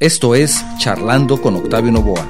Esto 0.00 0.34
es 0.34 0.64
Charlando 0.80 1.40
con 1.40 1.54
Octavio 1.54 1.92
Novoa. 1.92 2.28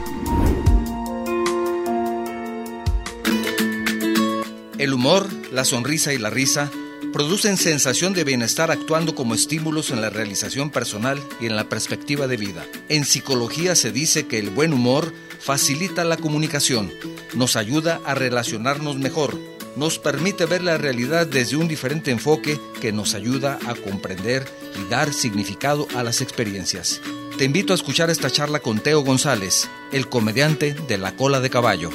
El 4.77 4.93
humor, 4.93 5.27
la 5.51 5.65
sonrisa 5.65 6.13
y 6.13 6.19
la 6.19 6.29
risa 6.29 6.71
producen 7.15 7.57
sensación 7.57 8.13
de 8.13 8.25
bienestar 8.25 8.71
actuando 8.71 9.15
como 9.15 9.35
estímulos 9.35 9.91
en 9.93 10.03
la 10.03 10.11
realización 10.11 10.69
personal 10.69 11.19
y 11.41 11.47
en 11.47 11.57
la 11.57 11.71
perspectiva 11.71 12.27
de 12.27 12.37
vida. 12.37 12.67
En 12.91 13.07
psicología 13.07 13.75
se 13.77 13.93
dice 13.93 14.27
que 14.27 14.39
el 14.39 14.51
buen 14.51 14.75
humor 14.75 15.15
facilita 15.41 16.05
la 16.05 16.19
comunicación, 16.19 16.93
nos 17.35 17.57
ayuda 17.57 17.99
a 18.05 18.15
relacionarnos 18.15 18.99
mejor, 18.99 19.41
nos 19.75 19.99
permite 19.99 20.45
ver 20.45 20.63
la 20.63 20.77
realidad 20.77 21.27
desde 21.27 21.57
un 21.57 21.67
diferente 21.67 22.11
enfoque 22.11 22.61
que 22.83 22.93
nos 22.93 23.15
ayuda 23.15 23.59
a 23.67 23.75
comprender 23.75 24.47
y 24.79 24.91
dar 24.91 25.15
significado 25.15 25.89
a 25.97 26.03
las 26.03 26.21
experiencias. 26.21 27.01
Te 27.37 27.45
invito 27.45 27.73
a 27.73 27.75
escuchar 27.75 28.11
esta 28.11 28.31
charla 28.31 28.61
con 28.61 28.81
Teo 28.81 29.01
González, 29.03 29.69
el 29.91 30.09
comediante 30.09 30.73
de 30.73 30.99
la 30.99 31.17
cola 31.17 31.41
de 31.41 31.51
caballo. 31.51 31.91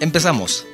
Empezamos. 0.00 0.66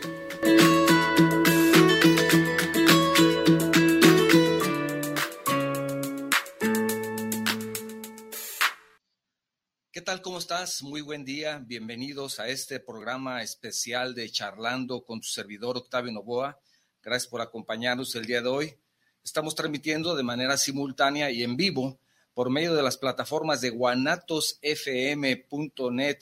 ¿Qué 9.92 10.00
tal? 10.00 10.20
¿Cómo 10.20 10.38
estás? 10.38 10.82
Muy 10.82 11.00
buen 11.00 11.24
día. 11.24 11.62
Bienvenidos 11.64 12.40
a 12.40 12.48
este 12.48 12.80
programa 12.80 13.40
especial 13.44 14.16
de 14.16 14.28
Charlando 14.28 15.04
con 15.04 15.20
tu 15.20 15.28
servidor 15.28 15.76
Octavio 15.76 16.10
Novoa. 16.10 16.58
Gracias 17.04 17.30
por 17.30 17.40
acompañarnos 17.40 18.12
el 18.16 18.26
día 18.26 18.42
de 18.42 18.48
hoy. 18.48 18.74
Estamos 19.22 19.54
transmitiendo 19.54 20.16
de 20.16 20.24
manera 20.24 20.56
simultánea 20.56 21.30
y 21.30 21.44
en 21.44 21.56
vivo 21.56 22.00
por 22.34 22.50
medio 22.50 22.74
de 22.74 22.82
las 22.82 22.96
plataformas 22.96 23.60
de 23.60 23.70
guanatosfm.net, 23.70 26.18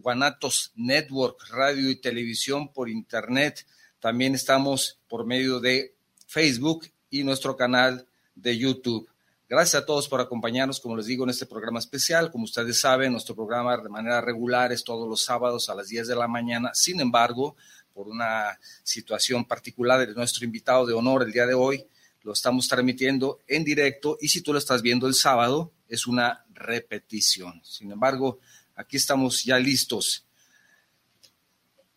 Guanatos 0.00 0.72
Network, 0.74 1.48
radio 1.50 1.90
y 1.90 1.96
televisión 1.96 2.72
por 2.72 2.88
internet. 2.88 3.66
También 4.00 4.34
estamos 4.34 4.98
por 5.08 5.26
medio 5.26 5.60
de 5.60 5.94
Facebook 6.26 6.90
y 7.10 7.22
nuestro 7.22 7.56
canal 7.56 8.06
de 8.34 8.58
YouTube. 8.58 9.08
Gracias 9.48 9.82
a 9.82 9.86
todos 9.86 10.08
por 10.08 10.20
acompañarnos, 10.20 10.80
como 10.80 10.96
les 10.96 11.06
digo, 11.06 11.24
en 11.24 11.30
este 11.30 11.46
programa 11.46 11.78
especial. 11.78 12.32
Como 12.32 12.44
ustedes 12.44 12.80
saben, 12.80 13.12
nuestro 13.12 13.36
programa 13.36 13.76
de 13.76 13.88
manera 13.88 14.20
regular 14.20 14.72
es 14.72 14.82
todos 14.82 15.08
los 15.08 15.22
sábados 15.22 15.68
a 15.68 15.74
las 15.74 15.88
10 15.88 16.08
de 16.08 16.16
la 16.16 16.26
mañana. 16.26 16.70
Sin 16.74 17.00
embargo, 17.00 17.54
por 17.92 18.08
una 18.08 18.58
situación 18.82 19.44
particular 19.44 20.06
de 20.06 20.14
nuestro 20.14 20.44
invitado 20.44 20.86
de 20.86 20.94
honor 20.94 21.22
el 21.22 21.32
día 21.32 21.46
de 21.46 21.54
hoy, 21.54 21.86
lo 22.24 22.32
estamos 22.32 22.66
transmitiendo 22.66 23.40
en 23.46 23.64
directo 23.64 24.18
y 24.20 24.28
si 24.28 24.40
tú 24.40 24.52
lo 24.52 24.58
estás 24.58 24.82
viendo 24.82 25.06
el 25.06 25.14
sábado, 25.14 25.72
es 25.88 26.06
una 26.06 26.44
repetición. 26.52 27.60
Sin 27.62 27.92
embargo, 27.92 28.40
aquí 28.74 28.96
estamos 28.96 29.44
ya 29.44 29.58
listos. 29.58 30.24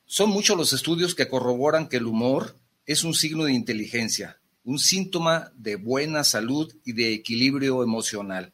Son 0.06 0.30
muchos 0.30 0.58
los 0.58 0.74
estudios 0.74 1.16
que 1.16 1.28
corroboran 1.28 1.88
que 1.88 1.98
el 1.98 2.06
humor 2.06 2.58
es 2.86 3.04
un 3.04 3.14
signo 3.14 3.46
de 3.46 3.54
inteligencia, 3.54 4.40
un 4.64 4.80
síntoma 4.80 5.52
de 5.56 5.78
buena 5.78 6.24
salud 6.24 6.74
y 6.84 6.94
de 6.94 7.14
equilibrio 7.14 7.82
emocional. 7.82 8.54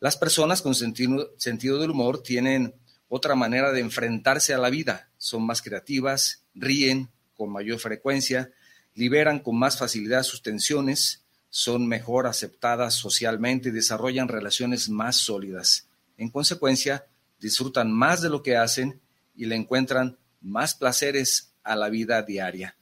Las 0.00 0.16
personas 0.16 0.62
con 0.62 0.74
sentido, 0.74 1.78
del 1.78 1.90
humor 1.90 2.22
tienen 2.22 2.74
otra 3.08 3.34
manera 3.34 3.72
de 3.72 3.80
enfrentarse 3.80 4.54
a 4.54 4.58
la 4.58 4.70
vida, 4.70 5.10
son 5.18 5.44
más 5.44 5.60
creativas, 5.60 6.44
ríen 6.54 7.10
con 7.34 7.50
mayor 7.50 7.78
frecuencia, 7.78 8.50
liberan 8.98 9.38
con 9.38 9.56
más 9.56 9.78
facilidad 9.78 10.24
sus 10.24 10.42
tensiones, 10.42 11.22
son 11.50 11.86
mejor 11.86 12.26
aceptadas 12.26 12.94
socialmente 12.94 13.68
y 13.68 13.72
desarrollan 13.72 14.26
relaciones 14.26 14.88
más 14.88 15.16
sólidas. 15.16 15.86
En 16.16 16.30
consecuencia, 16.30 17.06
disfrutan 17.40 17.92
más 17.92 18.22
de 18.22 18.28
lo 18.28 18.42
que 18.42 18.56
hacen 18.56 19.00
y 19.36 19.46
le 19.46 19.54
encuentran 19.54 20.18
más 20.40 20.74
placeres 20.74 21.52
a 21.62 21.76
la 21.76 21.88
vida 21.90 22.22
diaria. 22.22 22.76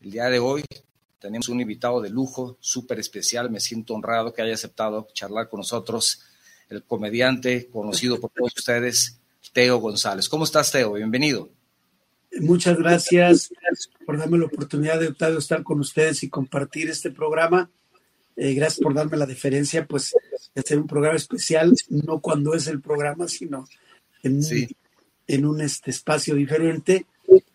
El 0.00 0.12
día 0.12 0.26
de 0.26 0.38
hoy 0.38 0.64
tenemos 1.18 1.48
un 1.48 1.60
invitado 1.60 2.00
de 2.00 2.10
lujo, 2.10 2.56
súper 2.60 3.00
especial. 3.00 3.50
Me 3.50 3.58
siento 3.58 3.94
honrado 3.94 4.32
que 4.32 4.42
haya 4.42 4.54
aceptado 4.54 5.08
charlar 5.12 5.48
con 5.48 5.58
nosotros, 5.58 6.20
el 6.68 6.84
comediante 6.84 7.68
conocido 7.68 8.20
por 8.20 8.30
todos 8.30 8.52
ustedes, 8.56 9.18
Teo 9.52 9.78
González. 9.78 10.28
¿Cómo 10.28 10.44
estás, 10.44 10.70
Teo? 10.70 10.92
Bienvenido. 10.92 11.50
Muchas 12.40 12.76
gracias 12.78 13.50
por 14.04 14.18
darme 14.18 14.38
la 14.38 14.46
oportunidad 14.46 15.00
de 15.00 15.08
Octavio 15.08 15.38
estar 15.38 15.62
con 15.62 15.80
ustedes 15.80 16.22
y 16.22 16.28
compartir 16.28 16.90
este 16.90 17.10
programa. 17.10 17.70
Eh, 18.36 18.54
gracias 18.54 18.80
por 18.80 18.94
darme 18.94 19.16
la 19.16 19.26
deferencia, 19.26 19.86
pues, 19.86 20.14
de 20.54 20.60
hacer 20.60 20.78
un 20.78 20.86
programa 20.86 21.16
especial, 21.16 21.74
no 21.88 22.20
cuando 22.20 22.54
es 22.54 22.66
el 22.68 22.80
programa, 22.80 23.26
sino 23.28 23.66
en, 24.22 24.40
en 25.26 25.46
un 25.46 25.60
este, 25.60 25.90
espacio 25.90 26.34
diferente. 26.34 27.06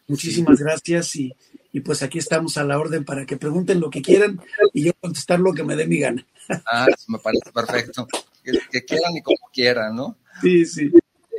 Muchísimas 0.08 0.60
gracias 0.60 1.16
y, 1.16 1.34
y, 1.72 1.80
pues 1.80 2.04
aquí 2.04 2.18
estamos 2.18 2.58
a 2.58 2.64
la 2.64 2.78
orden 2.78 3.06
para 3.06 3.26
que 3.26 3.38
pregunten 3.38 3.80
lo 3.80 3.90
que 3.90 4.02
quieran 4.02 4.42
y 4.74 4.84
yo 4.84 4.92
contestar 5.00 5.40
lo 5.40 5.54
que 5.54 5.64
me 5.64 5.76
dé 5.76 5.88
mi 5.88 6.00
gana. 6.00 6.26
Ah, 6.70 6.88
me 7.08 7.20
parece 7.20 7.52
perfecto. 7.54 8.08
Que, 8.44 8.52
que 8.70 8.84
quieran 8.84 9.16
y 9.16 9.22
como 9.22 9.50
quieran, 9.54 9.96
¿no? 9.96 10.18
Sí, 10.42 10.66
sí 10.66 10.92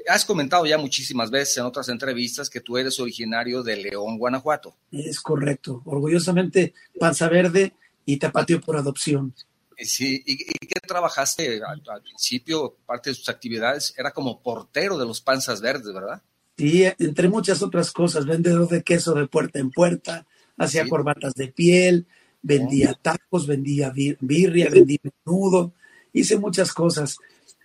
has 0.08 0.24
comentado 0.24 0.66
ya 0.66 0.78
muchísimas 0.78 1.30
veces 1.30 1.56
en 1.58 1.64
otras 1.64 1.88
entrevistas 1.88 2.50
que 2.50 2.60
tú 2.60 2.76
eres 2.76 2.98
originario 3.00 3.62
de 3.62 3.76
León, 3.76 4.18
Guanajuato. 4.18 4.74
Es 4.90 5.20
correcto. 5.20 5.82
Orgullosamente 5.84 6.74
panza 6.98 7.28
verde 7.28 7.72
y 8.04 8.18
tapateo 8.18 8.60
por 8.60 8.76
adopción. 8.76 9.34
Sí, 9.76 10.22
¿y, 10.24 10.36
qué 10.36 10.80
trabajaste 10.86 11.60
al, 11.62 12.02
principio? 12.02 12.76
Parte 12.86 13.10
de 13.10 13.14
sus 13.14 13.28
actividades 13.28 13.94
era 13.96 14.12
como 14.12 14.40
portero 14.40 14.96
de 14.98 15.06
los 15.06 15.20
panzas 15.20 15.60
verdes, 15.60 15.92
¿verdad? 15.92 16.22
Sí, 16.56 16.84
entre 16.98 17.28
muchas 17.28 17.62
otras 17.62 17.90
cosas, 17.90 18.26
vendedor 18.26 18.68
de 18.68 18.82
queso 18.82 19.14
de 19.14 19.26
puerta 19.26 19.58
en 19.58 19.70
puerta, 19.70 20.26
hacía 20.56 20.88
corbatas 20.88 21.34
de 21.34 21.48
piel, 21.48 22.06
vendía 22.42 22.92
oh. 22.92 22.98
tacos, 23.00 23.46
vendía 23.48 23.90
birria, 23.90 24.70
vendía 24.70 24.98
menudo, 25.02 25.72
hice 26.12 26.38
muchas 26.38 26.72
cosas 26.72 27.16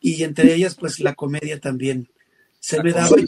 y 0.01 0.23
entre 0.23 0.53
ellas 0.55 0.75
pues 0.75 0.99
la 0.99 1.13
comedia 1.13 1.59
también 1.59 2.09
se 2.59 2.81
me 2.83 2.91
daba 2.91 3.19
y 3.19 3.25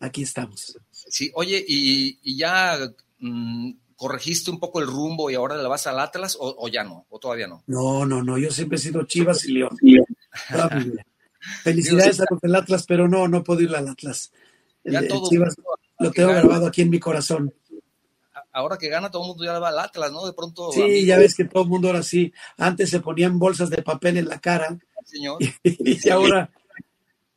aquí 0.00 0.22
estamos. 0.22 0.78
Sí, 0.90 1.30
oye, 1.34 1.64
¿y, 1.66 2.36
ya 2.36 2.78
mm, 3.18 3.72
corregiste 3.96 4.50
un 4.50 4.58
poco 4.58 4.80
el 4.80 4.86
rumbo 4.86 5.30
y 5.30 5.34
ahora 5.34 5.56
le 5.56 5.68
vas 5.68 5.86
al 5.86 6.00
Atlas 6.00 6.36
o, 6.38 6.68
ya 6.68 6.84
no? 6.84 7.06
¿O 7.08 7.18
todavía 7.18 7.46
no? 7.46 7.62
No, 7.66 8.04
no, 8.04 8.22
no, 8.22 8.38
yo 8.38 8.50
siempre 8.50 8.76
he 8.76 8.80
sido 8.80 9.04
Chivas 9.04 9.44
y 9.44 9.52
León. 9.52 9.76
Felicidades 11.62 12.20
a 12.20 12.24
los 12.30 12.40
del 12.40 12.54
Atlas, 12.54 12.84
pero 12.86 13.08
no, 13.08 13.28
no 13.28 13.44
puedo 13.44 13.60
ir 13.60 13.74
al 13.74 13.88
Atlas. 13.88 14.32
El, 14.82 15.08
Chivas 15.28 15.54
lo 15.98 16.10
tengo 16.10 16.30
grabado 16.30 16.66
aquí 16.66 16.82
en 16.82 16.90
mi 16.90 17.00
corazón. 17.00 17.54
Ahora 18.52 18.78
que 18.78 18.88
gana 18.88 19.10
todo 19.10 19.22
el 19.22 19.28
mundo 19.28 19.44
ya 19.44 19.58
va 19.58 19.68
al 19.68 19.78
Atlas, 19.80 20.12
¿no? 20.12 20.24
De 20.24 20.32
pronto. 20.32 20.70
Sí, 20.70 21.04
ya 21.04 21.18
ves 21.18 21.34
que 21.34 21.44
todo 21.44 21.64
el 21.64 21.68
mundo 21.68 21.88
ahora 21.88 22.02
sí. 22.02 22.32
Antes 22.56 22.88
se 22.88 23.00
ponían 23.00 23.38
bolsas 23.38 23.68
de 23.68 23.82
papel 23.82 24.16
en 24.16 24.28
la 24.28 24.38
cara. 24.38 24.78
Señor. 25.04 25.38
Y, 25.64 26.08
ahora. 26.08 26.50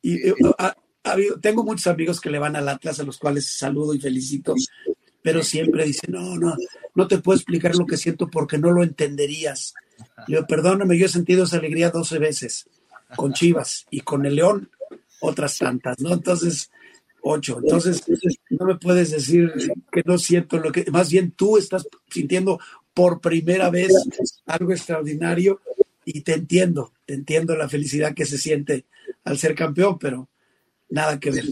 Y, 0.00 0.30
tengo 1.40 1.64
muchos 1.64 1.86
amigos 1.86 2.20
que 2.20 2.30
le 2.30 2.38
van 2.38 2.56
al 2.56 2.68
Atlas, 2.68 3.00
a 3.00 3.04
los 3.04 3.18
cuales 3.18 3.46
saludo 3.46 3.94
y 3.94 4.00
felicito, 4.00 4.54
pero 5.22 5.42
siempre 5.42 5.84
dicen, 5.84 6.12
no, 6.12 6.36
no, 6.36 6.56
no 6.94 7.08
te 7.08 7.18
puedo 7.18 7.36
explicar 7.36 7.74
lo 7.76 7.86
que 7.86 7.96
siento 7.96 8.28
porque 8.28 8.58
no 8.58 8.70
lo 8.70 8.82
entenderías. 8.82 9.74
Yo, 10.26 10.46
perdóname, 10.46 10.98
yo 10.98 11.06
he 11.06 11.10
sentido 11.10 11.44
esa 11.44 11.58
alegría 11.58 11.90
12 11.90 12.18
veces, 12.18 12.68
con 13.16 13.32
Chivas 13.32 13.86
y 13.90 14.00
con 14.00 14.26
el 14.26 14.36
León, 14.36 14.70
otras 15.20 15.58
tantas, 15.58 15.98
¿no? 16.00 16.12
Entonces, 16.12 16.70
ocho. 17.22 17.58
Entonces, 17.62 18.02
no 18.50 18.66
me 18.66 18.76
puedes 18.76 19.10
decir 19.10 19.52
que 19.90 20.02
no 20.04 20.18
siento 20.18 20.58
lo 20.58 20.72
que, 20.72 20.90
más 20.90 21.10
bien 21.10 21.32
tú 21.32 21.58
estás 21.58 21.86
sintiendo 22.10 22.60
por 22.94 23.20
primera 23.20 23.70
vez 23.70 23.92
algo 24.46 24.72
extraordinario 24.72 25.60
y 26.04 26.22
te 26.22 26.34
entiendo, 26.34 26.92
te 27.04 27.14
entiendo 27.14 27.54
la 27.56 27.68
felicidad 27.68 28.14
que 28.14 28.26
se 28.26 28.38
siente 28.38 28.86
al 29.24 29.38
ser 29.38 29.54
campeón, 29.54 29.98
pero 29.98 30.28
nada 30.88 31.18
que 31.18 31.30
ver. 31.30 31.44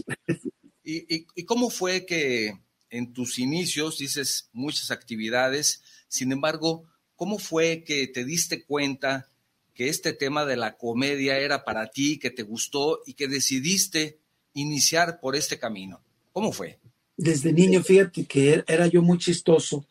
¿Y, 0.83 1.43
cómo 1.43 1.69
fue 1.69 2.05
que 2.05 2.59
en 2.89 3.13
tus 3.13 3.39
inicios 3.39 3.97
dices 3.97 4.49
muchas 4.53 4.91
actividades, 4.91 5.83
sin 6.07 6.31
embargo, 6.31 6.85
cómo 7.15 7.39
fue 7.39 7.83
que 7.83 8.07
te 8.07 8.23
diste 8.23 8.63
cuenta 8.63 9.27
que 9.73 9.89
este 9.89 10.13
tema 10.13 10.45
de 10.45 10.55
la 10.55 10.77
comedia 10.77 11.39
era 11.39 11.65
para 11.65 11.87
ti, 11.87 12.19
que 12.19 12.31
te 12.31 12.43
gustó 12.43 13.01
y 13.05 13.13
que 13.15 13.27
decidiste 13.27 14.19
iniciar 14.53 15.19
por 15.19 15.35
este 15.35 15.59
camino? 15.59 16.01
¿Cómo 16.31 16.53
fue? 16.53 16.79
Desde 17.17 17.51
niño, 17.51 17.83
fíjate 17.83 18.25
que 18.25 18.63
era 18.65 18.87
yo 18.87 19.01
muy 19.01 19.17
chistoso, 19.17 19.85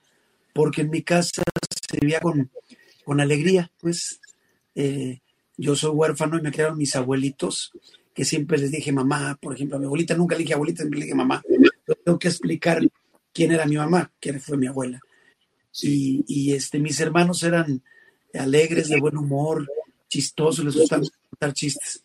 porque 0.55 0.81
en 0.81 0.91
mi 0.91 1.03
casa 1.03 1.43
se 1.91 1.99
vivía 2.01 2.21
con, 2.21 2.51
con 3.05 3.21
alegría, 3.21 3.71
pues 3.81 4.21
eh, 4.75 5.21
yo 5.59 5.77
soy 5.77 5.91
huérfano 5.91 6.39
y 6.39 6.43
me 6.43 6.53
crearon 6.53 6.79
mis 6.79 6.97
abuelitos 6.97 7.73
que 8.17 8.25
siempre 8.25 8.57
les 8.57 8.71
dije 8.71 8.93
mamá, 8.93 9.39
por 9.41 9.55
ejemplo, 9.55 9.77
a 9.77 9.79
mi 9.79 9.85
abuelita 9.85 10.17
nunca 10.17 10.35
le 10.35 10.41
dije 10.41 10.55
abuelita, 10.55 10.79
siempre 10.79 11.01
le 11.01 11.05
dije 11.05 11.15
mamá. 11.15 11.43
tengo 12.03 12.19
que 12.19 12.29
explicar 12.29 12.81
quién 13.31 13.53
era 13.53 13.67
mi 13.67 13.77
mamá, 13.77 14.11
quién 14.19 14.41
fue 14.41 14.57
mi 14.57 14.67
abuela. 14.67 14.99
Y, 15.83 16.55
este, 16.55 16.79
mis 16.79 16.99
hermanos 16.99 17.43
eran 17.43 17.83
alegres, 18.33 18.89
de 18.89 18.99
buen 18.99 19.19
humor, 19.19 19.69
chistosos, 20.09 20.65
les 20.65 20.75
gustaba 20.75 21.03
contar 21.29 21.53
chistes. 21.53 22.03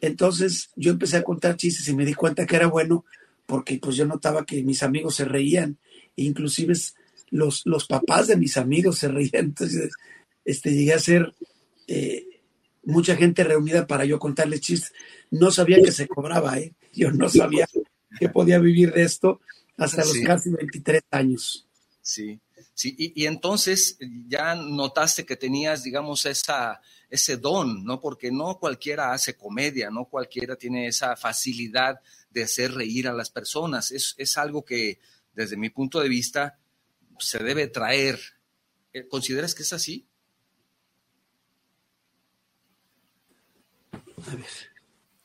Entonces 0.00 0.70
yo 0.74 0.90
empecé 0.90 1.18
a 1.18 1.22
contar 1.22 1.56
chistes 1.56 1.86
y 1.86 1.94
me 1.94 2.04
di 2.04 2.14
cuenta 2.14 2.44
que 2.44 2.56
era 2.56 2.66
bueno 2.66 3.04
porque 3.46 3.78
pues 3.80 3.94
yo 3.94 4.04
notaba 4.04 4.44
que 4.44 4.64
mis 4.64 4.82
amigos 4.82 5.14
se 5.14 5.24
reían, 5.24 5.78
e 6.16 6.24
inclusive 6.24 6.74
los, 7.30 7.62
los 7.64 7.86
papás 7.86 8.26
de 8.26 8.36
mis 8.36 8.56
amigos 8.56 8.98
se 8.98 9.06
reían. 9.06 9.46
Entonces 9.46 9.92
este, 10.44 10.72
llegué 10.74 10.94
a 10.94 10.98
ser 10.98 11.32
eh, 11.86 12.26
mucha 12.86 13.16
gente 13.16 13.44
reunida 13.44 13.86
para 13.86 14.04
yo 14.04 14.18
contarles 14.18 14.60
chistes. 14.60 14.92
No 15.30 15.50
sabía 15.50 15.82
que 15.82 15.92
se 15.92 16.08
cobraba, 16.08 16.58
¿eh? 16.58 16.72
yo 16.92 17.10
no 17.10 17.28
sabía 17.28 17.68
que 18.18 18.28
podía 18.28 18.58
vivir 18.58 18.94
de 18.94 19.02
esto 19.02 19.40
hasta 19.76 20.04
los 20.04 20.18
casi 20.24 20.50
23 20.50 21.02
años. 21.10 21.66
Sí, 22.00 22.40
sí, 22.72 22.94
y, 22.96 23.22
y, 23.22 23.26
entonces 23.26 23.98
ya 24.28 24.54
notaste 24.54 25.26
que 25.26 25.36
tenías, 25.36 25.82
digamos, 25.82 26.24
esa, 26.24 26.80
ese 27.10 27.36
don, 27.36 27.84
¿no? 27.84 28.00
Porque 28.00 28.30
no 28.30 28.58
cualquiera 28.60 29.12
hace 29.12 29.36
comedia, 29.36 29.90
no 29.90 30.04
cualquiera 30.04 30.54
tiene 30.54 30.86
esa 30.86 31.16
facilidad 31.16 32.00
de 32.30 32.44
hacer 32.44 32.72
reír 32.72 33.08
a 33.08 33.12
las 33.12 33.30
personas. 33.30 33.90
Es, 33.90 34.14
es 34.18 34.38
algo 34.38 34.64
que, 34.64 35.00
desde 35.34 35.56
mi 35.56 35.68
punto 35.70 36.00
de 36.00 36.08
vista, 36.08 36.58
se 37.18 37.42
debe 37.42 37.66
traer. 37.66 38.20
Eh, 38.92 39.08
¿Consideras 39.08 39.54
que 39.54 39.64
es 39.64 39.72
así? 39.72 40.06
A 44.26 44.34
ver. 44.34 44.46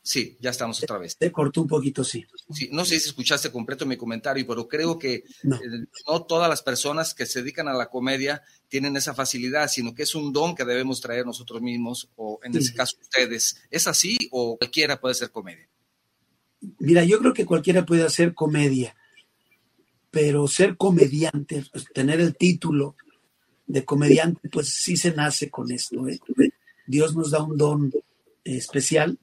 Sí, 0.03 0.35
ya 0.41 0.49
estamos 0.49 0.81
otra 0.81 0.97
vez. 0.97 1.15
Te 1.15 1.31
cortó 1.31 1.61
un 1.61 1.67
poquito, 1.67 2.03
sí. 2.03 2.25
sí. 2.49 2.69
No 2.71 2.85
sé 2.85 2.99
si 2.99 3.09
escuchaste 3.09 3.51
completo 3.51 3.85
mi 3.85 3.97
comentario, 3.97 4.45
pero 4.47 4.67
creo 4.67 4.97
que 4.97 5.23
no. 5.43 5.57
Eh, 5.57 5.85
no. 6.07 6.23
todas 6.23 6.49
las 6.49 6.63
personas 6.63 7.13
que 7.13 7.27
se 7.27 7.41
dedican 7.41 7.67
a 7.67 7.73
la 7.73 7.87
comedia 7.87 8.41
tienen 8.67 8.97
esa 8.97 9.13
facilidad, 9.13 9.67
sino 9.67 9.93
que 9.93 10.03
es 10.03 10.15
un 10.15 10.33
don 10.33 10.55
que 10.55 10.65
debemos 10.65 11.01
traer 11.01 11.25
nosotros 11.25 11.61
mismos, 11.61 12.09
o 12.15 12.39
en 12.43 12.53
sí. 12.53 12.59
ese 12.59 12.73
caso 12.73 12.97
ustedes. 12.99 13.61
¿Es 13.69 13.85
así 13.85 14.17
o 14.31 14.57
cualquiera 14.57 14.99
puede 14.99 15.11
hacer 15.11 15.29
comedia? 15.29 15.69
Mira, 16.79 17.03
yo 17.03 17.19
creo 17.19 17.33
que 17.33 17.45
cualquiera 17.45 17.85
puede 17.85 18.03
hacer 18.03 18.33
comedia, 18.33 18.95
pero 20.09 20.47
ser 20.47 20.77
comediante, 20.77 21.63
tener 21.93 22.19
el 22.21 22.35
título 22.35 22.95
de 23.67 23.85
comediante, 23.85 24.49
pues 24.49 24.69
sí 24.69 24.97
se 24.97 25.13
nace 25.13 25.51
con 25.51 25.71
esto. 25.71 26.07
¿eh? 26.07 26.19
Dios 26.87 27.15
nos 27.15 27.31
da 27.31 27.43
un 27.43 27.55
don 27.55 27.91
especial 28.43 29.19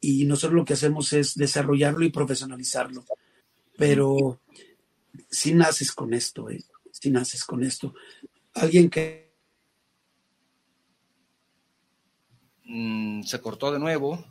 y 0.00 0.24
nosotros 0.24 0.56
lo 0.56 0.64
que 0.64 0.74
hacemos 0.74 1.12
es 1.12 1.34
desarrollarlo 1.34 2.04
y 2.04 2.10
profesionalizarlo. 2.10 3.04
Pero 3.76 4.40
si 5.30 5.54
naces 5.54 5.92
con 5.92 6.14
esto, 6.14 6.50
¿eh? 6.50 6.64
si 6.90 7.10
naces 7.10 7.44
con 7.44 7.62
esto. 7.62 7.94
Alguien 8.54 8.90
que... 8.90 9.30
Mm, 12.64 13.22
se 13.22 13.40
cortó 13.40 13.72
de 13.72 13.78
nuevo. 13.78 14.24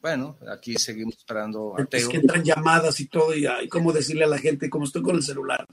Bueno, 0.00 0.36
aquí 0.50 0.74
seguimos 0.74 1.16
esperando 1.16 1.74
a 1.78 1.84
Teo. 1.84 2.00
Es 2.00 2.08
que 2.08 2.16
entran 2.16 2.42
llamadas 2.42 2.98
y 3.00 3.06
todo, 3.06 3.34
y 3.36 3.46
ay, 3.46 3.68
cómo 3.68 3.92
decirle 3.92 4.24
a 4.24 4.28
la 4.28 4.38
gente, 4.38 4.68
como 4.68 4.84
estoy 4.84 5.02
con 5.02 5.14
el 5.14 5.22
celular, 5.22 5.66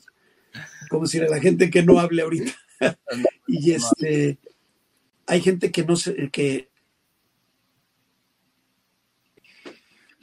cómo 0.89 1.03
decirle 1.03 1.27
a 1.27 1.31
la 1.31 1.39
gente 1.39 1.69
que 1.69 1.81
no 1.81 1.99
hable 1.99 2.21
ahorita. 2.21 2.51
y 3.47 3.71
este, 3.71 4.37
hay 5.25 5.41
gente 5.41 5.71
que 5.71 5.83
no 5.83 5.95
se, 5.95 6.29
que 6.29 6.68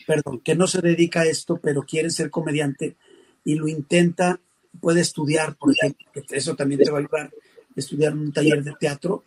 perdón, 0.07 0.41
que 0.41 0.55
no 0.55 0.67
se 0.67 0.81
dedica 0.81 1.21
a 1.21 1.27
esto, 1.27 1.59
pero 1.59 1.83
quiere 1.83 2.11
ser 2.11 2.31
comediante 2.31 2.97
y 3.45 3.57
lo 3.57 3.69
intenta, 3.69 4.41
puede 4.81 5.01
estudiar, 5.01 5.57
por 5.57 5.73
ejemplo, 5.73 6.07
que 6.13 6.37
eso 6.37 6.55
también 6.55 6.81
te 6.83 6.91
va 6.91 6.99
a 6.99 7.01
ayudar, 7.01 7.31
estudiar 7.75 8.13
un 8.15 8.33
taller 8.33 8.63
de 8.63 8.75
teatro, 8.79 9.25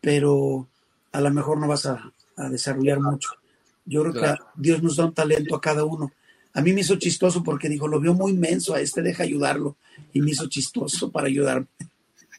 pero 0.00 0.68
a 1.12 1.20
lo 1.20 1.30
mejor 1.30 1.58
no 1.58 1.68
vas 1.68 1.86
a, 1.86 2.12
a 2.36 2.48
desarrollar 2.48 3.00
mucho. 3.00 3.30
Yo 3.84 4.02
creo 4.02 4.12
claro. 4.14 4.44
que 4.44 4.62
Dios 4.62 4.82
nos 4.82 4.96
da 4.96 5.06
un 5.06 5.14
talento 5.14 5.54
a 5.56 5.60
cada 5.60 5.84
uno. 5.84 6.12
A 6.54 6.60
mí 6.60 6.72
me 6.72 6.82
hizo 6.82 6.96
chistoso 6.96 7.42
porque 7.42 7.68
dijo, 7.68 7.88
lo 7.88 8.00
veo 8.00 8.14
muy 8.14 8.32
menso, 8.32 8.74
a 8.74 8.80
este 8.80 9.02
deja 9.02 9.22
ayudarlo. 9.22 9.76
Y 10.12 10.20
me 10.20 10.30
hizo 10.30 10.48
chistoso 10.48 11.10
para 11.10 11.28
ayudarme. 11.28 11.66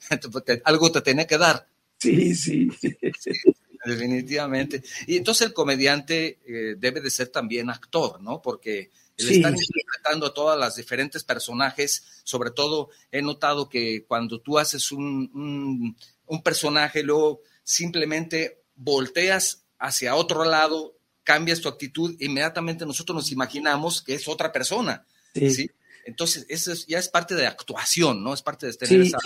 Algo 0.63 0.91
te 0.91 1.01
tenía 1.01 1.27
que 1.27 1.37
dar. 1.37 1.67
Sí, 1.97 2.35
sí. 2.35 2.69
Definitivamente. 3.85 4.83
Y 5.07 5.17
entonces 5.17 5.47
el 5.47 5.53
comediante 5.53 6.39
eh, 6.45 6.75
debe 6.77 7.01
de 7.01 7.09
ser 7.09 7.27
también 7.27 7.69
actor, 7.69 8.21
¿no? 8.21 8.41
Porque 8.41 8.91
sí, 9.17 9.35
estar 9.35 9.53
interpretando 9.53 10.27
a 10.27 10.33
todas 10.33 10.57
las 10.57 10.75
diferentes 10.75 11.23
personajes, 11.23 12.03
sobre 12.23 12.51
todo 12.51 12.89
he 13.11 13.21
notado 13.21 13.69
que 13.69 14.05
cuando 14.05 14.39
tú 14.39 14.57
haces 14.57 14.91
un, 14.91 15.29
un, 15.33 15.97
un 16.27 16.43
personaje, 16.43 17.03
luego 17.03 17.41
simplemente 17.63 18.63
volteas 18.75 19.63
hacia 19.79 20.15
otro 20.15 20.45
lado, 20.45 20.97
cambias 21.23 21.61
tu 21.61 21.69
actitud, 21.69 22.15
inmediatamente 22.19 22.85
nosotros 22.85 23.15
nos 23.15 23.31
imaginamos 23.31 24.01
que 24.01 24.15
es 24.15 24.27
otra 24.27 24.51
persona. 24.51 25.05
Sí. 25.33 25.49
¿sí? 25.51 25.71
Entonces, 26.05 26.45
eso 26.49 26.71
es, 26.71 26.85
ya 26.85 26.99
es 26.99 27.07
parte 27.07 27.35
de 27.35 27.47
actuación, 27.47 28.23
¿no? 28.23 28.33
Es 28.33 28.41
parte 28.41 28.67
de 28.67 28.73
tener 28.73 29.01
sí, 29.01 29.07
esa... 29.07 29.17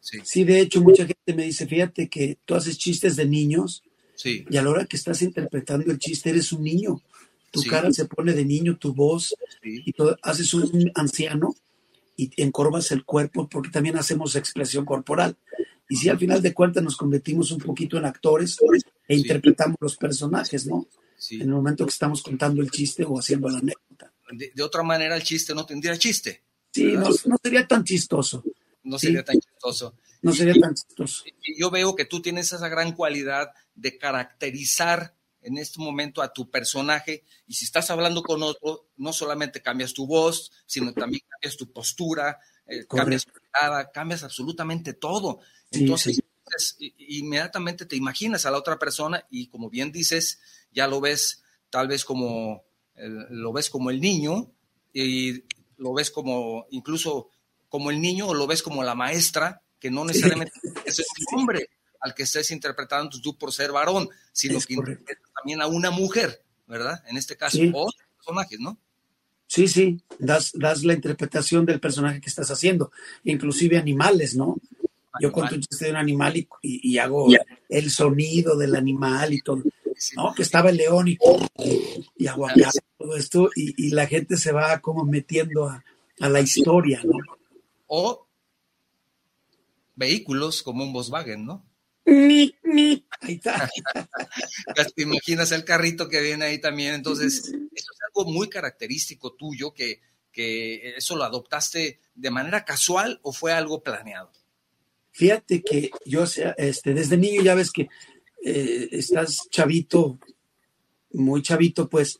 Sí. 0.00 0.20
sí, 0.22 0.44
de 0.44 0.60
hecho, 0.60 0.82
mucha 0.82 1.06
gente 1.06 1.34
me 1.34 1.44
dice, 1.44 1.66
fíjate 1.66 2.10
que 2.10 2.38
tú 2.44 2.54
haces 2.54 2.76
chistes 2.76 3.16
de 3.16 3.24
niños 3.24 3.82
Sí. 4.14 4.44
Y 4.48 4.56
a 4.56 4.62
la 4.62 4.70
hora 4.70 4.86
que 4.86 4.96
estás 4.96 5.22
interpretando 5.22 5.90
el 5.90 5.98
chiste, 5.98 6.30
eres 6.30 6.52
un 6.52 6.62
niño. 6.62 7.00
Tu 7.50 7.60
sí. 7.60 7.68
cara 7.68 7.92
se 7.92 8.06
pone 8.06 8.32
de 8.32 8.44
niño, 8.44 8.76
tu 8.76 8.94
voz, 8.94 9.34
sí. 9.62 9.82
y 9.84 9.92
todo, 9.92 10.16
haces 10.22 10.54
un 10.54 10.90
anciano 10.94 11.54
y 12.16 12.30
encorvas 12.42 12.90
el 12.92 13.04
cuerpo 13.04 13.48
porque 13.48 13.70
también 13.70 13.96
hacemos 13.96 14.36
expresión 14.36 14.84
corporal. 14.84 15.36
Y 15.88 15.96
si 15.96 16.08
al 16.08 16.18
final 16.18 16.40
de 16.42 16.54
cuentas 16.54 16.82
nos 16.82 16.96
convertimos 16.96 17.50
un 17.50 17.58
poquito 17.58 17.98
en 17.98 18.06
actores 18.06 18.56
e 19.06 19.16
interpretamos 19.16 19.76
los 19.80 19.96
personajes, 19.96 20.66
¿no? 20.66 20.86
En 21.30 21.42
el 21.42 21.48
momento 21.48 21.84
que 21.84 21.90
estamos 21.90 22.22
contando 22.22 22.62
el 22.62 22.70
chiste 22.70 23.04
o 23.04 23.18
haciendo 23.18 23.48
la 23.48 23.58
anécdota. 23.58 24.12
De, 24.32 24.52
de 24.54 24.62
otra 24.62 24.82
manera, 24.82 25.16
el 25.16 25.22
chiste 25.22 25.54
no 25.54 25.64
tendría 25.64 25.96
chiste. 25.98 26.42
Sí, 26.72 26.92
no, 26.92 27.08
no, 27.26 27.36
sería 27.42 27.66
tan 27.66 27.84
chistoso. 27.84 28.42
No 28.82 28.98
sería 28.98 29.24
tan 29.24 29.38
chistoso. 29.38 29.94
No 30.22 30.32
sería 30.32 30.54
y, 30.56 30.60
tan 30.60 30.74
chistoso. 30.74 31.24
Y 31.42 31.60
yo 31.60 31.70
veo 31.70 31.94
que 31.94 32.04
tú 32.04 32.20
tienes 32.20 32.52
esa 32.52 32.68
gran 32.68 32.92
cualidad 32.92 33.50
de 33.74 33.98
caracterizar 33.98 35.14
en 35.44 35.58
este 35.58 35.78
momento 35.78 36.22
a 36.22 36.32
tu 36.32 36.50
personaje 36.50 37.22
y 37.46 37.54
si 37.54 37.66
estás 37.66 37.90
hablando 37.90 38.22
con 38.22 38.42
otro, 38.42 38.88
no 38.96 39.12
solamente 39.12 39.62
cambias 39.62 39.92
tu 39.92 40.06
voz, 40.06 40.50
sino 40.66 40.92
también 40.92 41.22
cambias 41.28 41.56
tu 41.56 41.70
postura, 41.70 42.40
eh, 42.66 42.86
cambias 42.86 43.26
tu 43.26 43.32
mirada, 43.40 43.90
cambias 43.92 44.24
absolutamente 44.24 44.94
todo. 44.94 45.40
Entonces, 45.70 46.16
sí, 46.16 46.22
sí. 46.78 46.94
inmediatamente 47.18 47.84
te 47.84 47.96
imaginas 47.96 48.46
a 48.46 48.50
la 48.50 48.58
otra 48.58 48.78
persona 48.78 49.26
y 49.30 49.48
como 49.48 49.68
bien 49.68 49.92
dices, 49.92 50.40
ya 50.72 50.86
lo 50.86 51.00
ves 51.00 51.42
tal 51.68 51.88
vez 51.88 52.04
como, 52.04 52.64
eh, 52.94 53.08
lo 53.30 53.52
ves 53.52 53.68
como 53.68 53.90
el 53.90 54.00
niño 54.00 54.50
y 54.92 55.44
lo 55.76 55.92
ves 55.92 56.10
como 56.10 56.66
incluso 56.70 57.28
como 57.68 57.90
el 57.90 58.00
niño 58.00 58.28
o 58.28 58.34
lo 58.34 58.46
ves 58.46 58.62
como 58.62 58.82
la 58.82 58.94
maestra, 58.94 59.62
que 59.78 59.90
no 59.90 60.04
necesariamente 60.04 60.52
sí. 60.62 61.02
es 61.02 61.06
un 61.32 61.40
hombre 61.40 61.68
al 62.04 62.14
que 62.14 62.24
estés 62.24 62.50
interpretando 62.50 63.18
tú 63.18 63.34
por 63.38 63.50
ser 63.50 63.72
varón, 63.72 64.10
sino 64.30 64.58
es 64.58 64.66
que 64.66 64.74
interpretas 64.74 65.32
también 65.34 65.62
a 65.62 65.66
una 65.66 65.90
mujer, 65.90 66.42
¿verdad? 66.66 67.02
En 67.08 67.16
este 67.16 67.34
caso, 67.34 67.56
sí. 67.56 67.72
o 67.74 67.90
personajes, 68.18 68.60
¿no? 68.60 68.78
Sí, 69.46 69.68
sí, 69.68 70.02
das, 70.18 70.52
das 70.54 70.84
la 70.84 70.92
interpretación 70.92 71.64
del 71.64 71.80
personaje 71.80 72.20
que 72.20 72.28
estás 72.28 72.50
haciendo, 72.50 72.92
inclusive 73.24 73.78
animales, 73.78 74.36
¿no? 74.36 74.58
Animal. 75.14 75.22
Yo 75.22 75.32
cuento 75.32 75.54
un 75.54 75.62
chiste 75.62 75.86
de 75.86 75.90
un 75.92 75.96
animal 75.96 76.36
y, 76.36 76.46
y, 76.60 76.92
y 76.92 76.98
hago 76.98 77.28
yeah. 77.28 77.40
el 77.70 77.90
sonido 77.90 78.58
del 78.58 78.74
animal 78.74 79.32
y 79.32 79.40
todo. 79.40 79.62
Sí. 79.96 80.14
¿no? 80.16 80.34
Que 80.34 80.42
estaba 80.42 80.68
el 80.68 80.76
león 80.76 81.08
y, 81.08 81.16
y 82.18 82.26
todo 82.98 83.16
esto, 83.16 83.48
y, 83.56 83.86
y, 83.86 83.90
la 83.90 84.06
gente 84.06 84.36
se 84.36 84.52
va 84.52 84.78
como 84.80 85.04
metiendo 85.06 85.68
a, 85.68 85.82
a 86.20 86.28
la 86.28 86.40
historia, 86.42 87.00
¿no? 87.02 87.16
O 87.86 88.26
vehículos 89.94 90.62
como 90.62 90.84
un 90.84 90.92
Volkswagen, 90.92 91.46
¿no? 91.46 91.64
Ni, 92.06 92.54
ni. 92.62 93.06
Ahí 93.20 93.34
está. 93.34 93.68
Te 94.94 95.02
imaginas 95.02 95.52
el 95.52 95.64
carrito 95.64 96.08
que 96.08 96.20
viene 96.20 96.44
ahí 96.46 96.60
también. 96.60 96.94
Entonces, 96.94 97.38
eso 97.48 97.92
es 97.92 97.98
algo 98.06 98.30
muy 98.30 98.48
característico 98.48 99.32
tuyo 99.32 99.72
que, 99.72 100.00
que 100.30 100.96
eso 100.96 101.16
lo 101.16 101.24
adoptaste 101.24 102.00
de 102.14 102.30
manera 102.30 102.64
casual 102.64 103.20
o 103.22 103.32
fue 103.32 103.52
algo 103.52 103.82
planeado. 103.82 104.30
Fíjate 105.12 105.62
que 105.62 105.90
yo, 106.04 106.24
este, 106.56 106.92
desde 106.92 107.16
niño 107.16 107.42
ya 107.42 107.54
ves 107.54 107.70
que 107.70 107.88
eh, 108.44 108.88
estás 108.90 109.48
chavito, 109.48 110.18
muy 111.12 111.40
chavito, 111.40 111.88
pues, 111.88 112.18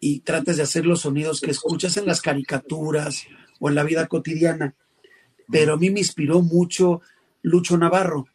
y 0.00 0.20
tratas 0.20 0.56
de 0.56 0.64
hacer 0.64 0.84
los 0.84 1.02
sonidos 1.02 1.40
que 1.40 1.52
escuchas 1.52 1.96
en 1.96 2.06
las 2.06 2.20
caricaturas 2.20 3.26
o 3.60 3.68
en 3.68 3.76
la 3.76 3.84
vida 3.84 4.06
cotidiana. 4.06 4.74
Pero 5.50 5.74
a 5.74 5.76
mí 5.76 5.90
me 5.90 6.00
inspiró 6.00 6.42
mucho 6.42 7.00
Lucho 7.42 7.78
Navarro 7.78 8.26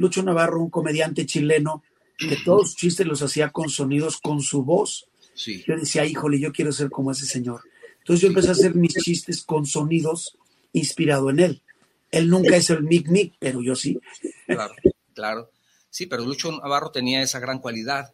Lucho 0.00 0.22
Navarro, 0.22 0.60
un 0.60 0.70
comediante 0.70 1.26
chileno, 1.26 1.82
que 2.18 2.36
todos 2.44 2.70
sus 2.70 2.76
chistes 2.76 3.06
los 3.06 3.22
hacía 3.22 3.50
con 3.50 3.68
sonidos, 3.68 4.18
con 4.18 4.40
su 4.40 4.64
voz. 4.64 5.08
Sí. 5.34 5.62
Yo 5.66 5.76
decía, 5.76 6.04
híjole, 6.04 6.40
yo 6.40 6.52
quiero 6.52 6.72
ser 6.72 6.90
como 6.90 7.12
ese 7.12 7.26
señor. 7.26 7.62
Entonces 7.98 8.22
yo 8.22 8.28
empecé 8.28 8.48
a 8.48 8.52
hacer 8.52 8.74
mis 8.74 8.94
chistes 8.94 9.42
con 9.42 9.66
sonidos 9.66 10.36
inspirado 10.72 11.30
en 11.30 11.40
él. 11.40 11.62
Él 12.10 12.28
nunca 12.28 12.56
es 12.56 12.70
el 12.70 12.82
mic 12.82 13.08
mic, 13.08 13.34
pero 13.38 13.62
yo 13.62 13.76
sí. 13.76 14.00
Claro, 14.46 14.74
claro. 15.14 15.50
Sí, 15.90 16.06
pero 16.06 16.24
Lucho 16.24 16.50
Navarro 16.50 16.90
tenía 16.90 17.22
esa 17.22 17.38
gran 17.38 17.58
cualidad. 17.58 18.10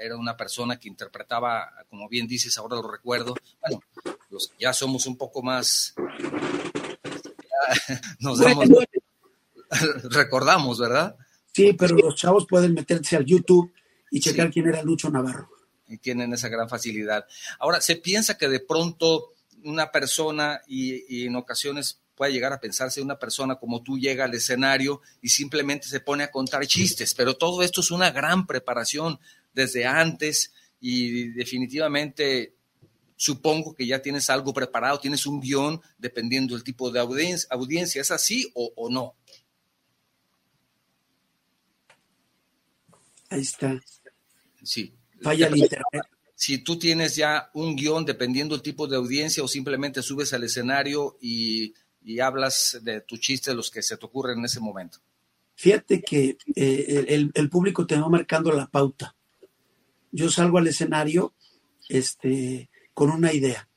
Era 0.00 0.16
una 0.16 0.36
persona 0.36 0.78
que 0.78 0.88
interpretaba, 0.88 1.70
como 1.90 2.08
bien 2.08 2.26
dices, 2.26 2.56
ahora 2.58 2.76
lo 2.76 2.90
recuerdo, 2.90 3.34
bueno, 3.60 3.82
los 4.30 4.52
ya 4.58 4.72
somos 4.72 5.06
un 5.06 5.16
poco 5.16 5.42
más, 5.42 5.94
nos 8.20 8.38
damos, 8.38 8.68
recordamos, 10.10 10.78
¿verdad? 10.78 11.16
Sí, 11.52 11.72
pero 11.72 11.96
los 11.96 12.16
chavos 12.16 12.46
pueden 12.46 12.74
meterse 12.74 13.16
al 13.16 13.24
YouTube 13.24 13.72
y 14.10 14.20
checar 14.20 14.50
quién 14.50 14.68
era 14.68 14.82
Lucho 14.82 15.10
Navarro. 15.10 15.48
Y 15.88 15.98
tienen 15.98 16.32
esa 16.32 16.48
gran 16.48 16.68
facilidad. 16.68 17.26
Ahora, 17.58 17.80
se 17.80 17.96
piensa 17.96 18.36
que 18.36 18.48
de 18.48 18.60
pronto 18.60 19.32
una 19.64 19.90
persona 19.90 20.60
y, 20.66 21.04
y 21.08 21.26
en 21.26 21.36
ocasiones 21.36 22.00
puede 22.16 22.32
llegar 22.32 22.52
a 22.52 22.60
pensarse 22.60 23.02
una 23.02 23.18
persona 23.18 23.56
como 23.56 23.82
tú 23.82 23.98
llega 23.98 24.24
al 24.24 24.34
escenario 24.34 25.02
y 25.20 25.28
simplemente 25.28 25.86
se 25.86 26.00
pone 26.00 26.24
a 26.24 26.30
contar 26.30 26.66
chistes, 26.66 27.14
pero 27.14 27.36
todo 27.36 27.62
esto 27.62 27.82
es 27.82 27.90
una 27.90 28.10
gran 28.10 28.46
preparación 28.46 29.20
desde 29.52 29.86
antes 29.86 30.52
y 30.80 31.28
definitivamente 31.28 32.54
supongo 33.16 33.74
que 33.74 33.86
ya 33.86 34.00
tienes 34.00 34.28
algo 34.30 34.52
preparado, 34.52 34.98
tienes 34.98 35.26
un 35.26 35.40
guion 35.40 35.80
dependiendo 35.98 36.54
del 36.54 36.64
tipo 36.64 36.90
de 36.90 37.00
audiencia, 37.00 37.48
audiencia 37.50 38.00
¿es 38.00 38.10
así 38.10 38.50
o, 38.54 38.72
o 38.76 38.90
no? 38.90 39.14
Ahí 43.36 43.42
está. 43.42 43.80
Sí. 44.62 44.94
Falla 45.22 45.46
el 45.46 45.56
internet 45.56 46.04
si 46.38 46.58
tú 46.58 46.78
tienes 46.78 47.16
ya 47.16 47.50
un 47.54 47.74
guion 47.76 48.04
dependiendo 48.04 48.54
del 48.54 48.62
tipo 48.62 48.86
de 48.86 48.96
audiencia 48.96 49.42
o 49.42 49.48
simplemente 49.48 50.02
subes 50.02 50.34
al 50.34 50.44
escenario 50.44 51.16
y 51.18 51.72
y 52.06 52.20
hablas 52.20 52.78
de 52.82 53.00
tu 53.00 53.16
chiste, 53.16 53.52
los 53.52 53.68
que 53.68 53.82
se 53.82 53.96
te 53.96 54.06
ocurren 54.06 54.38
en 54.38 54.44
ese 54.44 54.60
momento. 54.60 54.98
Fíjate 55.56 56.00
que 56.00 56.38
eh, 56.54 57.30
el, 57.34 57.50
público 57.50 57.84
te 57.84 57.98
va 57.98 58.08
marcando 58.08 58.52
la 58.52 58.68
pauta. 58.68 59.16
Yo 60.12 60.30
salgo 60.30 60.58
al 60.58 60.68
escenario 60.68 61.34
este, 61.88 62.70
con 62.94 63.10
una 63.10 63.32
idea, 63.32 63.68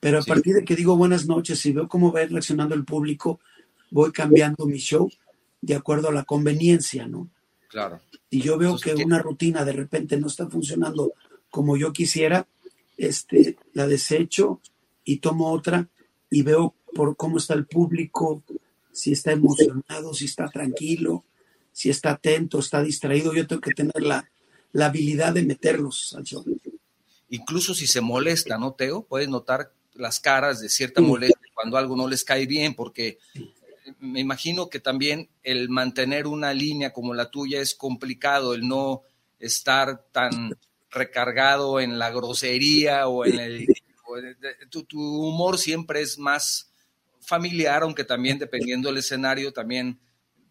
pero 0.00 0.18
a 0.18 0.22
partir 0.22 0.54
de 0.54 0.64
que 0.64 0.76
digo 0.76 0.96
buenas 0.96 1.26
noches 1.26 1.64
y 1.66 1.72
veo 1.72 1.86
cómo 1.86 2.10
va 2.10 2.24
reaccionando 2.24 2.74
el 2.74 2.86
público, 2.86 3.38
voy 3.90 4.12
cambiando 4.12 4.64
mi 4.64 4.78
show 4.78 5.10
de 5.60 5.74
acuerdo 5.74 6.08
a 6.08 6.12
la 6.12 6.24
conveniencia, 6.24 7.06
¿no? 7.06 7.28
Claro. 7.74 8.00
Y 8.30 8.40
yo 8.40 8.56
veo 8.56 8.78
que 8.78 8.94
una 8.94 9.18
rutina 9.18 9.64
de 9.64 9.72
repente 9.72 10.16
no 10.16 10.28
está 10.28 10.48
funcionando 10.48 11.12
como 11.50 11.76
yo 11.76 11.92
quisiera, 11.92 12.46
este, 12.96 13.56
la 13.72 13.88
desecho 13.88 14.60
y 15.02 15.16
tomo 15.16 15.50
otra 15.50 15.88
y 16.30 16.42
veo 16.42 16.76
por 16.94 17.16
cómo 17.16 17.38
está 17.38 17.54
el 17.54 17.66
público, 17.66 18.44
si 18.92 19.10
está 19.10 19.32
emocionado, 19.32 20.14
si 20.14 20.26
está 20.26 20.48
tranquilo, 20.48 21.24
si 21.72 21.90
está 21.90 22.12
atento, 22.12 22.60
está 22.60 22.80
distraído. 22.80 23.34
Yo 23.34 23.44
tengo 23.48 23.60
que 23.60 23.74
tener 23.74 24.00
la, 24.00 24.30
habilidad 24.80 25.34
de 25.34 25.42
meterlos 25.42 26.14
al 26.16 26.22
show. 26.22 26.44
Incluso 27.30 27.74
si 27.74 27.88
se 27.88 28.00
molesta, 28.00 28.56
¿no, 28.56 28.74
Teo? 28.74 29.02
Puedes 29.02 29.28
notar 29.28 29.72
las 29.94 30.20
caras 30.20 30.60
de 30.60 30.68
cierta 30.68 31.00
molestia 31.00 31.50
cuando 31.52 31.76
algo 31.76 31.96
no 31.96 32.06
les 32.06 32.22
cae 32.22 32.46
bien, 32.46 32.74
porque 32.74 33.18
me 33.98 34.20
imagino 34.20 34.68
que 34.68 34.80
también 34.80 35.28
el 35.42 35.68
mantener 35.68 36.26
una 36.26 36.54
línea 36.54 36.92
como 36.92 37.14
la 37.14 37.30
tuya 37.30 37.60
es 37.60 37.74
complicado, 37.74 38.54
el 38.54 38.66
no 38.66 39.02
estar 39.38 40.04
tan 40.12 40.56
recargado 40.90 41.80
en 41.80 41.98
la 41.98 42.10
grosería 42.10 43.08
o 43.08 43.24
en 43.24 43.38
el... 43.38 43.66
tu, 44.70 44.84
tu 44.84 45.00
humor 45.00 45.58
siempre 45.58 46.00
es 46.00 46.18
más 46.18 46.70
familiar, 47.20 47.82
aunque 47.82 48.04
también 48.04 48.38
dependiendo 48.38 48.88
del 48.88 48.98
escenario, 48.98 49.52
también 49.52 49.98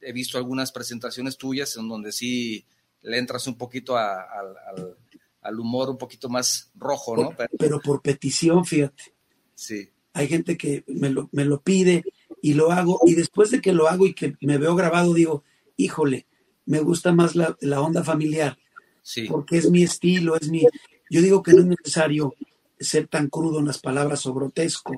he 0.01 0.11
visto 0.11 0.37
algunas 0.37 0.71
presentaciones 0.71 1.37
tuyas 1.37 1.75
en 1.77 1.87
donde 1.87 2.11
sí 2.11 2.65
le 3.01 3.17
entras 3.17 3.47
un 3.47 3.57
poquito 3.57 3.97
al, 3.97 5.59
humor 5.59 5.89
un 5.89 5.97
poquito 5.97 6.29
más 6.29 6.71
rojo, 6.75 7.15
¿no? 7.15 7.35
Pero, 7.57 7.79
por 7.79 8.01
petición, 8.01 8.65
fíjate. 8.65 9.13
Sí. 9.55 9.89
Hay 10.13 10.27
gente 10.27 10.57
que 10.57 10.83
me 10.87 11.09
lo, 11.09 11.29
me 11.31 11.45
lo 11.45 11.61
pide 11.61 12.03
y 12.41 12.53
lo 12.53 12.71
hago, 12.71 12.99
y 13.05 13.15
después 13.15 13.51
de 13.51 13.61
que 13.61 13.73
lo 13.73 13.87
hago 13.87 14.05
y 14.05 14.13
que 14.13 14.35
me 14.41 14.57
veo 14.57 14.75
grabado, 14.75 15.13
digo, 15.13 15.43
híjole, 15.77 16.27
me 16.65 16.79
gusta 16.79 17.11
más 17.11 17.35
la, 17.35 17.81
onda 17.81 18.03
familiar. 18.03 18.57
Sí. 19.01 19.27
Porque 19.27 19.57
es 19.57 19.69
mi 19.69 19.83
estilo, 19.83 20.35
es 20.35 20.49
mi... 20.49 20.65
Yo 21.09 21.21
digo 21.21 21.43
que 21.43 21.53
no 21.53 21.59
es 21.59 21.65
necesario 21.65 22.33
ser 22.79 23.07
tan 23.07 23.27
crudo 23.27 23.59
en 23.59 23.67
las 23.67 23.79
palabras 23.79 24.25
o 24.25 24.33
grotesco 24.33 24.93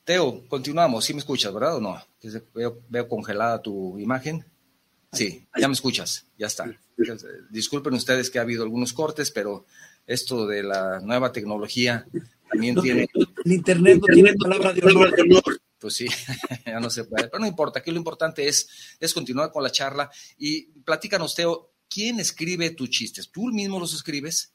Teo, 0.03 0.47
continuamos. 0.47 1.05
¿Sí 1.05 1.13
me 1.13 1.19
escuchas, 1.19 1.53
verdad 1.53 1.77
o 1.77 1.81
no? 1.81 1.97
Veo, 2.53 2.81
veo 2.89 3.07
congelada 3.07 3.61
tu 3.61 3.97
imagen. 3.99 4.45
Sí, 5.11 5.47
ya 5.57 5.67
me 5.67 5.73
escuchas, 5.73 6.25
ya 6.37 6.47
está. 6.47 6.65
Disculpen 7.51 7.93
ustedes 7.93 8.29
que 8.29 8.39
ha 8.39 8.41
habido 8.41 8.63
algunos 8.63 8.93
cortes, 8.93 9.31
pero 9.31 9.65
esto 10.07 10.47
de 10.47 10.63
la 10.63 10.99
nueva 10.99 11.31
tecnología 11.31 12.07
también 12.49 12.75
tiene... 12.81 13.07
El 13.45 13.51
Internet 13.51 13.99
no 14.01 14.13
tiene 14.13 14.33
palabra 14.33 14.73
de 14.73 14.81
honor. 14.83 15.61
Pues 15.83 15.95
sí, 15.95 16.07
ya 16.65 16.79
no 16.79 16.89
se 16.89 17.03
puede. 17.03 17.27
Pero 17.27 17.41
no 17.41 17.45
importa, 17.45 17.79
aquí 17.79 17.91
lo 17.91 17.97
importante 17.97 18.47
es, 18.47 18.95
es 19.01 19.13
continuar 19.13 19.51
con 19.51 19.63
la 19.63 19.69
charla 19.69 20.09
y 20.37 20.61
platícanos, 20.63 21.35
Teo, 21.35 21.73
¿quién 21.89 22.21
escribe 22.21 22.69
tus 22.69 22.89
chistes? 22.89 23.29
¿Tú 23.29 23.47
mismo 23.47 23.81
los 23.81 23.93
escribes? 23.93 24.53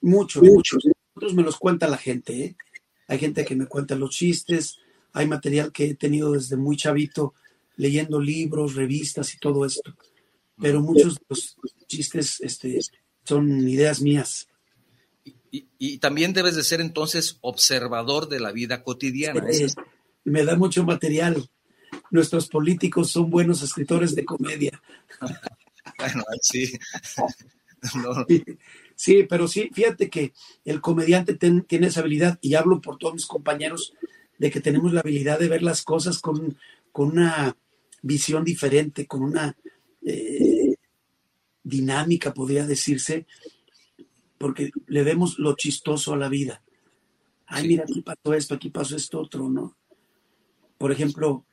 Muchos, 0.00 0.42
muchos. 0.42 0.88
Otros 1.14 1.34
me 1.34 1.44
los 1.44 1.56
cuenta 1.56 1.86
la 1.86 1.98
gente. 1.98 2.46
¿eh? 2.46 2.56
Hay 3.06 3.20
gente 3.20 3.44
que 3.44 3.54
me 3.54 3.66
cuenta 3.66 3.94
los 3.94 4.10
chistes, 4.10 4.78
hay 5.12 5.28
material 5.28 5.70
que 5.70 5.90
he 5.90 5.94
tenido 5.94 6.32
desde 6.32 6.56
muy 6.56 6.76
chavito, 6.76 7.34
leyendo 7.76 8.20
libros, 8.20 8.74
revistas 8.74 9.34
y 9.34 9.38
todo 9.38 9.64
esto. 9.64 9.94
Pero 10.60 10.80
muchos 10.80 11.14
de 11.14 11.20
los 11.28 11.56
chistes 11.86 12.40
este, 12.40 12.80
son 13.22 13.68
ideas 13.68 14.00
mías. 14.00 14.48
Y, 15.78 15.98
también 15.98 16.32
debes 16.32 16.56
de 16.56 16.64
ser 16.64 16.80
entonces 16.80 17.38
observador 17.40 18.28
de 18.28 18.40
la 18.40 18.50
vida 18.50 18.82
cotidiana. 18.82 19.46
Me 20.24 20.44
da 20.44 20.56
mucho 20.56 20.84
material. 20.84 21.48
Nuestros 22.10 22.48
políticos 22.48 23.10
son 23.10 23.30
buenos 23.30 23.62
escritores 23.62 24.14
de 24.14 24.24
comedia. 24.24 24.82
bueno, 25.98 26.24
sí. 26.40 26.72
sí. 28.96 29.26
pero 29.28 29.46
sí, 29.48 29.70
fíjate 29.72 30.10
que 30.10 30.32
el 30.64 30.80
comediante 30.80 31.34
tiene 31.34 31.86
esa 31.86 32.00
habilidad, 32.00 32.38
y 32.40 32.54
hablo 32.54 32.80
por 32.80 32.98
todos 32.98 33.14
mis 33.14 33.26
compañeros 33.26 33.94
de 34.38 34.50
que 34.50 34.60
tenemos 34.60 34.92
la 34.92 35.00
habilidad 35.00 35.38
de 35.38 35.48
ver 35.48 35.62
las 35.62 35.82
cosas 35.82 36.18
con, 36.18 36.56
con 36.92 37.12
una 37.12 37.56
visión 38.02 38.44
diferente, 38.44 39.06
con 39.06 39.22
una 39.22 39.56
eh, 40.02 40.74
dinámica, 41.62 42.34
podría 42.34 42.66
decirse, 42.66 43.26
porque 44.38 44.70
le 44.86 45.02
vemos 45.02 45.38
lo 45.38 45.54
chistoso 45.56 46.12
a 46.12 46.18
la 46.18 46.28
vida. 46.28 46.62
Ay, 47.46 47.68
mira, 47.68 47.84
aquí 47.84 48.02
pasó 48.02 48.34
esto, 48.34 48.54
aquí 48.54 48.70
pasó 48.70 48.96
esto 48.96 49.20
otro, 49.20 49.48
¿no? 49.48 49.76
Por 50.84 50.92
ejemplo, 50.92 51.46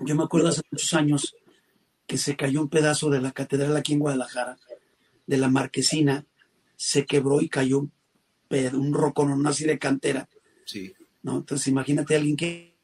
yo 0.00 0.16
me 0.16 0.24
acuerdo 0.24 0.48
hace 0.48 0.62
muchos 0.72 0.92
años 0.94 1.36
que 2.04 2.18
se 2.18 2.34
cayó 2.34 2.60
un 2.60 2.68
pedazo 2.68 3.10
de 3.10 3.20
la 3.20 3.30
catedral 3.30 3.76
aquí 3.76 3.92
en 3.92 4.00
Guadalajara, 4.00 4.58
de 5.24 5.36
la 5.36 5.48
marquesina, 5.48 6.26
se 6.74 7.06
quebró 7.06 7.40
y 7.40 7.48
cayó 7.48 7.78
un, 7.78 7.92
un 8.50 8.92
rocón, 8.92 9.46
así 9.46 9.66
de 9.66 9.78
cantera. 9.78 10.28
Sí. 10.64 10.92
¿no? 11.22 11.36
Entonces 11.36 11.68
imagínate 11.68 12.14
a 12.14 12.18
alguien 12.18 12.36
que... 12.36 12.76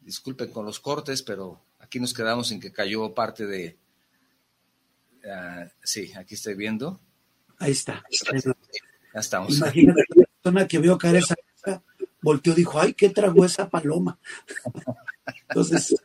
Disculpen 0.00 0.50
con 0.50 0.66
los 0.66 0.80
cortes, 0.80 1.22
pero 1.22 1.64
aquí 1.78 2.00
nos 2.00 2.12
quedamos 2.12 2.50
en 2.50 2.58
que 2.58 2.72
cayó 2.72 3.14
parte 3.14 3.46
de... 3.46 3.78
Uh, 5.22 5.68
sí, 5.84 6.12
aquí 6.14 6.34
estoy 6.34 6.56
viendo. 6.56 7.00
Ahí 7.60 7.72
está. 7.72 8.04
Ya 9.18 9.20
estamos. 9.20 9.58
Imagínate 9.58 10.04
la 10.14 10.26
persona 10.26 10.68
que 10.68 10.78
vio 10.78 10.96
caer 10.96 11.16
esa 11.16 11.34
cosa, 11.34 11.82
volteó 12.22 12.52
y 12.52 12.56
dijo, 12.56 12.78
ay, 12.78 12.94
¿qué 12.94 13.08
tragó 13.08 13.44
esa 13.44 13.68
paloma? 13.68 14.16
Entonces, 15.48 15.96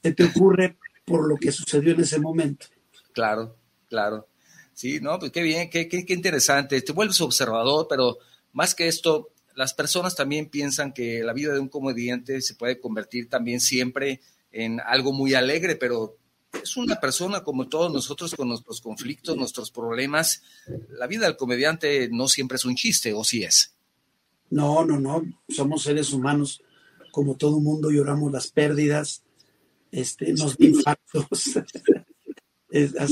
se 0.00 0.12
te 0.12 0.24
ocurre 0.24 0.76
por 1.04 1.26
lo 1.26 1.36
que 1.36 1.50
sucedió 1.50 1.94
en 1.94 2.00
ese 2.00 2.20
momento. 2.20 2.66
Claro, 3.12 3.56
claro. 3.88 4.28
Sí, 4.72 5.00
no, 5.00 5.18
pues 5.18 5.32
qué 5.32 5.42
bien, 5.42 5.68
qué, 5.68 5.88
qué, 5.88 6.06
qué 6.06 6.14
interesante. 6.14 6.80
Te 6.80 6.92
vuelves 6.92 7.20
observador, 7.20 7.88
pero 7.90 8.18
más 8.52 8.76
que 8.76 8.86
esto, 8.86 9.30
las 9.56 9.74
personas 9.74 10.14
también 10.14 10.48
piensan 10.48 10.92
que 10.92 11.24
la 11.24 11.32
vida 11.32 11.52
de 11.52 11.58
un 11.58 11.68
comediante 11.68 12.40
se 12.40 12.54
puede 12.54 12.78
convertir 12.78 13.28
también 13.28 13.60
siempre 13.60 14.20
en 14.52 14.78
algo 14.78 15.12
muy 15.12 15.34
alegre, 15.34 15.74
pero 15.74 16.18
es 16.52 16.76
una 16.76 17.00
persona 17.00 17.42
como 17.42 17.68
todos 17.68 17.92
nosotros 17.92 18.34
con 18.34 18.48
nuestros 18.48 18.80
conflictos, 18.80 19.36
nuestros 19.36 19.70
problemas. 19.70 20.42
La 20.90 21.06
vida 21.06 21.26
del 21.26 21.36
comediante 21.36 22.08
no 22.10 22.28
siempre 22.28 22.56
es 22.56 22.64
un 22.64 22.74
chiste, 22.74 23.12
¿o 23.12 23.24
sí 23.24 23.42
es? 23.42 23.74
No, 24.50 24.84
no, 24.84 24.98
no. 24.98 25.22
Somos 25.48 25.82
seres 25.82 26.12
humanos. 26.12 26.62
Como 27.12 27.36
todo 27.36 27.60
mundo 27.60 27.90
lloramos 27.90 28.30
las 28.30 28.50
pérdidas, 28.50 29.22
este, 29.90 30.32
nos 30.32 30.58
infartos. 30.60 31.24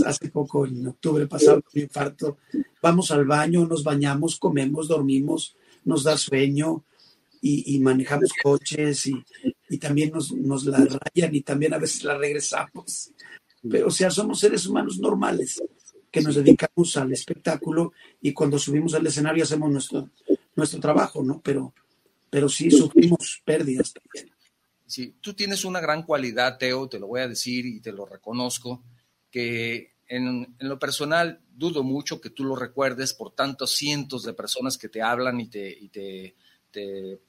hace 0.06 0.28
poco, 0.28 0.66
en 0.66 0.86
octubre 0.86 1.26
pasado, 1.26 1.62
un 1.74 1.80
infarto. 1.80 2.38
Vamos 2.82 3.10
al 3.10 3.24
baño, 3.24 3.66
nos 3.66 3.82
bañamos, 3.82 4.38
comemos, 4.38 4.88
dormimos, 4.88 5.56
nos 5.84 6.04
da 6.04 6.16
sueño 6.16 6.84
y, 7.40 7.78
manejamos 7.80 8.30
coches 8.42 9.06
y, 9.06 9.24
y 9.68 9.78
también 9.78 10.10
nos, 10.12 10.32
nos, 10.32 10.64
la 10.64 10.78
rayan 10.78 11.34
y 11.34 11.42
también 11.42 11.74
a 11.74 11.78
veces 11.78 12.04
la 12.04 12.16
regresamos. 12.16 13.12
Pero, 13.68 13.88
o 13.88 13.90
sea, 13.90 14.10
somos 14.10 14.40
seres 14.40 14.66
humanos 14.66 14.98
normales 14.98 15.62
que 16.10 16.22
nos 16.22 16.36
dedicamos 16.36 16.96
al 16.96 17.12
espectáculo 17.12 17.92
y 18.20 18.32
cuando 18.32 18.58
subimos 18.58 18.94
al 18.94 19.06
escenario 19.06 19.44
hacemos 19.44 19.70
nuestro, 19.70 20.10
nuestro 20.56 20.80
trabajo, 20.80 21.22
¿no? 21.22 21.40
Pero, 21.42 21.74
pero 22.30 22.48
sí 22.48 22.70
sufrimos 22.70 23.42
pérdidas 23.44 23.92
también. 23.92 24.34
Sí, 24.86 25.16
tú 25.20 25.34
tienes 25.34 25.64
una 25.64 25.80
gran 25.80 26.02
cualidad, 26.02 26.56
Teo, 26.56 26.88
te 26.88 26.98
lo 26.98 27.08
voy 27.08 27.20
a 27.20 27.28
decir 27.28 27.66
y 27.66 27.80
te 27.80 27.92
lo 27.92 28.06
reconozco 28.06 28.82
que 29.30 29.92
en, 30.08 30.56
lo 30.60 30.78
personal 30.78 31.40
dudo 31.50 31.82
mucho 31.82 32.20
que 32.20 32.30
tú 32.30 32.44
lo 32.44 32.56
recuerdes 32.56 33.12
por 33.12 33.34
tantos 33.34 33.72
cientos 33.72 34.22
de 34.22 34.32
personas 34.32 34.78
que 34.78 34.88
te 34.88 35.02
hablan 35.02 35.40
y 35.40 35.48
te, 35.48 35.78
te, 35.92 36.36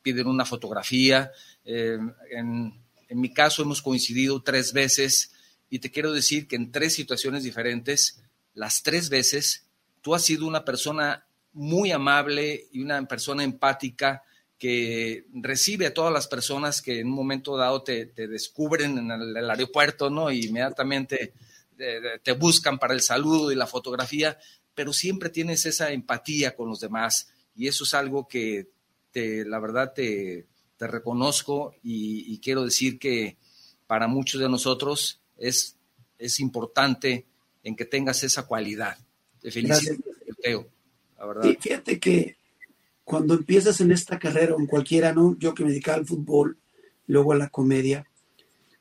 piden 0.01 0.27
una 0.27 0.46
fotografía. 0.46 1.31
Eh, 1.65 1.98
en, 2.31 2.74
en 3.08 3.19
mi 3.19 3.34
caso 3.34 3.63
hemos 3.63 3.82
coincidido 3.82 4.41
tres 4.41 4.73
veces 4.73 5.32
y 5.69 5.80
te 5.80 5.91
quiero 5.91 6.12
decir 6.12 6.47
que 6.47 6.56
en 6.56 6.71
tres 6.71 6.93
situaciones 6.95 7.43
diferentes, 7.43 8.21
las 8.54 8.82
tres 8.84 9.10
veces, 9.10 9.67
tú 10.02 10.15
has 10.15 10.23
sido 10.23 10.47
una 10.47 10.65
persona 10.65 11.25
muy 11.54 11.91
amable 11.91 12.67
y 12.71 12.82
una 12.82 13.04
persona 13.08 13.43
empática 13.43 14.23
que 14.58 15.25
recibe 15.34 15.88
a 15.88 15.93
todas 15.93 16.12
las 16.12 16.28
personas 16.28 16.82
que 16.82 16.99
en 16.99 17.08
un 17.08 17.13
momento 17.13 17.56
dado 17.56 17.82
te, 17.82 18.08
te 18.08 18.28
descubren 18.28 18.97
en 18.97 19.12
el, 19.12 19.38
el, 19.38 19.49
aeropuerto, 19.49 20.10
¿no? 20.10 20.30
Y 20.32 20.47
inmediatamente 20.47 21.34
te 22.23 22.32
buscan 22.34 22.78
para 22.78 22.93
el 22.93 23.02
saludo 23.02 23.52
y 23.52 23.56
la 23.56 23.65
fotografía, 23.65 24.38
pero 24.75 24.91
siempre 24.91 25.30
tienes 25.30 25.65
esa 25.65 25.91
empatía 25.91 26.54
con 26.56 26.67
los 26.67 26.82
demás 26.82 27.30
y 27.56 27.67
eso 27.67 27.86
es 27.86 27.93
algo 27.93 28.28
que 28.28 28.67
te, 29.12 29.45
la 29.45 29.60
verdad 29.60 29.93
te, 29.93 30.48
te 30.78 30.88
reconozco 30.88 31.76
y, 31.84 32.39
quiero 32.39 32.63
decir 32.63 33.00
que 33.00 33.38
para 33.86 34.08
muchos 34.08 34.39
de 34.39 34.50
nosotros 34.50 35.22
es, 35.38 35.78
es 36.17 36.39
importante 36.39 37.26
en 37.63 37.76
que 37.76 37.86
tengas 37.86 38.24
esa 38.24 38.48
cualidad. 38.48 38.98
Te 39.41 39.52
felicito, 39.52 40.02
Teo, 40.41 40.67
la 41.17 41.26
verdad. 41.26 41.56
Fíjate 41.60 42.00
que 42.00 42.38
cuando 43.04 43.34
empiezas 43.34 43.82
en 43.82 43.91
esta 43.91 44.17
carrera 44.17 44.56
o 44.56 44.60
en 44.60 44.67
cualquiera, 44.67 45.13
¿no? 45.13 45.38
Yo 45.38 45.54
que 45.54 45.63
me 45.63 45.72
dedicaba 45.72 45.98
al 45.98 46.06
fútbol, 46.06 46.58
luego 47.08 47.34
a 47.34 47.38
la 47.38 47.50
comedia, 47.50 48.08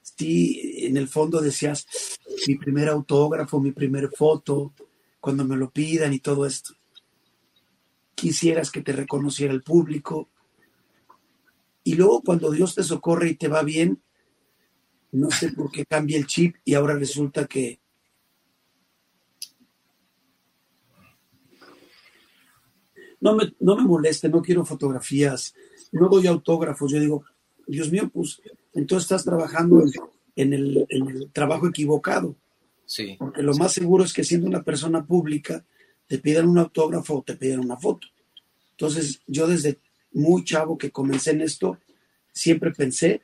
sí, 0.02 0.84
en 0.86 0.96
el 0.96 1.08
fondo 1.08 1.40
decías, 1.40 1.86
mi 2.46 2.56
primer 2.56 2.88
autógrafo, 2.88 3.60
mi 3.60 3.72
primer 3.72 4.08
foto, 4.10 4.72
cuando 5.18 5.44
me 5.44 5.56
lo 5.56 5.70
pidan 5.70 6.12
y 6.12 6.20
todo 6.20 6.46
esto. 6.46 6.74
Quisieras 8.18 8.72
que 8.72 8.82
te 8.82 8.90
reconociera 8.90 9.54
el 9.54 9.62
público. 9.62 10.28
Y 11.84 11.94
luego 11.94 12.20
cuando 12.20 12.50
Dios 12.50 12.74
te 12.74 12.82
socorre 12.82 13.28
y 13.28 13.34
te 13.36 13.46
va 13.46 13.62
bien, 13.62 14.02
no 15.12 15.30
sé 15.30 15.52
por 15.52 15.70
qué 15.70 15.86
cambia 15.86 16.18
el 16.18 16.26
chip 16.26 16.56
y 16.64 16.74
ahora 16.74 16.94
resulta 16.94 17.46
que 17.46 17.78
no 23.20 23.36
me, 23.36 23.54
no 23.60 23.76
me 23.76 23.84
moleste, 23.84 24.28
no 24.28 24.42
quiero 24.42 24.64
fotografías, 24.64 25.54
no 25.92 26.08
doy 26.08 26.26
autógrafos. 26.26 26.90
Yo 26.90 26.98
digo, 26.98 27.24
Dios 27.68 27.92
mío, 27.92 28.10
pues 28.12 28.42
entonces 28.74 29.04
estás 29.04 29.24
trabajando 29.24 29.84
en, 30.34 30.52
el, 30.52 31.30
trabajo 31.32 31.68
equivocado. 31.68 32.34
Sí. 32.84 33.14
Porque 33.16 33.42
lo 33.42 33.54
más 33.54 33.74
seguro 33.74 34.02
es 34.02 34.12
que 34.12 34.24
siendo 34.24 34.48
una 34.48 34.64
persona 34.64 35.06
pública 35.06 35.64
te 36.08 36.18
pidan 36.18 36.48
un 36.48 36.58
autógrafo 36.58 37.18
o 37.18 37.22
te 37.22 37.36
pidan 37.36 37.60
una 37.60 37.76
foto. 37.76 38.08
Entonces, 38.72 39.20
yo 39.26 39.46
desde 39.46 39.78
muy 40.12 40.42
chavo 40.44 40.78
que 40.78 40.90
comencé 40.90 41.30
en 41.32 41.42
esto, 41.42 41.78
siempre 42.32 42.72
pensé, 42.72 43.22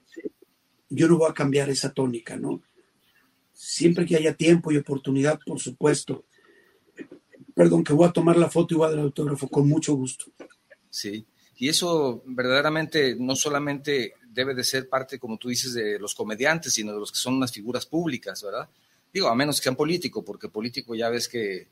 yo 0.90 1.08
no 1.08 1.16
voy 1.16 1.30
a 1.30 1.34
cambiar 1.34 1.70
esa 1.70 1.92
tónica, 1.92 2.36
¿no? 2.36 2.62
Siempre 3.52 4.04
que 4.04 4.16
haya 4.16 4.34
tiempo 4.34 4.70
y 4.70 4.76
oportunidad, 4.76 5.40
por 5.44 5.58
supuesto. 5.60 6.24
Perdón, 7.54 7.84
que 7.84 7.92
voy 7.92 8.06
a 8.06 8.12
tomar 8.12 8.36
la 8.36 8.50
foto 8.50 8.74
y 8.74 8.76
voy 8.76 8.86
a 8.86 8.90
dar 8.90 8.98
el 8.98 9.04
autógrafo 9.06 9.48
con 9.48 9.66
mucho 9.66 9.94
gusto. 9.94 10.26
Sí, 10.90 11.24
y 11.56 11.68
eso 11.68 12.22
verdaderamente 12.26 13.16
no 13.18 13.34
solamente 13.34 14.14
debe 14.28 14.54
de 14.54 14.64
ser 14.64 14.88
parte, 14.88 15.18
como 15.18 15.38
tú 15.38 15.48
dices, 15.48 15.72
de 15.72 15.98
los 15.98 16.14
comediantes, 16.14 16.74
sino 16.74 16.92
de 16.92 16.98
los 16.98 17.12
que 17.12 17.18
son 17.18 17.34
unas 17.34 17.52
figuras 17.52 17.86
públicas, 17.86 18.42
¿verdad? 18.42 18.68
Digo, 19.12 19.28
a 19.28 19.34
menos 19.34 19.58
que 19.58 19.64
sean 19.64 19.76
político, 19.76 20.24
porque 20.24 20.48
político 20.48 20.96
ya 20.96 21.08
ves 21.08 21.28
que, 21.28 21.68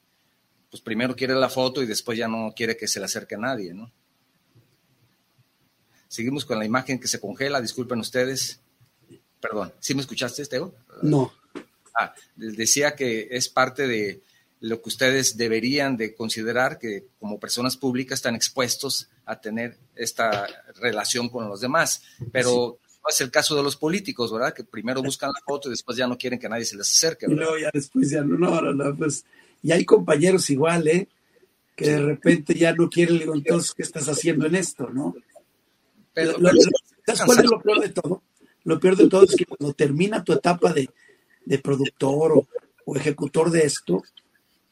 pues 0.73 0.81
primero 0.81 1.15
quiere 1.15 1.35
la 1.35 1.51
foto 1.51 1.83
y 1.83 1.87
después 1.87 2.17
ya 2.17 2.29
no 2.29 2.55
quiere 2.57 2.79
que 2.79 2.89
se 2.89 2.99
le 2.99 3.05
acerque 3.05 3.35
a 3.35 3.39
nadie, 3.39 3.75
¿no? 3.75 3.93
Seguimos 6.09 6.47
con 6.47 6.59
la 6.59 6.65
imagen 6.65 6.99
que 6.99 7.09
se 7.09 7.21
congela, 7.21 7.61
disculpen 7.61 8.01
ustedes. 8.01 8.59
Perdón, 9.39 9.75
¿sí 9.81 9.95
me 9.95 10.01
escuchaste, 10.01 10.47
Teo? 10.47 10.75
No. 11.03 11.31
Ah, 11.95 12.15
decía 12.37 12.97
que 12.97 13.29
es 13.33 13.51
parte 13.51 13.87
de 13.87 14.23
lo 14.61 14.81
que 14.81 14.89
ustedes 14.89 15.37
deberían 15.37 15.99
de 15.99 16.15
considerar 16.15 16.79
que 16.79 17.05
como 17.19 17.39
personas 17.39 17.77
públicas 17.77 18.21
están 18.21 18.35
expuestos 18.35 19.11
a 19.27 19.43
tener 19.43 19.77
esta 19.95 20.47
relación 20.77 21.29
con 21.29 21.51
los 21.51 21.61
demás. 21.61 22.03
Pero 22.33 22.79
no 23.03 23.09
es 23.09 23.21
el 23.21 23.31
caso 23.31 23.57
de 23.57 23.63
los 23.63 23.77
políticos, 23.77 24.33
¿verdad? 24.33 24.55
Que 24.55 24.65
primero 24.65 25.03
buscan 25.03 25.31
la 25.33 25.41
foto 25.45 25.69
y 25.69 25.73
después 25.73 25.97
ya 25.97 26.07
no 26.07 26.17
quieren 26.17 26.39
que 26.39 26.49
nadie 26.49 26.65
se 26.65 26.77
les 26.77 26.89
acerque. 26.89 27.27
¿verdad? 27.27 27.47
No, 27.47 27.59
ya 27.59 27.71
después 27.73 28.11
ya 28.11 28.23
no, 28.23 28.37
no, 28.39 28.73
no, 28.73 28.97
pues. 28.97 29.25
Y 29.63 29.73
hay 29.73 29.85
compañeros 29.85 30.49
igual, 30.51 30.87
¿eh? 30.89 31.09
Que 31.75 31.87
de 31.87 32.01
repente 32.01 32.55
ya 32.55 32.73
no 32.75 32.89
quieren, 32.89 33.19
digo, 33.19 33.35
entonces, 33.35 33.73
¿qué 33.73 33.83
estás 33.83 34.09
haciendo 34.09 34.47
en 34.47 34.55
esto, 34.55 34.89
no? 34.91 35.17
Pero, 36.15 36.39
lo, 36.39 36.51
¿Sabes 37.07 37.23
cuál 37.25 37.39
es 37.39 37.51
lo 37.51 37.61
peor 37.61 37.81
de 37.81 37.89
todo? 37.89 38.23
Lo 38.65 38.79
peor 38.79 38.97
de 38.97 39.09
todo 39.09 39.25
es 39.25 39.35
que 39.35 39.47
cuando 39.47 39.75
termina 39.75 40.23
tu 40.23 40.33
etapa 40.33 40.73
de, 40.73 40.89
de 41.45 41.59
productor 41.59 42.33
o, 42.33 42.49
o 42.85 42.97
ejecutor 42.97 43.51
de 43.51 43.65
esto, 43.65 44.03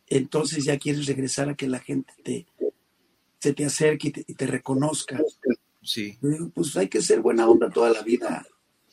entonces 0.09 0.65
ya 0.65 0.79
quieres 0.79 1.07
regresar 1.07 1.49
a 1.49 1.55
que 1.55 1.69
la 1.69 1.81
gente 1.81 2.13
te, 2.23 2.47
se 3.41 3.55
te 3.55 3.65
acerque 3.65 4.13
y 4.27 4.35
te, 4.35 4.47
reconozca. 4.47 5.19
Sí. 5.83 6.19
pues 6.55 6.77
hay 6.77 6.89
que 6.89 7.03
ser 7.03 7.21
buena 7.21 7.49
onda 7.49 7.71
toda 7.71 7.91
la 7.91 8.03
vida. 8.03 8.47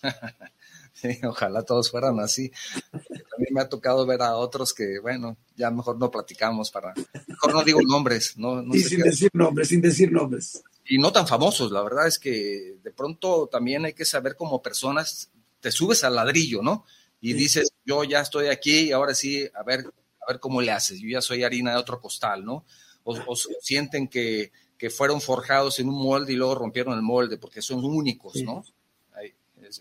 Sí, 1.00 1.10
ojalá 1.24 1.62
todos 1.62 1.92
fueran 1.92 2.20
así. 2.20 2.52
También 2.92 3.54
me 3.54 3.62
ha 3.62 3.70
tocado 3.70 4.04
ver 4.08 4.24
a 4.24 4.36
otros 4.36 4.74
que, 4.74 4.98
bueno, 4.98 5.38
ya 5.56 5.70
mejor 5.70 6.00
no 6.00 6.10
platicamos 6.10 6.72
para, 6.72 6.96
mejor 7.28 7.54
no 7.54 7.64
digo 7.64 7.80
nombres, 7.88 8.36
no, 8.36 8.64
no 8.64 8.74
sin 8.74 9.02
decir 9.02 9.30
nombres, 9.34 9.68
sin 9.68 9.80
decir 9.80 10.12
nombres. 10.12 10.64
Y 10.86 10.98
no 10.98 11.12
tan 11.12 11.28
famosos, 11.28 11.72
la 11.72 11.84
verdad 11.84 12.08
es 12.08 12.18
que 12.18 12.78
de 12.82 12.92
pronto 12.92 13.48
también 13.48 13.86
hay 13.86 13.94
que 13.94 14.06
saber 14.06 14.36
como 14.36 14.64
personas, 14.64 15.30
te 15.60 15.72
subes 15.72 16.04
al 16.04 16.16
ladrillo, 16.16 16.64
¿no? 16.64 16.84
Y 17.22 17.34
dices, 17.34 17.70
yo 17.86 18.04
ya 18.04 18.22
estoy 18.22 18.48
aquí 18.48 18.86
y 18.86 18.92
ahora 18.92 19.14
sí, 19.14 19.48
a 19.54 19.62
ver, 19.62 19.86
a 20.22 20.32
ver 20.32 20.40
cómo 20.40 20.62
le 20.62 20.72
haces, 20.72 21.00
yo 21.00 21.10
ya 21.10 21.22
soy 21.22 21.44
harina 21.44 21.74
de 21.74 21.78
otro 21.78 22.02
costal, 22.02 22.44
¿no? 22.44 22.66
O, 23.04 23.36
sienten 23.62 24.08
que, 24.08 24.52
que, 24.78 24.90
fueron 24.90 25.22
forjados 25.22 25.80
en 25.80 25.90
un 25.90 26.02
molde 26.02 26.34
y 26.34 26.36
luego 26.36 26.56
rompieron 26.56 26.94
el 26.94 27.02
molde 27.02 27.38
porque 27.38 27.62
son 27.62 27.84
únicos, 27.84 28.42
¿no? 28.44 28.64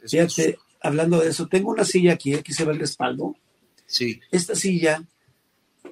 Fíjate, 0.09 0.59
hablando 0.81 1.21
de 1.21 1.29
eso, 1.29 1.47
tengo 1.47 1.71
una 1.71 1.85
silla 1.85 2.15
aquí, 2.15 2.35
aquí 2.35 2.53
se 2.53 2.65
ve 2.65 2.73
el 2.73 2.79
respaldo. 2.79 3.37
Sí. 3.87 4.21
Esta 4.31 4.55
silla, 4.55 5.05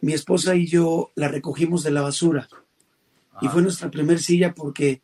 mi 0.00 0.12
esposa 0.12 0.56
y 0.56 0.66
yo 0.66 1.12
la 1.14 1.28
recogimos 1.28 1.82
de 1.82 1.92
la 1.92 2.02
basura. 2.02 2.48
Y 3.40 3.48
fue 3.48 3.62
nuestra 3.62 3.90
primera 3.90 4.18
silla 4.18 4.54
porque 4.54 5.02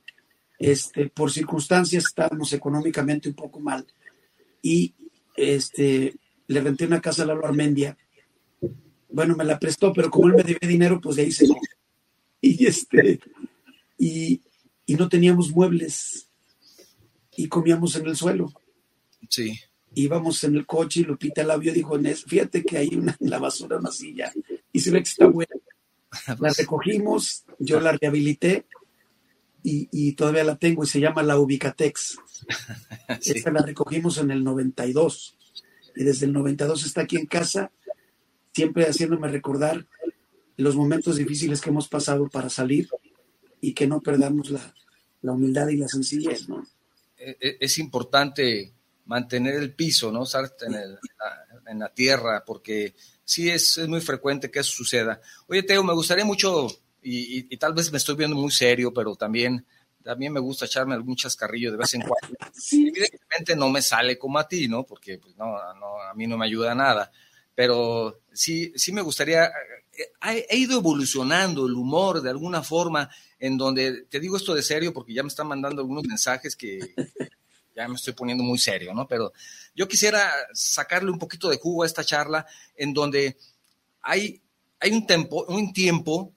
este, 0.58 1.08
por 1.08 1.32
circunstancias 1.32 2.04
estábamos 2.04 2.52
económicamente 2.52 3.28
un 3.28 3.34
poco 3.34 3.60
mal. 3.60 3.86
Y 4.62 4.94
este, 5.36 6.14
le 6.46 6.60
renté 6.60 6.86
una 6.86 7.00
casa 7.00 7.22
a 7.22 7.26
Lalo 7.26 7.46
Armendia. 7.46 7.96
Bueno, 9.08 9.34
me 9.36 9.44
la 9.44 9.58
prestó, 9.58 9.92
pero 9.92 10.10
como 10.10 10.28
él 10.28 10.34
me 10.34 10.42
debía 10.42 10.68
dinero, 10.68 11.00
pues 11.00 11.16
de 11.16 11.22
ahí 11.22 11.32
se 11.32 11.46
Y 12.42 12.66
este, 12.66 13.20
y, 14.00 14.40
y 14.86 14.94
no 14.94 15.08
teníamos 15.08 15.50
muebles 15.50 16.26
y 17.36 17.48
comíamos 17.48 17.94
en 17.96 18.06
el 18.06 18.16
suelo. 18.16 18.52
Sí. 19.28 19.60
Íbamos 19.94 20.42
en 20.44 20.56
el 20.56 20.66
coche 20.66 21.00
y 21.00 21.04
Lupita 21.04 21.44
la 21.44 21.58
vio 21.58 21.70
y 21.72 21.74
dijo, 21.76 21.98
fíjate 22.26 22.64
que 22.64 22.78
hay 22.78 22.88
una, 22.94 23.16
en 23.20 23.28
la 23.28 23.38
basura 23.38 23.76
una 23.76 23.92
silla 23.92 24.32
y 24.72 24.80
se 24.80 24.90
ve 24.90 25.02
que 25.02 25.10
está 25.10 25.26
buena. 25.26 25.54
La 26.38 26.50
recogimos, 26.56 27.44
yo 27.58 27.78
la 27.78 27.92
rehabilité 27.92 28.66
y, 29.62 30.12
todavía 30.12 30.44
la 30.44 30.56
tengo 30.56 30.82
y 30.82 30.86
se 30.86 30.98
llama 30.98 31.22
la 31.22 31.38
Ubicatex. 31.38 32.18
Esta 33.22 33.50
la 33.50 33.60
recogimos 33.60 34.16
en 34.16 34.30
el 34.30 34.42
92 34.42 35.36
y 35.94 36.04
desde 36.04 36.24
el 36.24 36.32
92 36.32 36.86
está 36.86 37.02
aquí 37.02 37.16
en 37.16 37.26
casa, 37.26 37.70
siempre 38.54 38.86
haciéndome 38.86 39.28
recordar 39.28 39.86
los 40.56 40.74
momentos 40.74 41.16
difíciles 41.16 41.60
que 41.60 41.68
hemos 41.68 41.88
pasado 41.88 42.28
para 42.28 42.48
salir 42.48 42.88
y 43.60 43.72
que 43.72 43.86
no 43.86 44.00
perdamos 44.00 44.50
la, 44.50 44.74
la 45.22 45.32
humildad 45.32 45.68
y 45.68 45.76
la 45.76 45.88
sencillez, 45.88 46.48
¿no? 46.48 46.66
E, 47.16 47.36
e, 47.40 47.56
es 47.60 47.78
importante 47.78 48.72
mantener 49.10 49.56
el 49.56 49.74
piso, 49.74 50.10
¿no? 50.10 50.22
Estar 50.22 50.50
en, 50.62 51.78
la, 51.78 51.92
tierra, 51.92 52.44
porque 52.44 52.94
sí 53.24 53.50
es, 53.50 53.78
muy 53.88 54.00
frecuente 54.00 54.50
que 54.50 54.60
eso 54.60 54.70
suceda. 54.70 55.20
Oye, 55.48 55.62
Teo, 55.62 55.82
me 55.82 55.92
gustaría 55.92 56.24
mucho, 56.24 56.68
y, 57.02 57.56
tal 57.56 57.74
vez 57.74 57.90
me 57.90 57.98
estoy 57.98 58.16
viendo 58.16 58.36
muy 58.36 58.50
serio, 58.50 58.92
pero 58.94 59.14
también, 59.16 59.66
también 60.02 60.32
me 60.32 60.40
gusta 60.40 60.66
echarme 60.66 60.94
algún 60.94 61.16
chascarrillo 61.16 61.72
de 61.72 61.76
vez 61.76 61.92
en 61.94 62.02
cuando. 62.02 62.36
Evidentemente 62.72 63.56
no 63.56 63.68
me 63.68 63.82
sale 63.82 64.16
como 64.16 64.38
a 64.38 64.46
ti, 64.46 64.68
¿no? 64.68 64.84
Porque 64.84 65.18
pues, 65.18 65.36
no, 65.36 65.56
a 65.56 66.14
mí 66.14 66.26
no 66.26 66.38
me 66.38 66.46
ayuda 66.46 66.74
nada, 66.74 67.10
pero 67.54 68.20
sí, 68.32 68.72
sí 68.76 68.92
me 68.92 69.02
gustaría, 69.02 69.50
he 70.22 70.56
ido 70.56 70.78
evolucionando 70.78 71.66
el 71.66 71.74
humor 71.74 72.22
de 72.22 72.30
alguna 72.30 72.62
forma 72.62 73.08
en 73.38 73.56
donde, 73.56 74.02
te 74.02 74.20
digo 74.20 74.36
esto 74.36 74.54
de 74.54 74.62
serio 74.62 74.92
porque 74.92 75.14
ya 75.14 75.22
me 75.22 75.28
están 75.28 75.48
mandando 75.48 75.80
algunos 75.80 76.04
mensajes 76.04 76.54
que 76.54 76.94
ya 77.74 77.88
me 77.88 77.94
estoy 77.94 78.12
poniendo 78.12 78.44
muy 78.44 78.58
serio, 78.58 78.92
¿no? 78.94 79.06
Pero 79.08 79.32
yo 79.74 79.88
quisiera 79.88 80.30
sacarle 80.52 81.10
un 81.10 81.18
poquito 81.18 81.48
de 81.48 81.58
jugo 81.58 81.82
a 81.82 81.86
esta 81.86 82.04
charla 82.04 82.46
en 82.76 82.92
donde 82.92 83.36
hay, 84.02 84.40
hay 84.78 84.92
un, 84.92 85.06
tiempo, 85.06 85.44
un 85.48 85.72
tiempo, 85.72 86.32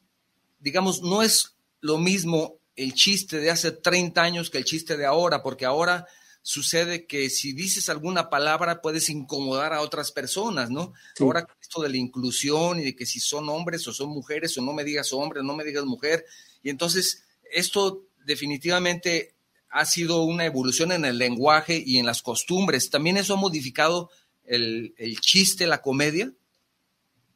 digamos, 0.60 1.02
no 1.02 1.21
es 1.21 1.56
lo 1.82 1.97
mismo 1.97 2.60
el 2.76 2.93
chiste 2.93 3.39
de 3.39 3.52
hace 3.52 3.71
30 3.71 4.21
años 4.21 4.49
que 4.49 4.58
el 4.58 4.65
chiste 4.65 4.97
de 4.97 5.06
ahora, 5.06 5.43
porque 5.43 5.65
ahora 5.65 6.08
sucede 6.43 7.08
que 7.08 7.29
si 7.29 7.53
dices 7.53 7.89
alguna 7.89 8.29
palabra 8.29 8.82
puedes 8.82 9.10
incomodar 9.10 9.73
a 9.73 9.82
otras 9.82 10.12
personas, 10.12 10.69
¿no? 10.69 10.93
Ahora 11.19 11.47
esto 11.60 11.82
de 11.82 11.89
la 11.89 11.97
inclusión 11.97 12.79
y 12.79 12.84
de 12.84 12.95
que 12.95 13.06
si 13.06 13.21
son 13.21 13.47
hombres 13.49 13.88
o 13.88 13.93
son 13.93 14.10
mujeres 14.10 14.56
o 14.58 14.62
no 14.62 14.73
me 14.73 14.84
digas 14.84 15.13
hombre, 15.13 15.41
no 15.41 15.56
me 15.56 15.63
digas 15.63 15.86
mujer, 15.86 16.25
y 16.62 16.69
entonces 16.69 17.23
esto 17.49 18.03
definitivamente 18.25 19.36
ha 19.69 19.86
sido 19.86 20.23
una 20.23 20.45
evolución 20.45 20.91
en 20.91 21.06
el 21.06 21.17
lenguaje 21.17 21.82
y 21.84 21.97
en 21.97 22.06
las 22.06 22.21
costumbres. 22.21 22.89
¿También 22.89 23.17
eso 23.17 23.34
ha 23.34 23.38
modificado 23.38 24.12
el, 24.45 24.93
chiste, 25.21 25.65
la 25.65 25.82
comedia? 25.82 26.32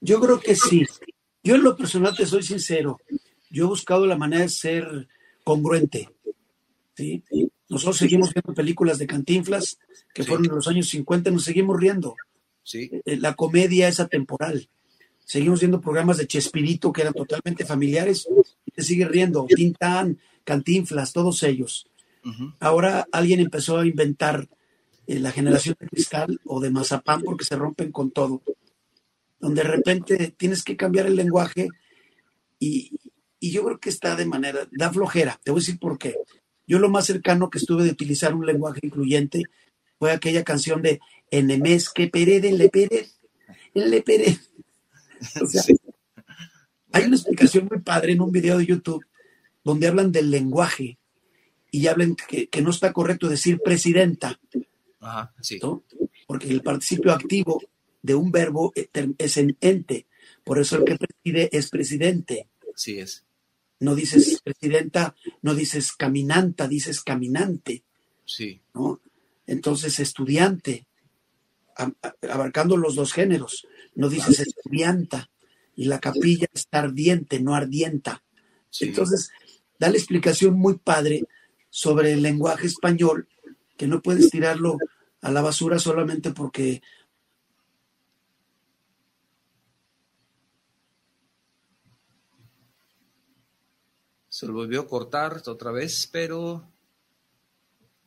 Yo 0.02 0.20
creo 0.20 0.40
que 0.40 0.56
sí. 0.56 0.86
Yo 1.44 1.56
en 1.56 1.64
lo 1.64 1.76
personal 1.76 2.16
te 2.16 2.26
soy 2.26 2.44
sincero. 2.44 3.00
Yo 3.50 3.66
he 3.66 3.68
buscado 3.68 4.06
la 4.06 4.18
manera 4.18 4.44
de 4.44 4.50
ser 4.50 5.08
congruente. 5.44 6.10
¿sí? 6.96 7.24
Nosotros 7.70 7.98
seguimos 7.98 8.34
viendo 8.34 8.54
películas 8.54 8.98
de 8.98 9.08
Cantinflas 9.08 9.78
que 10.14 10.24
fueron 10.24 10.46
en 10.46 10.56
los 10.56 10.68
años 10.68 10.88
50, 10.90 11.32
nos 11.32 11.44
seguimos 11.44 11.80
riendo. 11.80 12.16
Sí. 12.64 12.90
Eh, 13.06 13.18
la 13.18 13.34
comedia 13.34 13.88
es 13.88 14.00
atemporal. 14.00 14.70
Seguimos 15.26 15.60
viendo 15.60 15.82
programas 15.82 16.18
de 16.18 16.28
Chespirito 16.28 16.94
que 16.94 17.02
eran 17.02 17.14
totalmente 17.14 17.66
familiares 17.66 18.28
y 18.66 18.72
te 18.72 18.82
sigue 18.82 19.06
riendo. 19.06 19.46
Tintán, 19.46 20.20
Cantinflas, 20.44 21.12
todos 21.12 21.44
ellos. 21.44 21.88
Ahora 22.60 23.08
alguien 23.12 23.40
empezó 23.40 23.78
a 23.78 23.86
inventar 23.86 24.50
eh, 25.06 25.20
la 25.20 25.32
generación 25.32 25.76
de 25.80 25.88
cristal 25.88 26.42
o 26.46 26.60
de 26.60 26.70
mazapán 26.70 27.22
porque 27.22 27.46
se 27.46 27.56
rompen 27.56 27.92
con 27.92 28.12
todo. 28.12 28.42
Donde 29.40 29.64
de 29.64 29.68
repente 29.68 30.34
tienes 30.38 30.64
que 30.64 30.76
cambiar 30.76 31.08
el 31.08 31.16
lenguaje 31.16 31.70
y, 32.60 33.00
yo 33.40 33.64
creo 33.64 33.80
que 33.80 33.90
está 33.90 34.16
de 34.16 34.26
manera, 34.26 34.68
da 34.72 34.92
flojera. 34.92 35.40
Te 35.44 35.52
voy 35.52 35.60
a 35.60 35.62
decir 35.62 35.80
por 35.80 35.98
qué. 35.98 36.16
Yo 36.68 36.80
lo 36.80 36.90
más 36.90 37.06
cercano 37.06 37.50
que 37.50 37.58
estuve 37.58 37.84
de 37.84 37.92
utilizar 37.92 38.36
un 38.36 38.46
lenguaje 38.46 38.82
incluyente 38.84 39.44
fue 39.98 40.12
aquella 40.12 40.44
canción 40.44 40.82
de 40.82 41.00
Enemes 41.32 41.90
que 41.90 42.08
perede, 42.08 42.52
le 42.52 42.70
pere, 42.70 43.08
le 43.74 44.02
pere. 44.02 44.38
O 45.42 45.48
sea, 45.48 45.64
hay 46.92 47.06
una 47.06 47.16
explicación 47.16 47.68
muy 47.70 47.80
padre 47.80 48.12
en 48.14 48.22
un 48.22 48.32
video 48.32 48.58
de 48.58 48.66
YouTube 48.66 49.06
donde 49.64 49.88
hablan 49.88 50.12
del 50.12 50.30
lenguaje 50.30 50.98
y 51.72 51.88
hablan 51.88 52.16
que, 52.16 52.50
no 52.62 52.70
está 52.70 52.94
correcto 52.94 53.28
decir 53.28 53.60
presidenta. 53.60 54.40
Ajá, 55.00 55.34
sí. 55.42 55.60
Porque 56.26 56.50
el 56.50 56.62
participio 56.62 57.12
activo 57.12 57.62
de 58.02 58.16
un 58.16 58.32
verbo 58.32 58.74
es 58.76 59.38
en 59.38 59.58
ente. 59.62 60.06
Por 60.44 60.60
eso 60.60 60.78
el 60.78 60.86
que 60.86 60.98
preside 60.98 61.50
es 61.52 61.70
presidente. 61.70 62.48
Sí 62.76 63.00
es. 63.00 63.27
No 63.80 63.96
dices 63.96 64.42
presidenta, 64.44 65.16
no 65.42 65.54
dices 65.54 65.92
caminanta, 65.92 66.68
dices 66.68 67.02
caminante. 67.02 67.84
Sí. 68.26 68.62
¿no? 68.74 69.02
Entonces, 69.46 70.00
estudiante, 70.00 70.88
abarcando 72.30 72.76
los 72.78 72.96
dos 72.96 73.14
géneros. 73.14 73.68
No 73.96 74.10
dices 74.10 74.40
estudianta. 74.40 75.30
Y 75.76 75.86
la 75.86 76.00
capilla 76.00 76.48
está 76.54 76.80
ardiente, 76.80 77.40
no 77.40 77.56
ardienta. 77.56 78.24
Entonces, 78.80 79.32
da 79.80 79.90
la 79.90 79.98
explicación 79.98 80.56
muy 80.56 80.78
padre 80.78 81.24
sobre 81.70 82.14
el 82.14 82.24
lenguaje 82.24 82.68
español, 82.68 83.28
que 83.78 83.88
no 83.88 84.02
puedes 84.02 84.32
tirarlo 84.32 84.78
a 85.22 85.32
la 85.32 85.42
basura 85.42 85.78
solamente 85.80 86.32
porque 86.32 86.82
Se 94.38 94.46
lo 94.46 94.54
volvió 94.54 94.82
a 94.82 94.88
cortar 94.88 95.42
otra 95.48 95.72
vez, 95.72 96.08
pero 96.12 96.64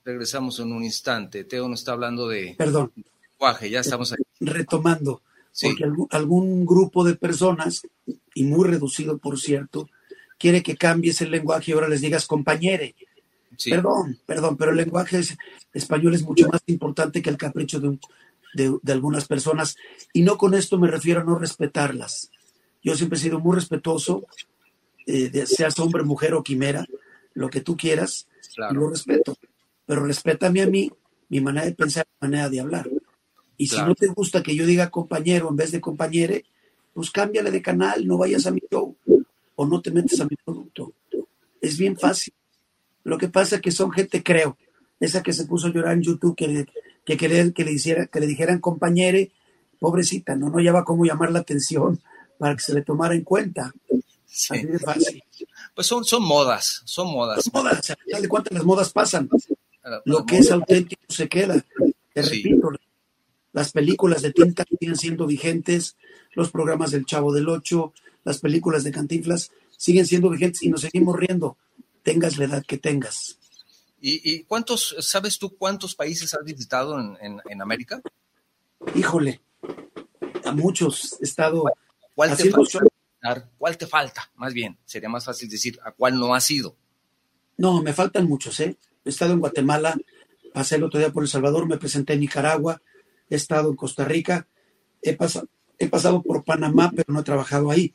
regresamos 0.04 0.60
en 0.60 0.70
un 0.70 0.84
instante. 0.84 1.42
Teo 1.42 1.68
nos 1.68 1.80
está 1.80 1.90
hablando 1.90 2.28
de 2.28 2.54
Perdón. 2.56 2.92
lenguaje, 3.32 3.68
ya 3.68 3.80
estamos 3.80 4.12
ahí. 4.12 4.22
Retomando, 4.38 5.22
porque 5.60 5.84
algún, 6.10 6.64
grupo 6.64 7.02
de 7.02 7.16
personas, 7.16 7.82
y 8.32 8.44
muy 8.44 8.68
reducido 8.68 9.18
por 9.18 9.40
cierto, 9.40 9.88
quiere 10.38 10.62
que 10.62 10.76
cambies 10.76 11.20
el 11.20 11.32
lenguaje 11.32 11.72
y 11.72 11.74
ahora 11.74 11.88
les 11.88 12.00
digas 12.00 12.28
compañere. 12.28 12.94
Perdón, 13.64 14.20
perdón, 14.24 14.56
pero 14.56 14.70
el 14.70 14.76
lenguaje 14.76 15.20
español 15.72 16.14
es 16.14 16.22
mucho 16.22 16.48
más 16.48 16.62
importante 16.66 17.22
que 17.22 17.30
el 17.30 17.38
capricho 17.38 17.80
de, 17.80 18.78
algunas 18.86 19.26
personas. 19.26 19.74
Y 20.12 20.22
no 20.22 20.38
con 20.38 20.54
esto 20.54 20.78
me 20.78 20.86
refiero 20.86 21.22
a 21.22 21.24
no 21.24 21.40
respetarlas. 21.40 22.30
Yo 22.84 22.94
siempre 22.94 23.18
he 23.18 23.20
sido 23.20 23.40
muy 23.40 23.56
respetuoso, 23.56 24.28
eh, 25.06 25.46
seas 25.46 25.78
hombre, 25.78 26.02
mujer 26.02 26.34
o 26.34 26.42
quimera, 26.42 26.86
lo 27.34 27.48
que 27.48 27.60
tú 27.60 27.76
quieras, 27.76 28.26
lo 28.72 28.90
respeto. 28.90 29.36
Pero 29.86 30.04
respétame 30.04 30.62
a 30.62 30.66
mí, 30.66 30.90
mi 31.28 31.40
manera 31.40 31.66
de 31.66 31.74
pensar, 31.74 32.06
mi 32.20 32.28
manera 32.28 32.48
de 32.48 32.60
hablar. 32.60 32.88
Y 33.56 33.66
si 33.66 33.76
no 33.82 33.94
te 33.94 34.06
gusta 34.06 34.42
que 34.42 34.56
yo 34.56 34.64
diga 34.64 34.90
compañero 34.90 35.48
en 35.50 35.56
vez 35.56 35.70
de 35.70 35.80
compañere, 35.80 36.44
pues 36.94 37.10
cámbiale 37.10 37.50
de 37.50 37.62
canal, 37.62 38.06
no 38.06 38.18
vayas 38.18 38.46
a 38.46 38.50
mi 38.50 38.60
show 38.70 38.96
o 39.56 39.66
no 39.66 39.82
te 39.82 39.90
metes 39.90 40.20
a 40.20 40.24
mi 40.24 40.36
producto. 40.42 40.94
Es 41.60 41.76
bien 41.76 41.96
fácil. 41.96 42.32
Lo 43.04 43.18
que 43.18 43.28
pasa 43.28 43.56
es 43.56 43.62
que 43.62 43.70
son 43.70 43.90
gente, 43.90 44.22
creo, 44.22 44.56
esa 44.98 45.22
que 45.22 45.32
se 45.32 45.46
puso 45.46 45.66
a 45.66 45.70
llorar 45.70 45.94
en 45.94 46.02
YouTube, 46.02 46.34
que, 46.36 46.66
que, 47.04 47.16
que, 47.16 47.28
le, 47.28 47.52
que 47.52 47.64
le, 47.64 47.72
hiciera, 47.72 48.06
que 48.06 48.20
le 48.20 48.26
dijeran 48.26 48.60
compañere, 48.60 49.32
pobrecita, 49.78 50.36
no, 50.36 50.50
no 50.50 50.58
lleva 50.58 50.84
cómo 50.84 51.04
llamar 51.04 51.30
la 51.32 51.40
atención 51.40 52.00
para 52.38 52.54
que 52.54 52.62
se 52.62 52.74
le 52.74 52.82
tomara 52.82 53.14
en 53.14 53.24
cuenta. 53.24 53.74
Así 54.30 54.64
de 54.66 54.78
fácil. 54.78 55.22
Pues 55.74 55.86
son, 55.86 56.04
son 56.04 56.22
modas, 56.22 56.82
son 56.84 57.08
modas. 57.12 57.44
Son 57.44 57.52
modas, 57.62 57.90
al 57.90 57.96
final 57.98 58.22
de 58.22 58.28
cuentas 58.28 58.52
las 58.54 58.64
modas 58.64 58.92
pasan. 58.92 59.28
Lo 60.04 60.24
que 60.26 60.38
es 60.38 60.50
auténtico 60.50 61.02
se 61.08 61.28
queda. 61.28 61.64
Te 62.12 62.22
Sí. 62.22 62.42
repito, 62.42 62.70
las 63.52 63.72
películas 63.72 64.22
de 64.22 64.32
tinta 64.32 64.64
siguen 64.68 64.96
siendo 64.96 65.26
vigentes, 65.26 65.96
los 66.34 66.50
programas 66.50 66.90
del 66.92 67.06
Chavo 67.06 67.32
del 67.32 67.48
Ocho, 67.48 67.92
las 68.24 68.38
películas 68.38 68.84
de 68.84 68.92
Cantinflas 68.92 69.50
siguen 69.76 70.06
siendo 70.06 70.28
vigentes 70.30 70.62
y 70.62 70.68
nos 70.68 70.82
seguimos 70.82 71.16
riendo, 71.18 71.56
tengas 72.02 72.36
la 72.36 72.44
edad 72.44 72.64
que 72.66 72.78
tengas. 72.78 73.38
¿Y, 74.00 74.20
y 74.30 74.44
cuántos, 74.44 74.94
sabes 75.00 75.38
tú 75.38 75.56
cuántos 75.56 75.94
países 75.94 76.32
has 76.34 76.44
visitado 76.44 76.98
en, 77.00 77.16
en- 77.20 77.40
en 77.48 77.62
América? 77.62 78.00
Híjole, 78.94 79.40
a 80.44 80.52
muchos 80.52 81.16
he 81.20 81.24
estado 81.24 81.64
¿Cuál 82.14 82.30
te 82.30 82.34
haciendo 82.34 82.64
show. 82.64 82.80
¿Cuál 83.58 83.76
te 83.76 83.86
falta? 83.86 84.30
Más 84.36 84.54
bien, 84.54 84.78
sería 84.84 85.08
más 85.08 85.24
fácil 85.24 85.48
decir 85.48 85.78
a 85.84 85.92
cuál 85.92 86.18
no 86.18 86.34
has 86.34 86.50
ido. 86.50 86.76
No, 87.58 87.82
me 87.82 87.92
faltan 87.92 88.26
muchos, 88.26 88.58
¿eh? 88.60 88.76
He 89.04 89.10
estado 89.10 89.34
en 89.34 89.40
Guatemala, 89.40 89.96
pasé 90.54 90.76
el 90.76 90.84
otro 90.84 90.98
día 90.98 91.12
por 91.12 91.22
El 91.22 91.28
Salvador, 91.28 91.68
me 91.68 91.76
presenté 91.76 92.14
en 92.14 92.20
Nicaragua, 92.20 92.80
he 93.28 93.36
estado 93.36 93.70
en 93.70 93.76
Costa 93.76 94.04
Rica, 94.04 94.46
he, 95.02 95.14
pasado 95.14 95.48
he 95.78 95.88
pasado 95.88 96.22
por 96.22 96.44
Panamá, 96.44 96.90
pero 96.94 97.12
no 97.12 97.20
he 97.20 97.24
trabajado 97.24 97.70
ahí. 97.70 97.94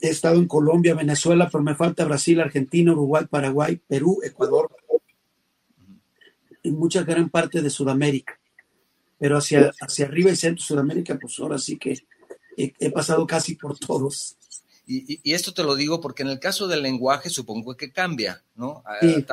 He 0.00 0.08
estado 0.08 0.36
en 0.36 0.46
Colombia, 0.46 0.94
Venezuela, 0.94 1.48
pero 1.50 1.64
me 1.64 1.74
falta 1.74 2.04
Brasil, 2.04 2.40
Argentina, 2.40 2.92
Uruguay, 2.92 3.26
Paraguay, 3.28 3.80
Perú, 3.86 4.20
Ecuador 4.22 4.70
y 6.62 6.70
mucha 6.70 7.02
gran 7.02 7.28
parte 7.28 7.62
de 7.62 7.70
Sudamérica. 7.70 8.38
Pero 9.18 9.36
hacia, 9.38 9.72
hacia 9.80 10.06
arriba 10.06 10.30
y 10.30 10.36
centro 10.36 10.62
Sudamérica, 10.62 11.18
pues 11.20 11.38
ahora 11.40 11.58
sí 11.58 11.76
que 11.76 11.98
he, 12.62 12.74
he 12.78 12.90
pasado 12.90 13.26
casi 13.26 13.54
por 13.54 13.78
todos. 13.78 14.36
Y, 14.86 15.20
y- 15.22 15.32
esto 15.34 15.52
te 15.52 15.62
lo 15.62 15.74
digo 15.74 16.00
porque 16.00 16.22
en 16.22 16.28
el 16.30 16.38
caso 16.38 16.66
del 16.66 16.82
lenguaje 16.82 17.28
supongo 17.30 17.76
que 17.76 17.92
cambia, 17.92 18.42
¿no? 18.56 18.82
Sí. 19.00 19.24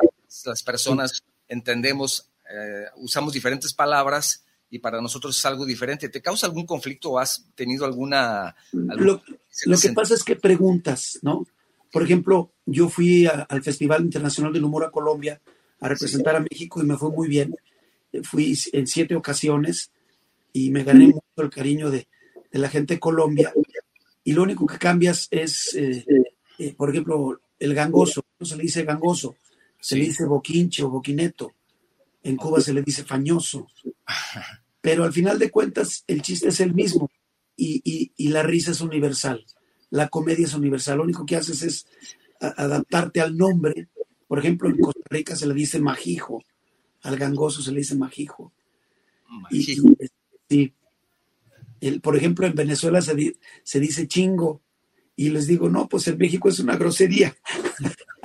Las 0.44 0.62
personas 0.62 1.22
entendemos, 1.48 2.28
eh, 2.50 2.84
usamos 2.96 3.32
diferentes 3.32 3.72
palabras 3.72 4.44
y 4.70 4.78
para 4.80 5.00
nosotros 5.00 5.38
es 5.38 5.44
algo 5.46 5.64
diferente. 5.64 6.08
¿Te 6.08 6.20
causa 6.20 6.46
algún 6.46 6.66
conflicto 6.66 7.10
o 7.12 7.18
has 7.18 7.46
tenido 7.54 7.84
alguna... 7.86 8.54
Lo, 8.72 9.22
lo 9.64 9.78
que 9.78 9.92
pasa 9.92 10.14
es 10.14 10.22
que 10.24 10.36
preguntas, 10.36 11.18
¿no? 11.22 11.46
Por 11.92 12.02
ejemplo, 12.02 12.52
yo 12.66 12.88
fui 12.90 13.26
a- 13.26 13.46
al 13.48 13.62
Festival 13.62 14.02
Internacional 14.02 14.52
del 14.52 14.64
Humor 14.64 14.84
a 14.84 14.90
Colombia 14.90 15.40
a 15.80 15.88
representar 15.88 16.36
a 16.36 16.40
México 16.40 16.82
y 16.82 16.86
me 16.86 16.96
fue 16.98 17.10
muy 17.10 17.28
bien. 17.28 17.54
Fui 18.24 18.58
en 18.72 18.86
siete 18.86 19.14
ocasiones 19.14 19.90
y 20.52 20.70
me 20.70 20.84
gané 20.84 21.06
mucho 21.06 21.22
el 21.38 21.50
cariño 21.50 21.90
de, 21.90 22.08
de 22.52 22.58
la 22.58 22.68
gente 22.68 22.94
de 22.94 23.00
Colombia. 23.00 23.52
Y 24.24 24.32
lo 24.32 24.42
único 24.42 24.66
que 24.66 24.78
cambias 24.78 25.28
es, 25.30 25.74
eh, 25.74 26.04
eh, 26.58 26.74
por 26.74 26.90
ejemplo, 26.90 27.40
el 27.58 27.74
gangoso. 27.74 28.24
No 28.38 28.46
se 28.46 28.56
le 28.56 28.62
dice 28.64 28.84
gangoso, 28.84 29.36
se 29.80 29.96
le 29.96 30.06
dice 30.06 30.24
boquinche 30.24 30.82
o 30.82 30.90
boquineto. 30.90 31.52
En 32.22 32.36
Cuba 32.36 32.60
se 32.60 32.72
le 32.74 32.82
dice 32.82 33.04
fañoso. 33.04 33.66
Pero 34.80 35.04
al 35.04 35.12
final 35.12 35.38
de 35.38 35.50
cuentas, 35.50 36.04
el 36.06 36.22
chiste 36.22 36.48
es 36.48 36.60
el 36.60 36.74
mismo 36.74 37.10
y, 37.56 37.80
y- 37.84 38.12
y 38.16 38.28
la 38.28 38.42
risa 38.42 38.72
es 38.72 38.80
universal. 38.80 39.44
La 39.90 40.08
comedia 40.08 40.44
es 40.44 40.54
universal. 40.54 40.98
Lo 40.98 41.04
único 41.04 41.24
que 41.24 41.36
haces 41.36 41.62
es 41.62 41.86
adaptarte 42.40 43.20
al 43.20 43.36
nombre. 43.36 43.88
Por 44.28 44.38
ejemplo, 44.40 44.68
en 44.68 44.78
Costa 44.78 45.00
Rica 45.08 45.36
se 45.36 45.46
le 45.46 45.54
dice 45.54 45.78
majijo, 45.80 46.42
al 47.02 47.16
gangoso 47.16 47.62
se 47.62 47.70
le 47.72 47.78
dice 47.78 47.94
majijo. 47.94 48.52
Y, 49.50 49.62
Sí. 49.62 49.80
y, 49.98 50.06
sí. 50.48 50.72
El- 51.80 52.00
por 52.00 52.16
ejemplo, 52.16 52.46
en 52.46 52.54
Venezuela 52.54 53.00
se, 53.02 53.14
di- 53.14 53.36
se 53.62 53.80
dice 53.80 54.08
chingo. 54.08 54.62
Y 55.18 55.30
les 55.30 55.46
digo, 55.46 55.70
no, 55.70 55.88
pues 55.88 56.06
en 56.08 56.18
México 56.18 56.48
es 56.48 56.58
una 56.58 56.76
grosería. 56.76 57.34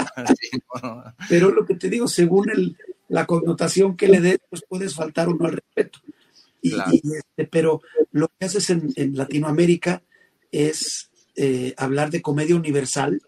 Pero 1.30 1.52
lo 1.52 1.66
que 1.66 1.76
te 1.76 1.90
digo, 1.90 2.08
según 2.08 2.50
el- 2.50 2.78
la 3.08 3.26
connotación 3.26 3.96
que 3.98 4.08
le 4.08 4.22
des, 4.22 4.40
pues 4.50 4.64
puedes 4.68 4.96
faltar 4.96 5.28
o 5.30 5.36
no 5.36 5.46
al 5.46 5.54
respeto. 5.54 6.00
Y, 6.62 6.72
Claro. 6.72 6.92
y, 6.94 7.02
este, 7.16 7.46
pero 7.48 7.82
lo 8.12 8.28
que 8.38 8.46
haces 8.46 8.70
en, 8.70 8.92
en 8.96 9.16
Latinoamérica 9.18 10.04
es 10.52 11.10
eh, 11.36 11.74
hablar 11.78 12.12
de 12.12 12.22
comedia 12.22 12.56
universal 12.56 13.22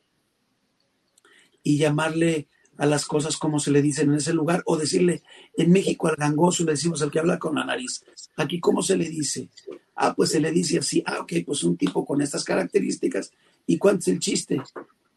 y 1.64 1.78
llamarle 1.78 2.48
a 2.78 2.86
las 2.86 3.06
cosas 3.06 3.38
como 3.38 3.60
se 3.60 3.72
le 3.72 3.82
dicen 3.82 4.10
en 4.10 4.16
ese 4.16 4.34
lugar, 4.34 4.64
o 4.66 4.78
decirle, 4.78 5.22
en 5.58 5.72
México 5.72 6.08
al 6.08 6.16
gangoso 6.16 6.64
le 6.64 6.72
decimos 6.72 7.02
al 7.02 7.12
que 7.12 7.20
habla 7.20 7.40
con 7.40 7.56
la 7.56 7.66
nariz. 7.66 8.04
Aquí, 8.36 8.60
¿cómo 8.60 8.82
se 8.82 8.98
le 8.98 9.10
dice? 9.10 9.50
Ah, 9.96 10.14
pues 10.16 10.32
se 10.32 10.40
le 10.40 10.52
dice 10.52 10.80
así, 10.80 11.04
ah, 11.06 11.20
ok, 11.22 11.34
pues 11.46 11.64
un 11.64 11.78
tipo 11.78 12.06
con 12.06 12.22
estas 12.22 12.44
características, 12.44 13.32
¿y 13.68 13.78
cuánto 13.78 14.02
es 14.02 14.08
el 14.10 14.20
chiste? 14.20 14.62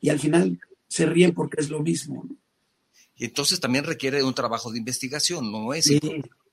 Y 0.00 0.10
al 0.10 0.18
final 0.18 0.58
se 0.88 1.06
ríen 1.06 1.32
porque 1.32 1.60
es 1.60 1.70
lo 1.70 1.80
mismo. 1.80 2.24
¿no? 2.28 2.36
Y 3.16 3.24
entonces 3.24 3.58
también 3.60 3.84
requiere 3.84 4.18
de 4.18 4.24
un 4.24 4.34
trabajo 4.34 4.70
de 4.70 4.78
investigación, 4.78 5.50
no 5.50 5.72
es... 5.72 5.86
Sí, 5.86 6.00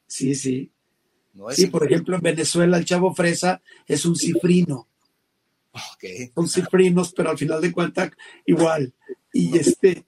sí, 0.07 0.35
sí. 0.35 0.71
no 1.33 1.49
es 1.49 1.57
Sí, 1.57 1.67
por 1.67 1.85
ejemplo, 1.85 2.15
en 2.15 2.21
Venezuela 2.21 2.77
el 2.77 2.85
chavo 2.85 3.13
fresa 3.13 3.61
es 3.85 4.05
un 4.05 4.15
cifrino. 4.15 4.87
Ok. 5.73 6.31
Son 6.35 6.47
cifrinos, 6.47 7.13
pero 7.13 7.31
al 7.31 7.37
final 7.37 7.59
de 7.59 7.71
cuentas 7.71 8.11
igual. 8.45 8.93
Y 9.33 9.57
este, 9.57 10.05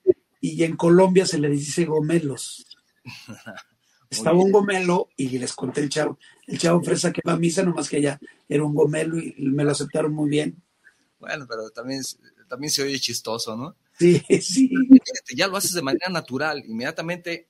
y 0.54 0.64
en 0.64 0.76
Colombia 0.76 1.26
se 1.26 1.40
le 1.40 1.50
dice 1.50 1.86
gomelos. 1.86 2.66
Estaba 4.10 4.38
un 4.38 4.52
gomelo 4.52 5.10
y 5.18 5.38
les 5.40 5.54
conté 5.54 5.82
el 5.82 5.90
chavo, 5.90 6.20
el 6.48 6.58
chavo 6.58 6.82
fresa 6.82 7.12
que 7.12 7.22
va 7.28 7.34
a 7.34 7.38
misa, 7.38 7.64
nomás 7.64 7.90
que 7.90 8.02
ya 8.02 8.20
era 8.48 8.64
un 8.64 8.74
gomelo 8.74 9.18
y 9.20 9.34
me 9.40 9.64
lo 9.64 9.72
aceptaron 9.72 10.14
muy 10.14 10.30
bien. 10.30 10.62
Bueno, 11.20 11.46
pero 11.50 11.70
también, 11.72 12.02
también 12.48 12.72
se 12.72 12.84
oye 12.84 13.00
chistoso, 13.00 13.58
¿no? 13.58 13.76
Sí, 13.98 14.22
sí. 14.42 14.70
Fíjate, 14.70 15.36
ya 15.36 15.48
lo 15.48 15.58
haces 15.58 15.74
de 15.74 15.82
manera 15.82 16.10
natural, 16.10 16.64
inmediatamente 16.68 17.48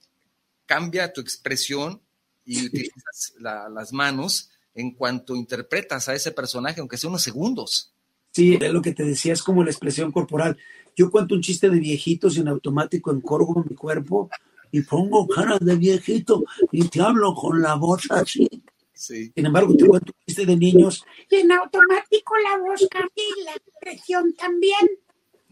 cambia 0.66 1.12
tu 1.14 1.22
expresión 1.22 2.02
y 2.46 2.66
utilizas 2.66 3.34
la- 3.40 3.70
las 3.70 3.92
manos 3.94 4.50
en 4.74 4.92
cuanto 4.92 5.36
interpretas 5.36 6.10
a 6.10 6.16
ese 6.16 6.32
personaje, 6.32 6.80
aunque 6.80 6.98
sea 6.98 7.10
unos 7.10 7.24
segundos. 7.24 7.95
Sí, 8.36 8.60
es 8.60 8.74
lo 8.74 8.82
que 8.82 8.92
te 8.92 9.06
decía, 9.06 9.32
es 9.32 9.42
como 9.42 9.64
la 9.64 9.72
expresión 9.72 10.12
corporal. 10.12 10.58
Yo 10.94 11.10
cuento 11.10 11.36
un 11.36 11.42
chiste 11.42 11.70
de 11.70 11.80
viejitos 11.80 12.36
y 12.36 12.42
en 12.42 12.50
automático 12.50 13.10
encorvo 13.10 13.64
mi 13.64 13.78
cuerpo 13.78 14.30
y 14.72 14.82
pongo 14.82 15.26
cara 15.26 15.58
de 15.58 15.78
viejito 15.78 16.44
y 16.70 16.86
te 16.90 17.00
hablo 17.00 17.34
con 17.34 17.62
la 17.62 17.76
voz 17.76 18.12
así. 18.12 18.46
Sí. 18.94 19.32
Sin 19.34 19.46
embargo, 19.46 19.74
te 19.78 19.88
cuento 19.88 20.12
un 20.12 20.26
chiste 20.28 20.46
de 20.46 20.58
niños 20.58 21.06
Y 21.30 21.36
en 21.36 21.52
automático 21.54 22.34
la 22.44 22.58
voz 22.58 22.86
cambia 22.92 23.24
y 23.38 23.44
la 23.46 23.54
expresión 23.54 24.34
también. 24.34 24.86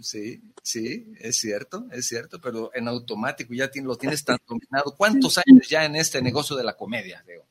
Sí, 0.02 0.41
sí, 0.62 1.08
es 1.22 1.38
cierto, 1.38 1.86
es 1.89 2.06
cierto, 2.06 2.41
pero 2.41 2.69
en 2.74 2.89
automático 2.89 3.54
ya 3.54 3.72
lo 3.82 3.96
tienes 3.96 4.26
tan 4.26 4.39
dominado. 4.46 4.93
¿Cuántos 4.98 5.38
años 5.38 5.69
ya 5.69 5.86
en 5.86 5.96
este 5.96 6.22
negocio 6.22 6.58
de 6.58 6.65
la 6.65 6.76
comedia, 6.76 7.24
Leo? 7.26 7.46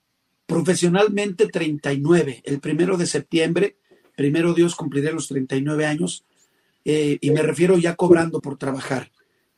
profesionalmente 0.53 1.49
39. 1.49 2.43
El 2.45 2.61
primero 2.61 2.97
de 2.97 3.07
septiembre, 3.07 3.79
primero 4.17 4.55
Dios 4.55 4.75
cumpliré 4.75 5.13
los 5.13 5.29
39 5.29 5.87
años 5.87 6.25
eh, 6.85 7.19
y 7.21 7.31
me 7.31 7.43
refiero 7.43 7.79
ya 7.79 7.95
cobrando 7.95 8.41
por 8.41 8.59
trabajar 8.59 9.11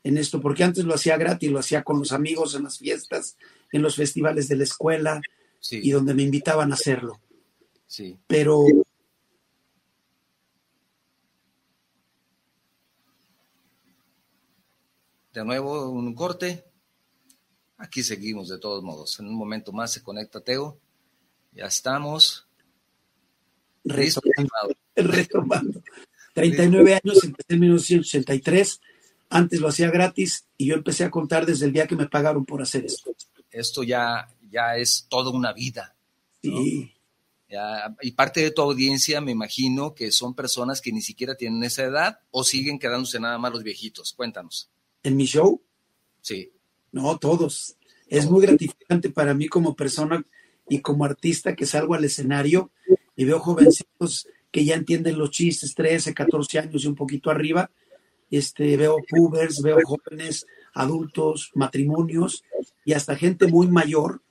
en 0.03 0.19
esto, 0.19 0.41
porque 0.41 0.65
antes 0.65 0.85
lo 0.85 0.95
hacía 0.95 1.17
gratis, 1.17 1.51
lo 1.51 1.59
hacía 1.59 1.83
con 1.83 1.99
los 1.99 2.13
amigos 2.13 2.55
en 2.55 2.65
las 2.65 2.79
fiestas, 2.79 3.37
en 3.73 3.83
los 3.83 3.97
festivales 3.97 4.49
de 4.49 4.57
la 4.57 4.65
escuela 4.65 5.21
y 5.71 5.91
donde 5.91 6.13
me 6.13 6.23
invitaban 6.23 6.71
a 6.71 6.75
hacerlo. 6.75 7.21
sí. 7.87 8.19
Pero 8.27 8.67
De 15.35 15.45
nuevo, 15.45 15.91
un 15.91 16.15
corte. 16.15 16.65
Aquí 17.77 18.05
seguimos 18.05 18.49
de 18.49 18.59
todos 18.59 18.85
modos. 18.85 19.19
En 19.19 19.27
un 19.27 19.35
momento 19.35 19.73
más 19.73 19.91
se 19.91 20.01
conecta 20.01 20.41
Teo. 20.41 20.79
Ya 21.51 21.65
estamos. 21.67 22.44
Retomando, 23.85 24.77
retomando. 24.97 25.83
39 26.35 27.01
años, 27.03 27.23
empecé 27.23 27.55
en 27.55 27.61
1983, 27.61 28.81
antes 29.31 29.61
lo 29.61 29.69
hacía 29.69 29.91
gratis 29.91 30.47
y 30.57 30.67
yo 30.67 30.75
empecé 30.75 31.05
a 31.05 31.11
contar 31.11 31.47
desde 31.47 31.67
el 31.67 31.73
día 31.73 31.87
que 31.87 31.97
me 31.97 32.09
pagaron 32.09 32.45
por 32.45 32.61
hacer 32.63 32.85
esto. 32.85 33.15
Esto 33.51 33.83
ya, 33.83 34.29
ya 34.51 34.77
es 34.77 35.07
toda 35.09 35.31
una 35.31 35.53
vida. 35.53 35.95
Sí. 36.43 36.93
Ya, 37.49 37.95
y 38.01 38.13
parte 38.13 38.41
de 38.41 38.51
tu 38.51 38.63
audiencia, 38.63 39.21
me 39.21 39.31
imagino 39.31 39.95
que 39.95 40.11
son 40.11 40.35
personas 40.35 40.81
que 40.81 40.93
ni 40.93 41.03
siquiera 41.03 41.37
tienen 41.37 41.63
esa 41.63 41.85
edad 41.85 42.19
o 42.31 42.43
siguen 42.43 42.81
quedándose 42.81 43.21
nada 43.21 43.39
más 43.39 43.53
los 43.53 43.63
viejitos. 43.63 44.13
Cuéntanos. 44.13 44.71
En 45.03 45.17
mi 45.17 45.27
show, 45.27 45.63
Sí, 46.25 46.51
No, 46.91 47.19
todos. 47.19 47.77
Es 48.09 48.31
muy 48.31 48.47
gratificante 48.47 49.11
para 49.11 49.35
mí 49.35 49.47
como 49.47 49.77
persona 49.77 50.25
y 50.69 50.81
como 50.81 51.05
artista 51.05 51.55
que 51.55 51.67
salgo 51.67 51.95
al 51.95 52.05
escenario 52.05 52.71
y 53.17 53.25
veo 53.25 53.39
jovencitos 53.41 54.27
que 54.51 54.65
ya 54.65 54.75
entienden 54.75 55.19
los 55.19 55.31
chistes, 55.31 55.75
13, 55.75 56.15
14 56.15 56.59
años 56.59 56.85
y 56.85 56.87
un 56.87 56.95
poquito 56.95 57.31
arriba. 57.31 57.71
Este, 58.31 58.77
veo 58.77 58.97
pubers, 59.09 59.63
veo 59.63 59.79
jóvenes, 59.85 60.47
adultos, 60.75 61.51
matrimonios 61.55 62.43
y 62.85 62.93
hasta 62.93 63.17
gente 63.17 63.47
muy 63.47 63.69
mayor 63.69 64.23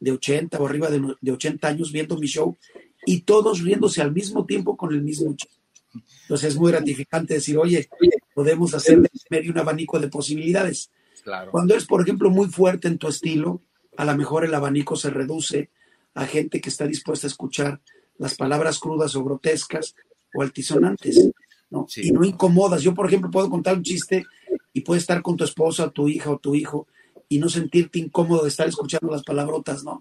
de 0.00 0.12
80 0.12 0.58
o 0.58 0.66
arriba 0.66 0.90
de, 0.90 1.14
de 1.20 1.32
80 1.32 1.68
años 1.68 1.92
viendo 1.92 2.16
mi 2.16 2.26
show 2.26 2.56
y 3.06 3.20
todos 3.20 3.60
riéndose 3.60 4.02
al 4.02 4.12
mismo 4.12 4.46
tiempo 4.46 4.76
con 4.76 4.92
el 4.92 5.02
mismo 5.02 5.34
chiste. 5.34 5.62
Entonces 6.22 6.50
es 6.50 6.56
muy 6.58 6.72
gratificante 6.72 7.34
decir, 7.34 7.58
oye, 7.58 7.88
podemos 8.34 8.74
hacer 8.74 9.00
de 9.00 9.10
medio 9.30 9.52
un 9.52 9.58
abanico 9.58 9.98
de 9.98 10.08
posibilidades. 10.08 10.90
Claro. 11.22 11.50
Cuando 11.50 11.74
eres, 11.74 11.86
por 11.86 12.00
ejemplo, 12.00 12.30
muy 12.30 12.48
fuerte 12.48 12.88
en 12.88 12.98
tu 12.98 13.08
estilo, 13.08 13.62
a 13.96 14.04
lo 14.04 14.16
mejor 14.16 14.44
el 14.44 14.54
abanico 14.54 14.96
se 14.96 15.10
reduce 15.10 15.70
a 16.14 16.26
gente 16.26 16.60
que 16.60 16.68
está 16.68 16.86
dispuesta 16.86 17.26
a 17.26 17.30
escuchar 17.30 17.80
las 18.22 18.36
palabras 18.36 18.78
crudas 18.78 19.16
o 19.16 19.24
grotescas 19.24 19.96
o 20.32 20.42
altisonantes, 20.42 21.28
¿no? 21.70 21.86
Sí. 21.88 22.02
Y 22.04 22.12
no 22.12 22.24
incomodas. 22.24 22.80
Yo, 22.80 22.94
por 22.94 23.06
ejemplo, 23.06 23.30
puedo 23.30 23.50
contar 23.50 23.76
un 23.76 23.82
chiste 23.82 24.24
y 24.72 24.82
puedes 24.82 25.02
estar 25.02 25.20
con 25.22 25.36
tu 25.36 25.42
esposa, 25.42 25.90
tu 25.90 26.08
hija 26.08 26.30
o 26.30 26.38
tu 26.38 26.54
hijo 26.54 26.86
y 27.28 27.38
no 27.38 27.48
sentirte 27.48 27.98
incómodo 27.98 28.42
de 28.42 28.48
estar 28.48 28.68
escuchando 28.68 29.10
las 29.10 29.24
palabrotas, 29.24 29.82
¿no? 29.82 29.98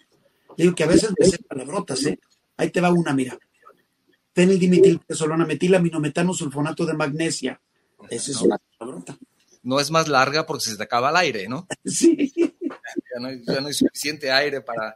Digo 0.56 0.76
que 0.76 0.84
a 0.84 0.88
veces 0.88 1.12
me 1.18 1.26
hacen 1.26 1.44
palabrotas, 1.48 2.06
¿eh? 2.06 2.20
Ahí 2.58 2.70
te 2.70 2.80
va 2.80 2.92
una, 2.92 3.12
mira. 3.14 3.40
Fenildimitilsolona 4.36 5.46
metilo 5.46 6.34
sulfonato 6.34 6.86
de 6.86 6.94
magnesia. 6.94 7.60
Esa 8.08 8.32
es 8.32 8.42
una 8.42 8.60
palabrota. 8.78 9.18
No 9.64 9.80
es 9.80 9.90
más 9.90 10.08
larga 10.08 10.46
porque 10.46 10.66
se 10.66 10.78
te 10.78 10.84
acaba 10.84 11.10
el 11.10 11.16
aire, 11.16 11.48
¿no? 11.48 11.68
Sí. 11.86 12.32
Ya 12.36 13.20
no 13.20 13.30
hay, 13.30 13.44
ya 13.46 13.62
no 13.62 13.68
hay 13.68 13.74
suficiente 13.74 14.32
aire 14.32 14.62
para... 14.62 14.96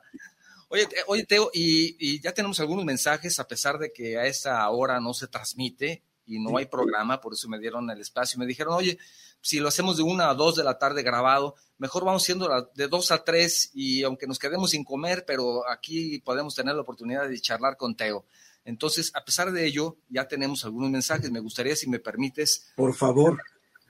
Oye, 0.67 0.87
oye 1.07 1.23
Teo, 1.25 1.51
y, 1.53 1.95
y 1.99 2.19
ya 2.21 2.33
tenemos 2.33 2.59
algunos 2.59 2.85
mensajes, 2.85 3.39
a 3.39 3.47
pesar 3.47 3.77
de 3.77 3.91
que 3.93 4.17
a 4.17 4.25
esta 4.25 4.67
hora 4.69 4.99
no 4.99 5.13
se 5.13 5.27
transmite 5.27 6.03
y 6.25 6.39
no 6.39 6.57
hay 6.57 6.65
programa, 6.65 7.21
por 7.21 7.33
eso 7.33 7.47
me 7.47 7.59
dieron 7.59 7.89
el 7.89 8.01
espacio 8.01 8.39
me 8.39 8.47
dijeron, 8.47 8.73
oye, 8.73 8.97
si 9.41 9.59
lo 9.59 9.67
hacemos 9.67 9.97
de 9.97 10.03
una 10.03 10.29
a 10.29 10.33
dos 10.33 10.55
de 10.55 10.63
la 10.63 10.79
tarde 10.79 11.03
grabado, 11.03 11.55
mejor 11.77 12.03
vamos 12.03 12.23
siendo 12.23 12.49
de 12.73 12.87
dos 12.87 13.11
a 13.11 13.23
tres 13.23 13.69
y 13.75 14.01
aunque 14.01 14.25
nos 14.25 14.39
quedemos 14.39 14.71
sin 14.71 14.83
comer, 14.83 15.23
pero 15.25 15.69
aquí 15.69 16.19
podemos 16.19 16.55
tener 16.55 16.73
la 16.73 16.81
oportunidad 16.81 17.29
de 17.29 17.39
charlar 17.39 17.77
con 17.77 17.95
Teo. 17.95 18.25
Entonces, 18.63 19.11
a 19.13 19.23
pesar 19.23 19.51
de 19.51 19.67
ello, 19.67 19.97
ya 20.09 20.27
tenemos 20.27 20.65
algunos 20.65 20.89
mensajes. 20.89 21.29
Me 21.29 21.39
gustaría, 21.39 21.75
si 21.75 21.87
me 21.87 21.99
permites, 21.99 22.71
Por 22.75 22.95
favor. 22.95 23.39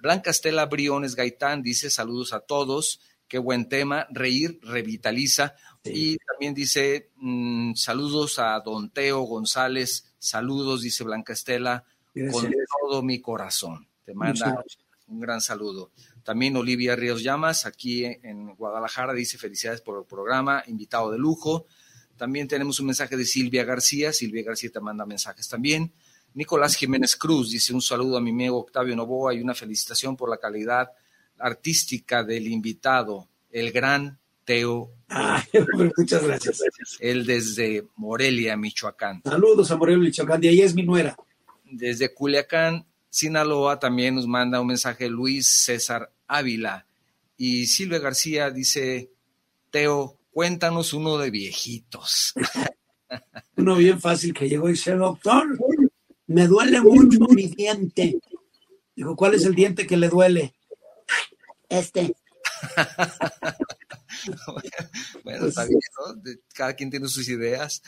Blanca 0.01 0.29
Estela 0.29 0.65
Briones 0.65 1.15
Gaitán 1.15 1.63
dice 1.63 1.89
saludos 1.89 2.33
a 2.33 2.41
todos, 2.41 2.99
qué 3.27 3.37
buen 3.37 3.67
tema, 3.69 4.07
reír 4.11 4.59
revitaliza. 4.61 5.55
Sí. 5.83 5.91
Y 5.93 6.17
también 6.17 6.53
dice 6.53 7.11
mm, 7.17 7.73
saludos 7.75 8.39
a 8.39 8.59
Don 8.59 8.89
Teo 8.89 9.21
González, 9.21 10.13
saludos, 10.17 10.81
dice 10.81 11.03
Blanca 11.03 11.33
Estela, 11.33 11.83
con 12.31 12.51
todo 12.81 13.03
mi 13.03 13.21
corazón. 13.21 13.87
Te 14.03 14.13
manda 14.13 14.63
un 15.07 15.19
gran 15.19 15.41
saludo. 15.41 15.91
También 16.23 16.55
Olivia 16.57 16.95
Ríos 16.95 17.21
Llamas, 17.21 17.65
aquí 17.65 18.05
en 18.05 18.55
Guadalajara, 18.55 19.13
dice 19.13 19.37
felicidades 19.37 19.81
por 19.81 19.99
el 19.99 20.05
programa, 20.05 20.63
invitado 20.67 21.11
de 21.11 21.19
lujo. 21.19 21.65
También 22.17 22.47
tenemos 22.47 22.79
un 22.79 22.87
mensaje 22.87 23.17
de 23.17 23.25
Silvia 23.25 23.63
García. 23.63 24.13
Silvia 24.13 24.43
García 24.43 24.71
te 24.71 24.79
manda 24.79 25.05
mensajes 25.05 25.47
también. 25.47 25.91
Nicolás 26.33 26.75
Jiménez 26.75 27.15
Cruz 27.15 27.51
dice 27.51 27.73
un 27.73 27.81
saludo 27.81 28.17
a 28.17 28.21
mi 28.21 28.31
amigo 28.31 28.57
Octavio 28.57 28.95
Novoa 28.95 29.33
y 29.33 29.41
una 29.41 29.53
felicitación 29.53 30.17
por 30.17 30.29
la 30.29 30.37
calidad 30.37 30.89
artística 31.39 32.23
del 32.23 32.47
invitado, 32.47 33.27
el 33.51 33.71
gran 33.71 34.17
Teo, 34.45 34.91
hombre, 35.09 35.91
muchas 35.97 36.23
gracias. 36.23 36.61
él 36.99 37.25
desde 37.25 37.87
Morelia, 37.95 38.55
Michoacán. 38.55 39.21
Saludos 39.23 39.71
a 39.71 39.77
Morelos 39.77 40.03
Michoacán. 40.03 40.39
De 40.39 40.49
ahí 40.49 40.61
es 40.61 40.75
mi 40.75 40.83
nuera. 40.83 41.15
Desde 41.63 42.13
Culiacán, 42.13 42.85
Sinaloa, 43.09 43.79
también 43.79 44.15
nos 44.15 44.27
manda 44.27 44.61
un 44.61 44.67
mensaje 44.67 45.09
Luis 45.09 45.47
César 45.47 46.11
Ávila. 46.27 46.85
Y 47.37 47.65
Silvia 47.65 47.99
García 47.99 48.51
dice, 48.51 49.09
Teo, 49.71 50.17
cuéntanos 50.31 50.93
uno 50.93 51.17
de 51.17 51.31
viejitos. 51.31 52.33
Uno 53.57 53.75
bien 53.75 54.01
fácil 54.01 54.33
que 54.33 54.49
llegó 54.49 54.67
y 54.67 54.73
dice, 54.73 54.95
doctor, 54.95 55.45
me 56.27 56.47
duele 56.47 56.81
mucho 56.81 57.19
mi 57.29 57.47
diente. 57.47 58.19
Dijo, 58.95 59.15
¿cuál 59.15 59.35
es 59.35 59.45
el 59.45 59.55
diente 59.55 59.87
que 59.87 59.95
le 59.95 60.09
duele? 60.09 60.53
Este. 61.69 62.15
bueno, 65.23 65.47
está 65.47 65.65
bien, 65.65 65.79
¿no? 65.99 66.13
De- 66.15 66.39
Cada 66.53 66.73
quien 66.73 66.89
tiene 66.89 67.07
sus 67.07 67.27
ideas. 67.29 67.81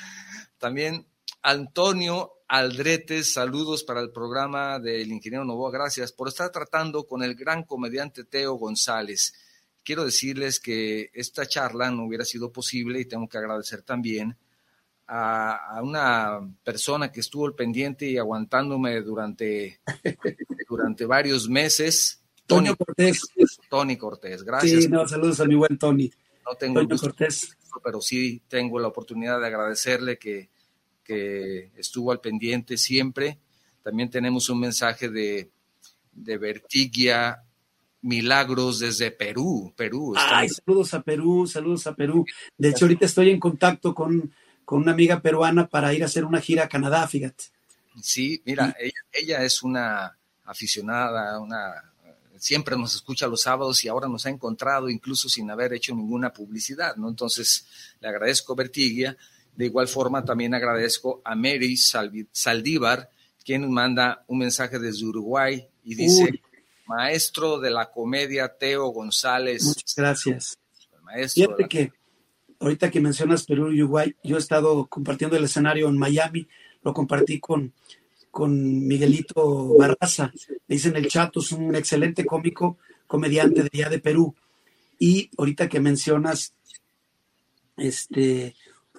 También 0.57 1.07
Antonio 1.41 2.33
Aldretes, 2.47 3.33
saludos 3.33 3.83
para 3.83 4.01
el 4.01 4.11
programa 4.11 4.79
del 4.79 5.11
ingeniero 5.11 5.45
Novoa. 5.45 5.71
Gracias 5.71 6.11
por 6.11 6.27
estar 6.27 6.51
tratando 6.51 7.05
con 7.05 7.23
el 7.23 7.35
gran 7.35 7.63
comediante 7.63 8.23
Teo 8.23 8.55
González. 8.55 9.33
Quiero 9.83 10.03
decirles 10.03 10.59
que 10.59 11.09
esta 11.13 11.45
charla 11.45 11.89
no 11.91 12.05
hubiera 12.05 12.25
sido 12.25 12.51
posible 12.51 12.99
y 12.99 13.05
tengo 13.05 13.27
que 13.29 13.37
agradecer 13.37 13.83
también 13.83 14.37
a, 15.07 15.77
a 15.77 15.81
una 15.81 16.39
persona 16.63 17.11
que 17.11 17.21
estuvo 17.21 17.45
al 17.45 17.55
pendiente 17.55 18.05
y 18.05 18.17
aguantándome 18.17 18.99
durante, 19.01 19.79
durante 20.67 21.05
varios 21.05 21.47
meses. 21.47 22.21
Tony, 22.47 22.75
Cortés. 22.75 23.21
Tony 23.69 23.97
Cortés, 23.97 24.43
gracias. 24.43 24.83
Sí, 24.83 24.89
no, 24.89 25.07
saludos 25.07 25.39
a 25.41 25.45
mi 25.45 25.55
buen 25.55 25.77
Tony. 25.77 26.11
No 26.45 26.55
tengo 26.55 26.75
Toño 26.75 26.89
gusto 26.89 27.07
Cortés. 27.07 27.57
pero 27.83 28.01
sí 28.01 28.41
tengo 28.47 28.79
la 28.79 28.87
oportunidad 28.87 29.39
de 29.39 29.47
agradecerle 29.47 30.17
que, 30.17 30.49
que 31.03 31.71
estuvo 31.75 32.11
al 32.11 32.21
pendiente 32.21 32.77
siempre. 32.77 33.37
También 33.83 34.09
tenemos 34.09 34.49
un 34.49 34.59
mensaje 34.61 35.09
de, 35.09 35.49
de 36.13 36.37
Vertigia 36.37 37.43
Milagros 38.01 38.79
desde 38.79 39.11
Perú. 39.11 39.73
Perú. 39.75 40.13
Ay, 40.17 40.49
saludos 40.49 40.93
a 40.93 41.01
Perú, 41.01 41.47
saludos 41.47 41.87
a 41.87 41.95
Perú. 41.95 42.25
De 42.57 42.69
hecho, 42.69 42.85
ahorita 42.85 43.05
estoy 43.05 43.29
en 43.29 43.39
contacto 43.39 43.93
con, 43.93 44.33
con 44.63 44.81
una 44.81 44.91
amiga 44.93 45.19
peruana 45.21 45.67
para 45.67 45.93
ir 45.93 46.03
a 46.03 46.05
hacer 46.05 46.23
una 46.23 46.39
gira 46.41 46.65
a 46.65 46.69
Canadá, 46.69 47.07
fíjate. 47.07 47.45
Sí, 48.01 48.41
mira, 48.45 48.75
ella, 48.79 49.01
ella 49.11 49.43
es 49.43 49.63
una 49.63 50.17
aficionada, 50.45 51.39
una 51.39 51.93
siempre 52.39 52.77
nos 52.77 52.95
escucha 52.95 53.27
los 53.27 53.41
sábados 53.41 53.83
y 53.83 53.87
ahora 53.87 54.07
nos 54.07 54.25
ha 54.25 54.29
encontrado 54.29 54.89
incluso 54.89 55.29
sin 55.29 55.49
haber 55.51 55.73
hecho 55.73 55.93
ninguna 55.95 56.31
publicidad, 56.33 56.95
¿no? 56.95 57.09
Entonces, 57.09 57.65
le 57.99 58.07
agradezco 58.07 58.55
Vertigia. 58.55 59.17
De 59.55 59.65
igual 59.65 59.87
forma, 59.87 60.23
también 60.23 60.53
agradezco 60.53 61.21
a 61.25 61.33
Mary 61.35 61.75
Saldívar, 62.31 63.09
quien 63.43 63.61
nos 63.61 63.71
manda 63.71 64.23
un 64.27 64.37
mensaje 64.39 64.77
desde 64.79 65.05
Uruguay 65.05 65.67
y 65.83 65.95
dice, 65.95 66.23
Uy. 66.31 66.41
maestro 66.85 67.59
de 67.59 67.71
la 67.71 67.89
comedia 67.89 68.47
Teo 68.57 68.87
González, 68.89 69.63
Muchas 69.63 69.95
gracias. 69.95 70.57
maestro 71.01 71.43
Fíjate 71.45 71.61
la- 71.63 71.69
que 71.69 71.91
ahorita 72.59 72.91
que 72.91 72.99
mencionas 73.01 73.43
Perú 73.45 73.71
y 73.71 73.81
Uruguay, 73.81 74.15
yo 74.23 74.35
he 74.35 74.39
estado 74.39 74.85
compartiendo 74.87 75.37
el 75.37 75.43
escenario 75.45 75.87
en 75.89 75.97
Miami, 75.97 76.47
lo 76.83 76.93
compartí 76.93 77.39
con, 77.39 77.73
con 78.37 78.85
Miguelito 78.87 79.73
Barraza, 79.79 80.31
le 80.67 80.75
dicen 80.75 80.95
el 80.95 81.07
Chato, 81.07 81.39
es 81.39 81.51
un 81.53 81.73
excelente 81.73 82.23
cómico, 82.23 82.77
comediante 83.07 83.63
de 83.63 83.69
allá 83.73 83.89
de 83.89 83.97
Perú. 83.97 84.35
Y 84.99 85.31
ahorita 85.39 85.67
que 85.67 85.79
mencionas 85.79 86.53
este 87.77 88.53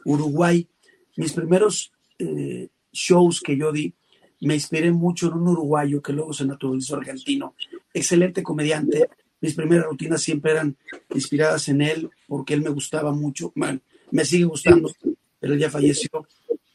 Uruguay, 0.05 0.66
mis 1.14 1.35
primeros 1.35 1.92
eh, 2.18 2.66
shows 2.92 3.40
que 3.40 3.57
yo 3.57 3.70
di, 3.70 3.94
me 4.40 4.55
inspiré 4.55 4.90
mucho 4.90 5.29
en 5.29 5.35
un 5.35 5.46
uruguayo 5.46 6.03
que 6.03 6.12
luego 6.12 6.33
se 6.33 6.44
naturalizó 6.44 6.96
argentino, 6.96 7.55
excelente 7.94 8.42
comediante. 8.42 9.09
Mis 9.40 9.55
primeras 9.55 9.87
rutinas 9.87 10.20
siempre 10.20 10.51
eran 10.51 10.77
inspiradas 11.14 11.68
en 11.68 11.83
él 11.83 12.11
porque 12.27 12.55
él 12.55 12.62
me 12.62 12.70
gustaba 12.70 13.12
mucho. 13.12 13.53
Bueno, 13.55 13.79
me 14.11 14.24
sigue 14.24 14.46
gustando, 14.46 14.90
pero 15.38 15.55
él 15.55 15.61
ya 15.61 15.70
falleció. 15.70 16.27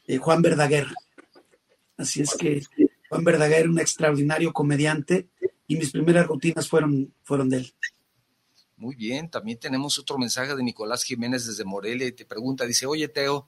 eh, 0.08 0.16
Juan 0.18 0.42
Verdaguer. 0.42 0.88
Así 2.04 2.22
es 2.22 2.36
que 2.36 2.62
Juan 3.10 3.24
Verdaguer, 3.24 3.70
un 3.70 3.80
extraordinario 3.80 4.54
comediante, 4.54 5.28
y 5.68 5.78
mis 5.78 5.92
primeras 5.92 6.28
rutinas 6.28 6.68
fueron, 6.68 7.14
fueron 7.24 7.50
de 7.50 7.58
él. 7.58 7.74
Muy 8.76 8.96
bien, 8.96 9.30
también 9.30 9.58
tenemos 9.60 9.98
otro 9.98 10.18
mensaje 10.18 10.56
de 10.56 10.64
Nicolás 10.64 11.04
Jiménez 11.04 11.46
desde 11.46 11.64
Morelia 11.64 12.08
y 12.08 12.12
te 12.12 12.26
pregunta, 12.26 12.66
dice, 12.66 12.86
oye 12.86 13.08
Teo, 13.08 13.48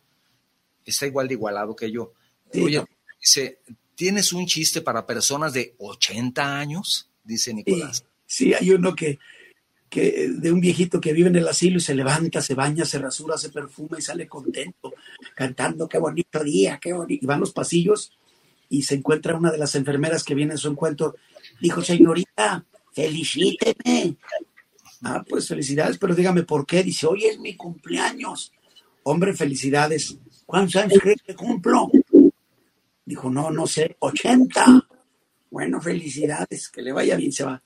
está 0.86 1.06
igual 1.08 1.28
de 1.28 1.34
igualado 1.34 1.76
que 1.76 1.92
yo. 1.92 2.14
Sí, 2.54 2.62
oye, 2.62 2.78
no. 2.78 2.88
dice, 3.20 3.60
¿tienes 3.96 4.32
un 4.32 4.46
chiste 4.46 4.82
para 4.82 5.06
personas 5.06 5.52
de 5.54 5.76
80 5.78 6.58
años? 6.58 7.10
Dice 7.24 7.52
Sí, 7.52 7.56
Nicolás. 7.56 8.06
sí, 8.26 8.54
hay 8.54 8.72
uno 8.72 8.96
que, 8.96 9.20
que 9.90 10.30
de 10.30 10.52
un 10.52 10.62
viejito 10.62 11.02
que 11.02 11.12
vive 11.12 11.28
en 11.28 11.36
el 11.36 11.48
asilo 11.48 11.78
y 11.78 11.82
se 11.82 11.96
levanta, 11.96 12.42
se 12.42 12.54
baña, 12.54 12.86
se 12.86 13.00
rasura, 13.00 13.38
se 13.38 13.50
perfuma 13.50 14.00
y 14.00 14.04
sale 14.04 14.28
contento, 14.28 14.94
cantando 15.36 15.90
qué 15.90 15.98
bonito 15.98 16.44
día, 16.44 16.80
qué 16.82 16.94
bonito. 16.94 17.26
Y 17.26 17.28
van 17.28 17.42
los 17.42 17.52
pasillos 17.52 18.12
y 18.70 18.84
se 18.84 18.96
encuentra 18.96 19.36
una 19.36 19.52
de 19.52 19.58
las 19.58 19.76
enfermeras 19.76 20.24
que 20.24 20.36
viene 20.36 20.54
en 20.54 20.58
su 20.58 20.70
encuentro. 20.70 21.16
Dijo, 21.62 21.82
señorita, 21.82 22.66
felicíteme. 22.94 24.18
Ah, 25.04 25.24
pues 25.28 25.48
felicidades, 25.48 25.98
pero 25.98 26.16
dígame 26.16 26.44
por 26.44 26.66
qué. 26.66 26.84
Dice, 26.84 27.08
hoy 27.08 27.26
es 27.26 27.40
mi 27.40 27.56
cumpleaños. 27.56 28.52
Hombre, 29.04 29.34
felicidades. 29.34 30.18
¿Cuántos 30.46 30.76
años 30.78 31.00
cree 31.02 31.16
que 31.16 31.36
cumplo? 31.36 31.92
Dijo, 33.06 33.30
no, 33.30 33.52
no 33.52 33.68
sé, 33.68 33.96
80. 34.00 34.88
Bueno, 35.52 35.80
felicidades, 35.80 36.70
que 36.70 36.82
le 36.82 36.92
vaya 36.92 37.16
bien, 37.16 37.32
se 37.32 37.44
va. 37.44 37.62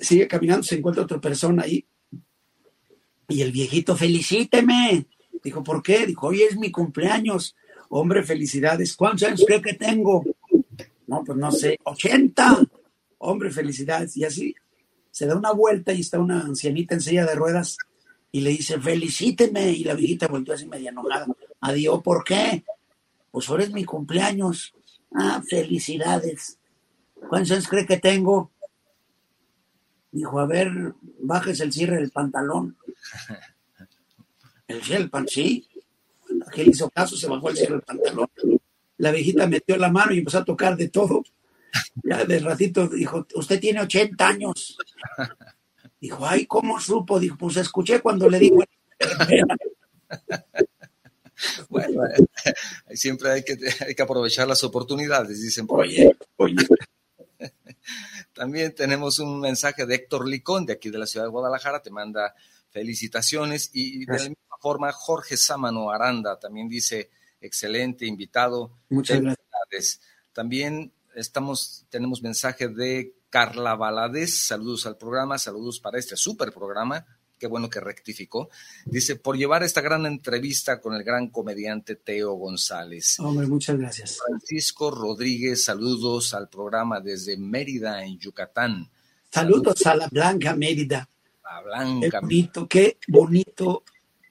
Sigue 0.00 0.28
caminando, 0.28 0.62
se 0.62 0.76
encuentra 0.76 1.02
otra 1.04 1.20
persona 1.20 1.64
ahí. 1.64 1.84
Y 3.28 3.42
el 3.42 3.50
viejito, 3.50 3.96
felicíteme. 3.96 5.06
Dijo, 5.42 5.64
¿por 5.64 5.82
qué? 5.82 6.06
Dijo, 6.06 6.28
hoy 6.28 6.42
es 6.42 6.56
mi 6.56 6.70
cumpleaños. 6.70 7.56
Hombre, 7.94 8.22
felicidades. 8.22 8.96
¿Cuántos 8.96 9.28
años 9.28 9.44
cree 9.46 9.60
que 9.60 9.74
tengo? 9.74 10.24
No, 11.06 11.22
pues 11.22 11.36
no 11.36 11.52
sé, 11.52 11.78
80. 11.84 12.62
Hombre, 13.18 13.50
felicidades. 13.50 14.16
Y 14.16 14.24
así 14.24 14.54
se 15.10 15.26
da 15.26 15.36
una 15.36 15.52
vuelta 15.52 15.92
y 15.92 16.00
está 16.00 16.18
una 16.18 16.40
ancianita 16.40 16.94
en 16.94 17.02
silla 17.02 17.26
de 17.26 17.34
ruedas 17.34 17.76
y 18.30 18.40
le 18.40 18.48
dice, 18.48 18.80
felicíteme. 18.80 19.72
Y 19.72 19.84
la 19.84 19.92
viejita 19.92 20.26
volvió 20.26 20.54
así 20.54 20.66
media 20.66 20.88
enojada. 20.88 21.26
Adiós, 21.60 22.02
¿por 22.02 22.24
qué? 22.24 22.64
Pues 23.30 23.50
ahora 23.50 23.64
es 23.64 23.72
mi 23.72 23.84
cumpleaños. 23.84 24.72
Ah, 25.14 25.42
felicidades. 25.46 26.58
¿Cuántos 27.28 27.50
años 27.50 27.68
cree 27.68 27.84
que 27.84 27.98
tengo? 27.98 28.52
Dijo, 30.10 30.40
a 30.40 30.46
ver, 30.46 30.94
bájese 31.20 31.64
el 31.64 31.74
cierre 31.74 31.96
del 31.96 32.10
pantalón. 32.10 32.74
El 34.66 34.82
cierre 34.82 35.00
del 35.00 35.10
pantalón, 35.10 35.28
sí. 35.28 35.68
Aquel 36.52 36.68
hizo 36.68 36.90
caso, 36.90 37.16
se 37.16 37.26
bajó 37.26 37.48
el 37.48 37.56
cierre 37.56 37.72
del 37.76 37.82
pantalón. 37.82 38.28
La 38.98 39.10
viejita 39.10 39.46
metió 39.46 39.74
la 39.78 39.90
mano 39.90 40.12
y 40.12 40.18
empezó 40.18 40.38
a 40.38 40.44
tocar 40.44 40.76
de 40.76 40.88
todo. 40.88 41.24
Ya 42.04 42.26
de 42.26 42.38
ratito 42.40 42.86
dijo, 42.88 43.26
usted 43.34 43.58
tiene 43.58 43.80
80 43.80 44.28
años. 44.28 44.76
Dijo, 45.98 46.26
ay, 46.26 46.46
¿cómo 46.46 46.78
supo? 46.78 47.18
Dijo, 47.18 47.38
pues 47.38 47.56
escuché 47.56 48.00
cuando 48.00 48.28
le 48.28 48.38
dijo. 48.38 48.62
bueno, 51.70 52.04
eh, 52.04 52.96
siempre 52.96 53.30
hay 53.30 53.44
que, 53.44 53.56
hay 53.86 53.94
que 53.94 54.02
aprovechar 54.02 54.46
las 54.46 54.62
oportunidades, 54.64 55.40
dicen 55.40 55.66
por. 55.66 55.80
Oye, 55.80 56.14
oye. 56.36 56.56
También 58.34 58.74
tenemos 58.74 59.18
un 59.20 59.40
mensaje 59.40 59.86
de 59.86 59.94
Héctor 59.94 60.28
Licón, 60.28 60.66
de 60.66 60.74
aquí 60.74 60.90
de 60.90 60.98
la 60.98 61.06
ciudad 61.06 61.24
de 61.24 61.30
Guadalajara, 61.30 61.80
te 61.80 61.90
manda 61.90 62.34
felicitaciones 62.70 63.70
y 63.72 64.04
de 64.04 64.18
la 64.18 64.28
misma 64.28 64.51
forma 64.62 64.92
Jorge 64.92 65.36
Sámano 65.36 65.90
Aranda 65.90 66.38
también 66.38 66.68
dice, 66.68 67.10
excelente 67.40 68.06
invitado. 68.06 68.70
Muchas 68.88 69.20
gracias. 69.20 70.00
También 70.32 70.92
estamos, 71.16 71.84
tenemos 71.90 72.22
mensaje 72.22 72.68
de 72.68 73.12
Carla 73.28 73.74
Valadez, 73.74 74.46
saludos 74.46 74.86
al 74.86 74.96
programa, 74.96 75.36
saludos 75.36 75.80
para 75.80 75.98
este 75.98 76.16
super 76.16 76.52
programa, 76.52 77.04
qué 77.38 77.48
bueno 77.48 77.68
que 77.68 77.80
rectificó. 77.80 78.50
Dice, 78.84 79.16
por 79.16 79.36
llevar 79.36 79.64
esta 79.64 79.80
gran 79.80 80.06
entrevista 80.06 80.80
con 80.80 80.94
el 80.94 81.02
gran 81.02 81.28
comediante 81.28 81.96
Teo 81.96 82.34
González. 82.34 83.18
Hombre, 83.18 83.48
muchas 83.48 83.76
gracias. 83.76 84.18
Francisco 84.24 84.92
Rodríguez, 84.92 85.64
saludos 85.64 86.34
al 86.34 86.48
programa 86.48 87.00
desde 87.00 87.36
Mérida, 87.36 88.04
en 88.04 88.18
Yucatán. 88.18 88.88
Saludos 89.28 89.84
a 89.86 89.96
la 89.96 90.08
Blanca 90.08 90.54
Mérida. 90.54 91.08
La 91.42 91.58
Qué 91.58 91.64
Blanca. 91.64 92.20
bonito, 92.20 92.68
qué 92.68 92.98
bonito 93.08 93.82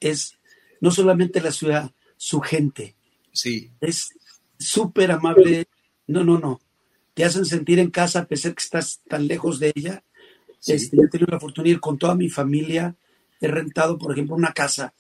es 0.01 0.37
no 0.81 0.91
solamente 0.91 1.39
la 1.41 1.51
ciudad, 1.53 1.91
su 2.17 2.41
gente. 2.41 2.95
Sí, 3.31 3.71
Es 3.79 4.09
súper 4.59 5.11
amable. 5.11 5.67
No, 6.07 6.23
no, 6.25 6.37
no. 6.39 6.59
Te 7.13 7.23
hacen 7.23 7.45
sentir 7.45 7.79
en 7.79 7.91
casa 7.91 8.19
a 8.19 8.25
pesar 8.27 8.53
que 8.53 8.63
estás 8.63 8.99
tan 9.07 9.27
lejos 9.27 9.59
de 9.59 9.71
ella. 9.75 10.03
sí. 10.59 10.73
Este, 10.73 10.97
yo 10.97 11.03
he 11.03 11.07
tenido 11.07 11.31
la 11.31 11.39
fortuna 11.39 11.63
de 11.65 11.69
ir 11.71 11.79
con 11.79 11.97
toda 11.97 12.15
mi 12.15 12.29
familia. 12.29 12.95
He 13.39 13.47
rentado, 13.47 13.97
por 13.97 14.11
ejemplo, 14.11 14.35
una 14.35 14.53
casa 14.53 14.93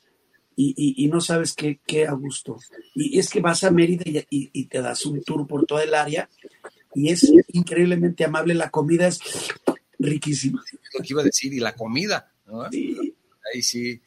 y, 0.55 0.73
y- 0.77 1.05
y 1.05 1.07
no 1.07 1.19
sabes 1.21 1.53
qué, 1.53 1.79
qué 1.85 2.07
a 2.07 2.11
gusto. 2.13 2.57
Y 2.95 3.17
es 3.19 3.29
que 3.29 3.39
vas 3.41 3.63
a 3.63 3.71
Mérida 3.71 4.03
y, 4.29 4.65
te 4.65 4.81
das 4.81 5.05
un 5.05 5.23
tour 5.23 5.47
por 5.47 5.65
toda 5.65 5.83
el 5.83 5.93
área 5.93 6.29
y 6.93 7.09
es 7.09 7.31
increíblemente 7.53 8.23
amable. 8.25 8.53
La 8.53 8.69
comida 8.69 9.07
es 9.07 9.19
riquísima. 9.99 10.63
lo 10.93 10.99
que 11.03 11.07
iba 11.13 11.21
a 11.21 11.25
decir, 11.25 11.53
y 11.53 11.59
la 11.59 11.73
comida, 11.75 12.31
¿no? 12.47 12.69
Sí, 12.71 12.95
Ahí 13.53 13.61
sí, 13.61 14.01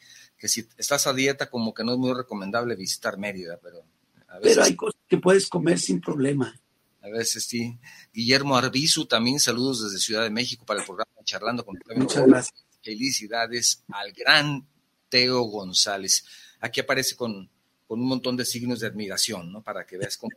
que 0.45 0.49
si 0.51 0.69
estás 0.77 1.07
a 1.07 1.15
dieta, 1.15 1.49
como 1.49 1.73
que 1.73 1.83
no 1.85 1.93
es 1.93 1.99
muy 1.99 2.13
recomendable 2.13 2.77
visitar 2.77 3.17
Mérida, 3.17 3.59
pero 3.63 3.83
a 4.29 4.39
veces, 4.39 4.57
pero 4.57 4.63
hay 4.65 4.77
cosas 4.77 5.01
que 5.09 5.17
puedes 5.17 5.49
comer 5.49 5.79
sin 5.79 6.03
problema. 6.03 6.55
a 7.01 7.09
veces 7.09 7.45
sí. 7.47 7.79
Guillermo 8.13 8.55
Arbizu, 8.55 9.07
también 9.07 9.41
saludos 9.41 9.85
desde 9.85 10.05
Ciudad 10.05 10.23
de 10.23 10.29
México 10.29 10.67
para 10.67 10.81
el 10.81 10.85
programa 10.87 11.11
Charlando 11.25 11.65
con 11.65 11.79
Muchas 11.97 12.27
gracias. 12.27 12.63
Felicidades 12.83 13.85
al 13.89 14.13
gran 14.13 14.67
Teo 15.09 15.45
González. 15.45 16.27
Aquí 16.61 16.81
aparece 16.81 17.17
con, 17.17 17.49
con 17.87 17.99
un 18.03 18.07
montón 18.07 18.37
de 18.37 18.45
signos 18.45 18.81
de 18.81 18.89
admiración, 18.89 19.51
¿no? 19.51 19.63
Para 19.63 19.87
que 19.87 19.97
veas 19.97 20.19
cómo, 20.19 20.35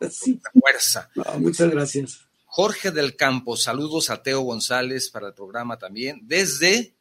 Sí. 0.10 0.40
fuerza. 0.62 1.10
No, 1.14 1.24
muchas 1.40 1.70
gracias. 1.70 2.20
Jorge 2.46 2.90
del 2.90 3.16
Campo, 3.16 3.58
saludos 3.58 4.08
a 4.08 4.22
Teo 4.22 4.40
González 4.40 5.10
para 5.10 5.26
el 5.26 5.34
programa 5.34 5.78
también, 5.78 6.20
desde 6.22 6.94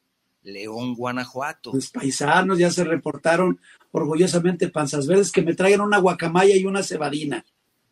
León, 0.44 0.96
Guanajuato. 0.96 1.74
Mis 1.74 1.90
paisanos 1.90 2.58
ya 2.58 2.72
se 2.72 2.84
reportaron 2.84 3.60
orgullosamente 3.92 4.70
panzas 4.70 5.08
verdes 5.08 5.32
que 5.32 5.42
me 5.42 5.54
traigan 5.54 5.82
una 5.82 5.98
guacamaya 6.00 6.56
y 6.56 6.66
una 6.66 6.84
cebadina. 6.84 7.46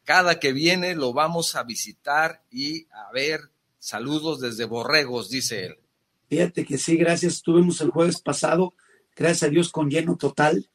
Cada 0.06 0.40
que 0.40 0.54
viene 0.54 0.96
lo 0.96 1.14
vamos 1.14 1.56
a 1.56 1.64
visitar 1.64 2.44
y 2.52 2.88
a 2.92 3.12
ver. 3.14 3.42
Saludos 3.78 4.42
desde 4.42 4.66
Borregos, 4.66 5.30
dice 5.30 5.66
él. 5.68 5.76
Fíjate 6.30 6.66
que 6.66 6.78
sí, 6.78 6.98
gracias. 6.98 7.36
Estuvimos 7.36 7.80
el 7.82 7.92
jueves 7.92 8.20
pasado, 8.22 8.74
gracias 9.16 9.44
a 9.44 9.50
Dios, 9.52 9.70
con 9.72 9.90
lleno 9.90 10.18
total. 10.18 10.68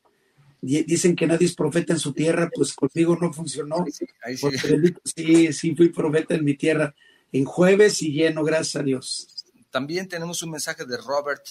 Di- 0.60 0.84
Dicen 0.84 1.14
que 1.14 1.26
nadie 1.26 1.46
es 1.46 1.54
profeta 1.54 1.92
en 1.92 1.98
su 1.98 2.12
tierra, 2.12 2.48
pues 2.54 2.72
conmigo 2.72 3.16
no 3.20 3.32
funcionó. 3.32 3.84
Ahí 4.22 4.36
sí. 4.36 4.42
Porque 4.42 4.68
bendito- 4.68 5.00
sí, 5.04 5.52
sí, 5.52 5.74
fui 5.76 5.90
profeta 5.90 6.34
en 6.34 6.44
mi 6.44 6.54
tierra. 6.54 6.94
En 7.32 7.44
jueves 7.44 8.00
y 8.02 8.12
lleno, 8.12 8.42
gracias 8.44 8.76
a 8.76 8.82
Dios. 8.84 9.44
También 9.70 10.08
tenemos 10.08 10.42
un 10.42 10.52
mensaje 10.52 10.84
de 10.86 10.96
Robert, 10.96 11.42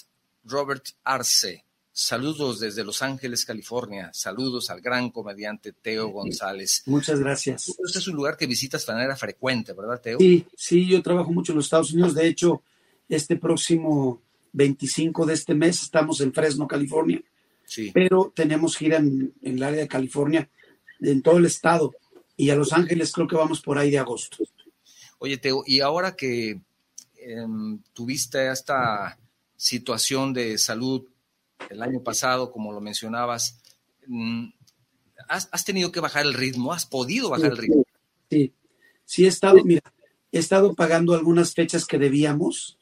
Robert 0.44 0.84
Arce. 1.02 1.64
Saludos 1.92 2.58
desde 2.58 2.82
Los 2.82 3.02
Ángeles, 3.02 3.44
California. 3.44 4.10
Saludos 4.12 4.68
al 4.70 4.80
gran 4.80 5.10
comediante 5.10 5.72
Teo 5.72 6.08
González. 6.08 6.82
Muchas 6.86 7.20
gracias. 7.20 7.68
Este 7.68 7.98
es 7.98 8.08
un 8.08 8.16
lugar 8.16 8.36
que 8.36 8.46
visitas 8.46 8.84
de 8.84 8.92
manera 8.92 9.14
frecuente, 9.14 9.72
¿verdad, 9.72 10.00
Teo? 10.00 10.18
Sí, 10.18 10.44
sí, 10.56 10.86
yo 10.86 11.00
trabajo 11.02 11.30
mucho 11.32 11.52
en 11.52 11.56
los 11.56 11.66
Estados 11.66 11.92
Unidos. 11.92 12.14
De 12.14 12.26
hecho, 12.26 12.62
este 13.08 13.36
próximo 13.36 14.20
25 14.52 15.26
de 15.26 15.34
este 15.34 15.54
mes 15.54 15.82
estamos 15.82 16.20
en 16.20 16.32
Fresno, 16.32 16.66
California. 16.66 17.22
Sí. 17.66 17.90
pero 17.94 18.30
tenemos 18.36 18.76
gira 18.76 18.98
en, 18.98 19.32
en 19.40 19.54
el 19.54 19.62
área 19.62 19.80
de 19.80 19.88
California, 19.88 20.50
en 21.00 21.22
todo 21.22 21.38
el 21.38 21.46
estado, 21.46 21.94
y 22.36 22.50
a 22.50 22.56
Los 22.56 22.74
Ángeles 22.74 23.10
creo 23.10 23.26
que 23.26 23.36
vamos 23.36 23.62
por 23.62 23.78
ahí 23.78 23.90
de 23.90 23.98
agosto. 23.98 24.36
Oye, 25.18 25.38
Teo, 25.38 25.62
y 25.66 25.80
ahora 25.80 26.14
que 26.14 26.60
em, 27.16 27.78
tuviste 27.94 28.50
esta 28.50 29.18
situación 29.56 30.32
de 30.32 30.58
salud 30.58 31.06
el 31.70 31.82
año 31.82 32.02
pasado, 32.02 32.50
como 32.50 32.72
lo 32.72 32.80
mencionabas, 32.80 33.58
mm, 34.06 34.48
¿has, 35.28 35.48
has 35.52 35.64
tenido 35.64 35.92
que 35.92 36.00
bajar 36.00 36.24
el 36.26 36.34
ritmo? 36.34 36.72
¿Has 36.72 36.86
podido 36.86 37.30
bajar 37.30 37.52
el 37.52 37.56
ritmo? 37.56 37.84
Sí, 38.30 38.52
sí 39.04 39.24
he 39.24 39.28
estado, 39.28 39.62
mira, 39.64 39.82
he 40.32 40.38
estado 40.38 40.74
pagando 40.74 41.14
algunas 41.14 41.54
fechas 41.54 41.86
que 41.86 41.98
debíamos 41.98 42.78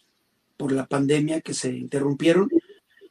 por 0.57 0.73
la 0.73 0.87
pandemia 0.87 1.41
que 1.41 1.55
se 1.55 1.71
interrumpieron, 1.75 2.49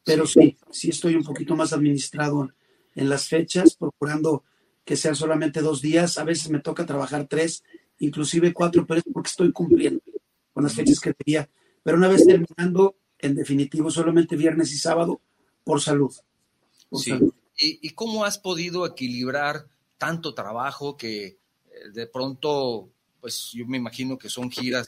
pero 0.03 0.25
sí, 0.25 0.57
sí 0.71 0.89
estoy 0.89 1.15
un 1.15 1.23
poquito 1.23 1.55
más 1.55 1.73
administrado 1.73 2.49
en 2.95 3.09
las 3.09 3.27
fechas, 3.27 3.75
procurando 3.75 4.43
que 4.83 4.95
sean 4.95 5.15
solamente 5.15 5.61
dos 5.61 5.81
días. 5.81 6.17
A 6.17 6.23
veces 6.23 6.49
me 6.49 6.59
toca 6.59 6.85
trabajar 6.85 7.27
tres, 7.27 7.63
inclusive 7.99 8.53
cuatro, 8.53 8.85
pero 8.85 8.99
es 8.99 9.05
porque 9.11 9.29
estoy 9.29 9.51
cumpliendo 9.51 10.01
con 10.53 10.63
las 10.63 10.73
fechas 10.73 10.99
que 10.99 11.13
debía. 11.17 11.49
Pero 11.83 11.97
una 11.97 12.07
vez 12.07 12.25
terminando, 12.25 12.95
en 13.21 13.35
definitivo, 13.35 13.89
solamente 13.91 14.35
viernes 14.35 14.71
y 14.71 14.77
sábado 14.77 15.21
por 15.63 15.81
salud. 15.81 16.13
Por 16.89 17.01
Sí. 17.01 17.09
salud. 17.11 17.33
¿Y, 17.57 17.79
y 17.87 17.89
cómo 17.91 18.25
has 18.25 18.37
podido 18.37 18.85
equilibrar 18.85 19.67
tanto 19.97 20.33
trabajo 20.33 20.97
que 20.97 21.25
eh, 21.25 21.37
de 21.93 22.07
pronto, 22.07 22.89
pues 23.19 23.51
yo 23.53 23.65
me 23.67 23.77
imagino 23.77 24.17
que 24.17 24.29
son 24.29 24.49
giras 24.49 24.87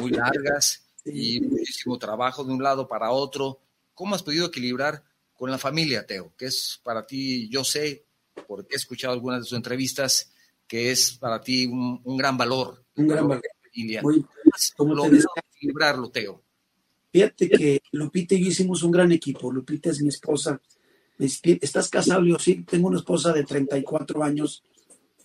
muy 0.00 0.10
largas 0.12 0.84
y 1.04 1.40
muchísimo 1.40 1.98
trabajo 1.98 2.44
de 2.44 2.52
un 2.52 2.62
lado 2.62 2.86
para 2.86 3.10
otro? 3.10 3.60
¿Cómo 3.94 4.14
has 4.14 4.22
podido 4.22 4.46
equilibrar 4.46 5.02
con 5.34 5.50
la 5.50 5.58
familia, 5.58 6.06
Teo? 6.06 6.32
Que 6.36 6.46
es 6.46 6.80
para 6.84 7.04
ti, 7.06 7.48
yo 7.48 7.64
sé, 7.64 8.04
porque 8.46 8.74
he 8.74 8.76
escuchado 8.76 9.12
algunas 9.12 9.40
de 9.40 9.44
sus 9.44 9.56
entrevistas, 9.56 10.32
que 10.68 10.90
es 10.92 11.14
para 11.18 11.40
ti 11.40 11.66
un, 11.66 12.00
un 12.04 12.16
gran 12.16 12.38
valor. 12.38 12.84
Un 12.96 13.08
gran 13.08 13.26
valor. 13.28 13.42
familia. 13.68 14.02
Muy- 14.02 14.24
¿Cómo 14.76 14.92
has 14.92 14.96
logrado 15.10 15.28
equilibrarlo, 15.56 16.10
Teo? 16.10 16.42
Fíjate 17.12 17.50
que 17.50 17.82
Lupita 17.92 18.34
y 18.34 18.42
yo 18.42 18.48
hicimos 18.48 18.82
un 18.82 18.90
gran 18.90 19.12
equipo. 19.12 19.52
Lupita 19.52 19.90
es 19.90 20.00
mi 20.00 20.08
esposa. 20.08 20.58
¿Estás 21.18 21.90
casado? 21.90 22.22
Digo, 22.22 22.38
sí, 22.38 22.64
tengo 22.68 22.88
una 22.88 22.96
esposa 22.96 23.32
de 23.34 23.44
34 23.44 24.24
años 24.24 24.64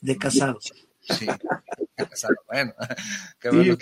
de 0.01 0.17
casado. 0.17 0.59
Sí. 0.99 1.25
bueno, 2.45 2.73
qué 3.39 3.49
Sí, 3.49 3.55
bueno. 3.55 3.77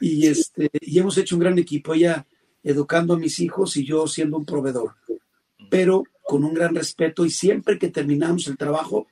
y, 0.00 0.26
este, 0.26 0.70
y 0.80 0.98
hemos 0.98 1.16
hecho 1.18 1.36
un 1.36 1.40
gran 1.40 1.56
equipo. 1.58 1.94
Ella 1.94 2.26
educando 2.64 3.14
a 3.14 3.18
mis 3.18 3.38
hijos 3.38 3.76
y 3.76 3.86
yo 3.86 4.08
siendo 4.08 4.36
un 4.36 4.44
proveedor. 4.44 4.96
Pero 5.70 6.02
con 6.24 6.42
un 6.42 6.52
gran 6.52 6.74
respeto 6.74 7.24
y 7.24 7.30
siempre 7.30 7.78
que 7.78 7.90
terminamos 7.90 8.48
el 8.48 8.56
trabajo, 8.56 9.06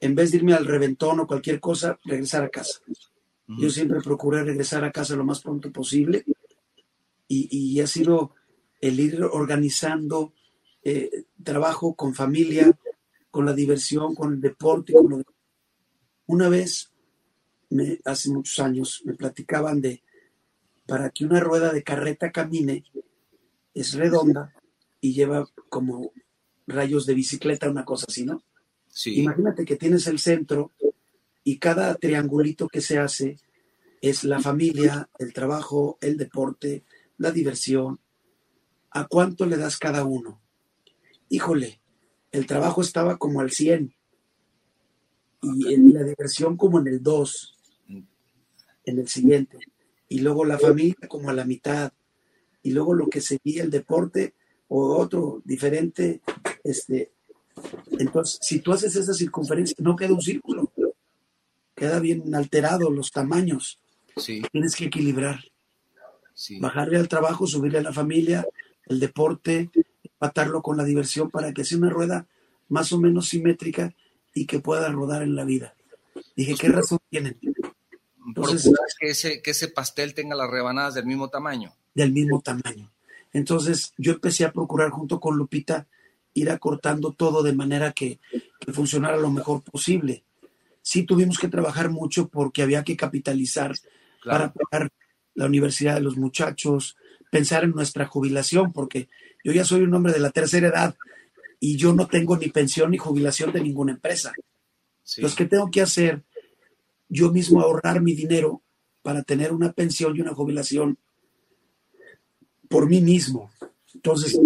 en 0.00 0.14
vez 0.14 0.30
de 0.30 0.36
irme 0.36 0.52
al 0.52 0.66
reventón 0.66 1.20
o 1.20 1.26
cualquier 1.26 1.60
cosa, 1.60 1.98
regresar 2.04 2.44
a 2.44 2.50
casa. 2.50 2.80
Yo 3.46 3.70
siempre 3.70 4.02
procuré 4.02 4.44
regresar 4.44 4.84
a 4.84 4.92
casa 4.92 5.16
lo 5.16 5.24
más 5.24 5.40
pronto 5.40 5.72
posible 5.72 6.26
y, 7.28 7.48
y 7.50 7.80
ha 7.80 7.86
sido 7.86 8.34
el 8.80 8.98
ir 9.00 9.22
organizando 9.22 10.32
eh, 10.82 11.24
trabajo 11.42 11.94
con 11.94 12.14
familia, 12.14 12.76
con 13.30 13.44
la 13.44 13.52
diversión, 13.52 14.14
con 14.14 14.34
el 14.34 14.40
deporte. 14.40 14.92
Con 14.92 15.10
lo 15.10 15.18
de... 15.18 15.24
Una 16.26 16.48
vez, 16.48 16.92
me, 17.70 17.98
hace 18.04 18.30
muchos 18.30 18.58
años, 18.58 19.02
me 19.04 19.14
platicaban 19.14 19.80
de, 19.80 20.02
para 20.86 21.10
que 21.10 21.24
una 21.24 21.40
rueda 21.40 21.72
de 21.72 21.82
carreta 21.82 22.32
camine, 22.32 22.84
es 23.74 23.94
redonda 23.94 24.54
y 25.00 25.12
lleva 25.12 25.48
como 25.68 26.12
rayos 26.66 27.06
de 27.06 27.14
bicicleta, 27.14 27.70
una 27.70 27.84
cosa 27.84 28.06
así, 28.08 28.24
¿no? 28.24 28.42
Sí. 28.88 29.20
Imagínate 29.20 29.64
que 29.64 29.76
tienes 29.76 30.06
el 30.06 30.18
centro 30.18 30.72
y 31.44 31.58
cada 31.58 31.94
triangulito 31.94 32.68
que 32.68 32.80
se 32.80 32.98
hace 32.98 33.38
es 34.00 34.24
la 34.24 34.40
familia, 34.40 35.08
el 35.18 35.32
trabajo, 35.32 35.98
el 36.00 36.16
deporte, 36.16 36.84
la 37.18 37.30
diversión. 37.32 38.00
¿A 38.90 39.06
cuánto 39.06 39.44
le 39.44 39.56
das 39.56 39.76
cada 39.76 40.04
uno? 40.04 40.40
Híjole, 41.28 41.80
el 42.32 42.46
trabajo 42.46 42.80
estaba 42.80 43.18
como 43.18 43.40
al 43.40 43.50
100 43.50 43.94
y 45.42 45.74
en 45.74 45.92
la 45.92 46.02
diversión 46.02 46.56
como 46.56 46.80
en 46.80 46.88
el 46.88 47.02
2, 47.02 47.54
en 48.84 48.98
el 48.98 49.08
siguiente. 49.08 49.58
Y 50.08 50.20
luego 50.20 50.44
la 50.44 50.58
familia 50.58 51.06
como 51.08 51.28
a 51.28 51.34
la 51.34 51.44
mitad. 51.44 51.92
Y 52.62 52.72
luego 52.72 52.94
lo 52.94 53.08
que 53.08 53.20
seguía 53.20 53.62
el 53.62 53.70
deporte 53.70 54.34
o 54.68 54.96
otro 54.96 55.42
diferente. 55.44 56.22
Este, 56.64 57.12
entonces, 57.98 58.38
si 58.40 58.60
tú 58.60 58.72
haces 58.72 58.96
esa 58.96 59.14
circunferencia, 59.14 59.76
no 59.78 59.96
queda 59.96 60.14
un 60.14 60.22
círculo. 60.22 60.72
Queda 61.74 62.00
bien 62.00 62.34
alterado 62.34 62.90
los 62.90 63.10
tamaños. 63.10 63.78
Sí, 64.16 64.42
Tienes 64.50 64.74
que 64.74 64.86
equilibrar. 64.86 65.40
Sí. 66.38 66.60
Bajarle 66.60 66.98
al 66.98 67.08
trabajo, 67.08 67.46
subirle 67.48 67.78
a 67.78 67.82
la 67.82 67.92
familia, 67.92 68.46
el 68.86 69.00
deporte, 69.00 69.70
empatarlo 70.04 70.62
con 70.62 70.76
la 70.76 70.84
diversión 70.84 71.30
para 71.30 71.52
que 71.52 71.64
sea 71.64 71.78
una 71.78 71.90
rueda 71.90 72.26
más 72.68 72.92
o 72.92 73.00
menos 73.00 73.28
simétrica 73.28 73.92
y 74.34 74.46
que 74.46 74.60
pueda 74.60 74.88
rodar 74.90 75.22
en 75.22 75.34
la 75.34 75.44
vida. 75.44 75.74
Dije, 76.36 76.54
¿qué 76.54 76.68
razón 76.68 76.98
tienen? 77.10 77.36
Entonces- 78.26 78.62
Procurar 78.62 78.88
que 79.00 79.08
ese, 79.08 79.42
que 79.42 79.50
ese 79.50 79.68
pastel 79.68 80.14
tenga 80.14 80.36
las 80.36 80.48
rebanadas 80.50 80.94
del 80.94 81.06
mismo 81.06 81.28
tamaño. 81.28 81.74
Del 81.94 82.12
mismo 82.12 82.40
tamaño. 82.40 82.90
Entonces 83.32 83.92
yo 83.98 84.12
empecé 84.12 84.44
a 84.44 84.52
procurar 84.52 84.90
junto 84.90 85.18
con 85.18 85.36
Lupita 85.36 85.86
ir 86.34 86.50
acortando 86.50 87.12
todo 87.12 87.42
de 87.42 87.52
manera 87.52 87.92
que, 87.92 88.20
que 88.60 88.72
funcionara 88.72 89.16
lo 89.16 89.30
mejor 89.30 89.62
posible. 89.62 90.22
Sí 90.82 91.02
tuvimos 91.02 91.38
que 91.38 91.48
trabajar 91.48 91.90
mucho 91.90 92.28
porque 92.28 92.62
había 92.62 92.84
que 92.84 92.96
capitalizar 92.96 93.74
Claro. 94.20 94.52
para 94.52 94.52
pagar 94.52 94.92
la 95.38 95.46
universidad 95.46 95.94
de 95.94 96.00
los 96.00 96.16
muchachos, 96.16 96.96
pensar 97.30 97.62
en 97.62 97.70
nuestra 97.70 98.06
jubilación, 98.06 98.72
porque 98.72 99.08
yo 99.44 99.52
ya 99.52 99.64
soy 99.64 99.82
un 99.82 99.94
hombre 99.94 100.12
de 100.12 100.18
la 100.18 100.30
tercera 100.30 100.66
edad 100.66 100.96
y 101.60 101.76
yo 101.76 101.94
no 101.94 102.08
tengo 102.08 102.36
ni 102.36 102.48
pensión 102.48 102.90
ni 102.90 102.98
jubilación 102.98 103.52
de 103.52 103.60
ninguna 103.60 103.92
empresa. 103.92 104.32
Sí. 105.04 105.20
Entonces, 105.20 105.38
¿qué 105.38 105.44
tengo 105.44 105.70
que 105.70 105.80
hacer? 105.80 106.24
Yo 107.08 107.30
mismo 107.30 107.60
ahorrar 107.60 108.02
mi 108.02 108.14
dinero 108.14 108.62
para 109.00 109.22
tener 109.22 109.52
una 109.52 109.72
pensión 109.72 110.16
y 110.16 110.20
una 110.20 110.34
jubilación 110.34 110.98
por 112.68 112.88
mí 112.88 113.00
mismo. 113.00 113.52
Entonces, 113.94 114.36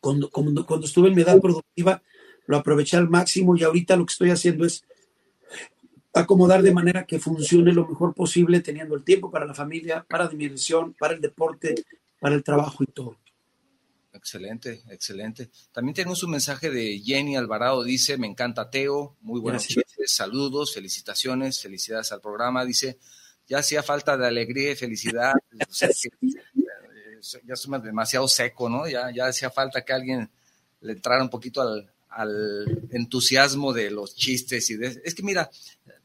cuando, 0.00 0.30
cuando, 0.30 0.64
cuando 0.64 0.86
estuve 0.86 1.08
en 1.08 1.14
mi 1.14 1.20
edad 1.20 1.38
productiva, 1.38 2.02
lo 2.46 2.56
aproveché 2.56 2.96
al 2.96 3.10
máximo 3.10 3.58
y 3.58 3.62
ahorita 3.62 3.96
lo 3.96 4.06
que 4.06 4.12
estoy 4.12 4.30
haciendo 4.30 4.64
es 4.64 4.84
acomodar 6.12 6.62
de 6.62 6.72
manera 6.72 7.06
que 7.06 7.18
funcione 7.18 7.72
lo 7.72 7.86
mejor 7.86 8.14
posible, 8.14 8.60
teniendo 8.60 8.94
el 8.94 9.04
tiempo 9.04 9.30
para 9.30 9.46
la 9.46 9.54
familia, 9.54 10.04
para 10.08 10.28
diversión, 10.28 10.94
para 10.94 11.14
el 11.14 11.20
deporte, 11.20 11.74
para 12.20 12.34
el 12.34 12.42
trabajo 12.42 12.82
y 12.82 12.86
todo. 12.86 13.16
Excelente, 14.12 14.82
excelente. 14.90 15.50
También 15.72 15.94
tenemos 15.94 16.22
un 16.22 16.32
mensaje 16.32 16.70
de 16.70 17.00
Jenny 17.00 17.36
Alvarado, 17.36 17.82
dice, 17.82 18.18
me 18.18 18.26
encanta 18.26 18.70
Teo, 18.70 19.16
muy 19.22 19.40
Gracias. 19.42 19.84
chistes, 19.84 20.12
saludos, 20.12 20.74
felicitaciones, 20.74 21.60
felicidades 21.60 22.12
al 22.12 22.20
programa, 22.20 22.64
dice, 22.64 22.98
ya 23.48 23.58
hacía 23.58 23.82
falta 23.82 24.16
de 24.16 24.26
alegría 24.26 24.72
y 24.72 24.76
felicidad, 24.76 25.32
o 25.68 25.72
sea, 25.72 25.88
que, 25.88 26.08
eh, 26.26 27.40
ya 27.44 27.54
es 27.54 27.68
demasiado 27.82 28.28
seco, 28.28 28.68
¿no? 28.68 28.86
Ya, 28.86 29.10
ya 29.10 29.26
hacía 29.26 29.50
falta 29.50 29.82
que 29.82 29.92
alguien 29.92 30.30
le 30.80 30.92
entrara 30.92 31.22
un 31.22 31.30
poquito 31.30 31.62
al, 31.62 31.91
al 32.14 32.88
entusiasmo 32.90 33.72
de 33.72 33.90
los 33.90 34.14
chistes 34.14 34.70
y 34.70 34.76
de, 34.76 35.00
es 35.04 35.14
que 35.14 35.22
mira, 35.22 35.50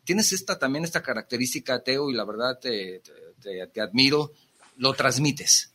tienes 0.03 0.31
esta 0.33 0.57
también 0.57 0.83
esta 0.85 1.01
característica, 1.01 1.83
Teo, 1.83 2.09
y 2.09 2.13
la 2.13 2.25
verdad 2.25 2.59
te, 2.59 3.01
te, 3.41 3.67
te 3.67 3.81
admiro, 3.81 4.31
lo 4.77 4.93
transmites, 4.93 5.71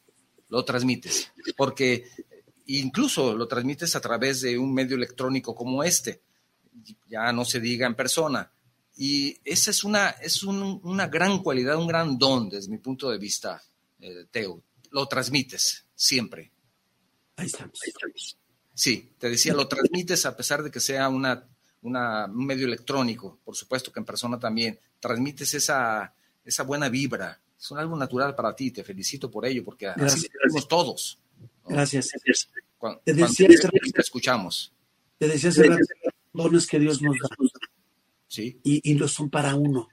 lo 0.48 0.64
transmites, 0.64 1.30
porque 1.56 2.06
incluso 2.66 3.34
lo 3.34 3.46
transmites 3.48 3.94
a 3.96 4.00
través 4.00 4.40
de 4.40 4.58
un 4.58 4.72
medio 4.72 4.96
electrónico 4.96 5.54
como 5.54 5.82
este, 5.84 6.20
ya 7.08 7.32
no 7.32 7.44
se 7.44 7.60
diga 7.60 7.86
en 7.86 7.94
persona. 7.94 8.50
Y 8.96 9.38
esa 9.44 9.70
es 9.70 9.84
una, 9.84 10.10
es 10.10 10.42
un- 10.42 10.80
una 10.84 11.08
gran 11.08 11.42
cualidad, 11.42 11.76
un 11.76 11.86
gran 11.86 12.18
don 12.18 12.48
desde 12.48 12.70
mi 12.70 12.78
punto 12.78 13.10
de 13.10 13.18
vista, 13.18 13.62
eh, 14.00 14.26
Teo. 14.30 14.62
Lo 14.90 15.06
transmites 15.06 15.84
siempre. 15.94 16.50
Ahí 17.36 17.46
estamos. 17.46 17.80
Sí, 18.74 19.10
te 19.18 19.28
decía, 19.28 19.54
lo 19.54 19.68
transmites 19.68 20.24
a 20.26 20.36
pesar 20.36 20.62
de 20.62 20.70
que 20.70 20.80
sea 20.80 21.08
una, 21.08 21.44
una- 21.82 22.26
un 22.26 22.46
medio 22.46 22.66
electrónico, 22.66 23.38
por 23.44 23.54
supuesto 23.56 23.92
que 23.92 24.00
en 24.00 24.06
persona 24.06 24.38
también. 24.38 24.78
Transmites 25.00 25.54
esa, 25.54 26.14
esa 26.44 26.62
buena 26.62 26.88
vibra. 26.88 27.38
Es 27.58 27.70
un 27.70 27.78
algo 27.78 27.96
natural 27.96 28.34
para 28.34 28.54
ti, 28.56 28.70
te 28.70 28.82
felicito 28.82 29.30
por 29.30 29.44
ello, 29.46 29.62
porque 29.64 29.86
así 29.88 30.00
Gracias. 30.00 30.26
somos 30.48 30.68
todos. 30.68 31.18
¿no? 31.64 31.70
Gracias. 31.76 32.10
Cuando, 32.78 33.00
Te 33.04 33.12
cuando 33.12 33.26
decía 33.28 33.48
te 33.48 33.56
rato- 33.68 33.78
escuchamos, 34.00 34.72
Te 35.18 35.28
decía 35.28 35.50
hace 35.50 35.62
rato, 35.64 35.84
dones 36.32 36.66
que 36.66 36.78
Dios 36.80 37.00
nos 37.02 37.14
da. 37.18 37.28
¿sí? 38.26 38.58
y, 38.64 38.80
y 38.90 38.94
los 38.94 39.12
son 39.12 39.28
para 39.30 39.54
uno. 39.54 39.88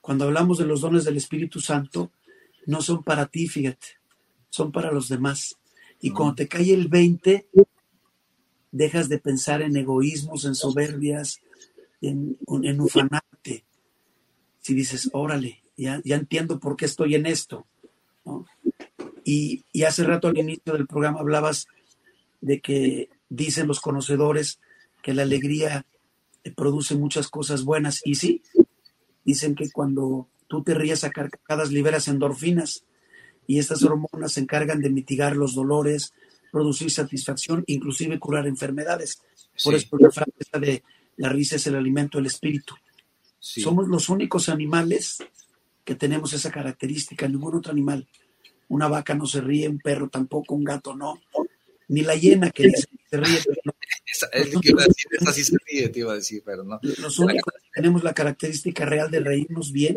Cuando 0.00 0.24
hablamos 0.24 0.58
de 0.58 0.64
los 0.66 0.80
dones 0.80 1.04
del 1.04 1.16
Espíritu 1.16 1.60
Santo, 1.60 2.12
no 2.66 2.80
son 2.82 3.02
para 3.04 3.26
ti, 3.26 3.46
fíjate, 3.48 3.86
son 4.50 4.72
para 4.72 4.90
los 4.90 5.08
demás. 5.08 5.56
Y 6.00 6.10
cuando 6.10 6.36
te 6.36 6.48
cae 6.48 6.72
el 6.72 6.88
20, 6.88 7.48
dejas 8.72 9.08
de 9.08 9.18
pensar 9.18 9.62
en 9.62 9.76
egoísmos, 9.76 10.44
en 10.44 10.54
soberbias, 10.54 11.40
en, 12.00 12.38
en 12.62 12.80
ufanarte. 12.80 13.64
Si 14.60 14.74
dices, 14.74 15.10
órale, 15.12 15.62
ya, 15.76 16.00
ya 16.04 16.16
entiendo 16.16 16.58
por 16.58 16.76
qué 16.76 16.84
estoy 16.84 17.14
en 17.14 17.26
esto. 17.26 17.66
Y, 19.24 19.64
y 19.72 19.84
hace 19.84 20.04
rato 20.04 20.28
al 20.28 20.38
inicio 20.38 20.72
del 20.72 20.86
programa 20.86 21.20
hablabas 21.20 21.66
de 22.40 22.60
que 22.60 23.08
dicen 23.28 23.66
los 23.66 23.80
conocedores 23.80 24.60
que 25.02 25.14
la 25.14 25.22
alegría 25.22 25.86
eh, 26.44 26.52
produce 26.52 26.96
muchas 26.96 27.28
cosas 27.28 27.64
buenas. 27.64 28.00
Y 28.04 28.16
sí, 28.16 28.42
dicen 29.24 29.54
que 29.54 29.70
cuando 29.70 30.28
tú 30.48 30.62
te 30.62 30.74
ríes 30.74 31.04
a 31.04 31.10
carcajadas 31.10 31.70
liberas 31.70 32.08
endorfinas 32.08 32.84
y 33.46 33.58
estas 33.58 33.82
hormonas 33.84 34.32
se 34.32 34.40
encargan 34.40 34.80
de 34.80 34.90
mitigar 34.90 35.36
los 35.36 35.54
dolores, 35.54 36.12
producir 36.50 36.90
satisfacción, 36.90 37.64
inclusive 37.66 38.18
curar 38.18 38.46
enfermedades. 38.46 39.20
Por 39.62 39.78
Sí. 39.78 39.86
eso 39.86 39.96
la 39.98 40.10
frase 40.10 40.32
de 40.60 40.82
la 41.16 41.28
risa 41.30 41.56
es 41.56 41.66
el 41.66 41.76
alimento 41.76 42.18
del 42.18 42.26
espíritu. 42.26 42.74
Sí. 43.38 43.60
Somos 43.60 43.88
los 43.88 44.08
únicos 44.08 44.48
animales 44.48 45.18
que 45.84 45.94
tenemos 45.94 46.32
esa 46.32 46.50
característica, 46.50 47.28
ningún 47.28 47.56
otro 47.56 47.72
animal. 47.72 48.06
Una 48.68 48.88
vaca 48.88 49.14
no 49.14 49.26
se 49.26 49.40
ríe, 49.40 49.68
un 49.68 49.78
perro 49.78 50.08
tampoco, 50.08 50.54
un 50.54 50.64
gato 50.64 50.94
no, 50.96 51.20
ni 51.88 52.02
la 52.02 52.16
hiena 52.16 52.50
que 52.50 52.64
dice 52.64 52.86
que 52.90 53.08
se 53.08 53.16
ríe, 53.18 53.38
pero 53.46 53.60
no. 53.64 53.72
Esa, 54.04 54.26
es 54.26 54.46
que 54.60 54.70
iba 54.70 54.82
a 54.82 54.86
decir, 54.86 55.06
esa 55.12 55.32
sí 55.32 55.44
se 55.44 55.56
ríe, 55.66 55.88
te 55.88 56.00
iba 56.00 56.12
a 56.12 56.16
decir, 56.16 56.42
pero 56.44 56.64
no. 56.64 56.78
Los 56.82 57.18
únicos 57.18 57.52
que 57.54 57.68
tenemos 57.80 58.02
la 58.02 58.12
característica 58.14 58.84
real 58.84 59.10
de 59.10 59.20
reírnos 59.20 59.72
bien 59.72 59.96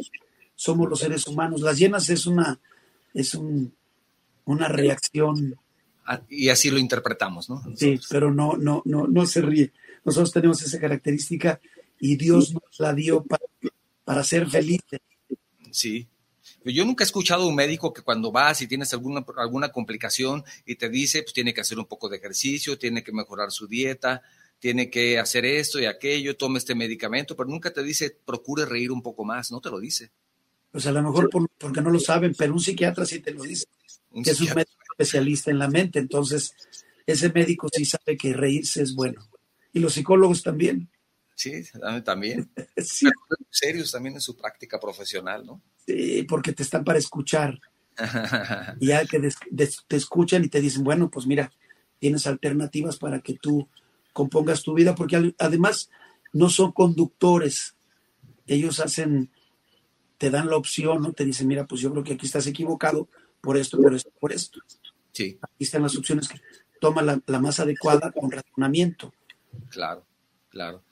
somos 0.55 0.89
los 0.89 0.99
seres 0.99 1.25
humanos. 1.27 1.61
Las 1.61 1.77
hienas 1.79 2.09
es 2.09 2.27
una, 2.27 2.59
es 3.13 3.33
un, 3.33 3.73
una 4.45 4.67
reacción, 4.67 5.55
Y 6.29 6.49
así 6.49 6.69
lo 6.71 6.79
interpretamos, 6.79 7.49
¿no? 7.49 7.61
sí, 7.75 7.99
pero 8.09 8.33
no, 8.33 8.53
no, 8.57 8.81
no, 8.85 9.07
no 9.07 9.25
se 9.25 9.41
ríe. 9.41 9.71
Nosotros 10.03 10.31
tenemos 10.31 10.61
esa 10.61 10.79
característica 10.79 11.59
y 11.99 12.15
Dios 12.15 12.53
nos 12.53 12.63
la 12.79 12.93
dio 12.93 13.23
para, 13.23 13.43
para 14.05 14.23
ser 14.23 14.49
felices. 14.49 14.99
Sí. 15.71 16.07
Yo 16.65 16.83
nunca 16.85 17.03
he 17.03 17.05
escuchado 17.05 17.43
a 17.43 17.47
un 17.47 17.55
médico 17.55 17.93
que 17.93 18.01
cuando 18.01 18.31
vas 18.31 18.61
y 18.61 18.67
tienes 18.67 18.91
alguna, 18.93 19.25
alguna 19.37 19.69
complicación 19.71 20.43
y 20.65 20.75
te 20.75 20.89
dice, 20.89 21.21
pues 21.23 21.33
tiene 21.33 21.53
que 21.53 21.61
hacer 21.61 21.77
un 21.79 21.85
poco 21.85 22.09
de 22.09 22.17
ejercicio, 22.17 22.77
tiene 22.77 23.03
que 23.03 23.11
mejorar 23.11 23.51
su 23.51 23.67
dieta, 23.67 24.21
tiene 24.59 24.89
que 24.89 25.19
hacer 25.19 25.45
esto 25.45 25.79
y 25.79 25.85
aquello, 25.85 26.35
tome 26.35 26.57
este 26.59 26.75
medicamento, 26.75 27.35
pero 27.35 27.49
nunca 27.49 27.71
te 27.71 27.81
dice, 27.83 28.17
procure 28.25 28.65
reír 28.65 28.91
un 28.91 29.01
poco 29.01 29.23
más, 29.23 29.51
no 29.51 29.61
te 29.61 29.69
lo 29.69 29.79
dice. 29.79 30.11
Pues 30.71 30.85
a 30.85 30.91
lo 30.91 31.01
mejor 31.01 31.29
por- 31.29 31.49
porque 31.57 31.81
no 31.81 31.89
lo 31.91 31.99
saben, 31.99 32.35
pero 32.37 32.53
un 32.53 32.59
psiquiatra 32.59 33.05
sí 33.05 33.19
te 33.19 33.31
lo 33.31 33.43
dice. 33.43 33.65
Un 34.11 34.23
que 34.23 34.31
es 34.31 34.39
un 34.39 34.47
psiquiatra- 34.47 34.55
médico 34.55 34.78
especialista 34.99 35.49
en 35.49 35.59
la 35.59 35.69
mente, 35.69 35.99
entonces 35.99 36.53
ese 37.05 37.31
médico 37.31 37.69
sí 37.71 37.85
sabe 37.85 38.17
que 38.17 38.33
reírse 38.33 38.81
es 38.81 38.93
bueno. 38.93 39.21
Y 39.71 39.79
los 39.79 39.93
psicólogos 39.93 40.43
también. 40.43 40.89
Sí, 41.35 41.63
también. 42.03 42.49
Sí, 42.77 43.07
serios 43.49 43.91
también 43.91 44.15
en 44.15 44.21
su 44.21 44.35
práctica 44.35 44.79
profesional, 44.79 45.45
¿no? 45.45 45.61
sí, 45.85 46.23
porque 46.23 46.53
te 46.53 46.63
están 46.63 46.83
para 46.83 46.99
escuchar. 46.99 47.59
Y 48.79 48.87
ya 48.87 49.05
que 49.05 49.19
des- 49.19 49.37
des- 49.49 49.83
te 49.87 49.95
escuchan 49.95 50.43
y 50.43 50.49
te 50.49 50.61
dicen, 50.61 50.83
bueno, 50.83 51.09
pues 51.09 51.25
mira, 51.25 51.51
tienes 51.99 52.27
alternativas 52.27 52.97
para 52.97 53.21
que 53.21 53.33
tú 53.35 53.67
compongas 54.13 54.63
tu 54.63 54.73
vida, 54.73 54.95
porque 54.95 55.33
además 55.39 55.89
no 56.33 56.49
son 56.49 56.71
conductores. 56.73 57.75
Ellos 58.47 58.79
hacen, 58.79 59.31
te 60.17 60.29
dan 60.29 60.47
la 60.49 60.57
opción, 60.57 61.01
¿no? 61.01 61.13
Te 61.13 61.25
dicen, 61.25 61.47
mira, 61.47 61.65
pues 61.67 61.81
yo 61.81 61.91
creo 61.91 62.03
que 62.03 62.13
aquí 62.13 62.25
estás 62.25 62.47
equivocado 62.47 63.09
por 63.41 63.57
esto, 63.57 63.77
por 63.81 63.93
esto, 63.93 64.11
por 64.19 64.31
esto. 64.33 64.59
Sí. 65.19 65.37
Aquí 65.41 65.65
están 65.65 65.83
las 65.83 65.97
opciones 65.97 66.29
que 66.29 66.39
toma 66.79 67.01
la, 67.01 67.39
más 67.41 67.59
adecuada 67.59 68.09
con 68.09 68.31
razonamiento. 68.31 69.13
Claro, 69.69 70.05
claro. 70.47 70.85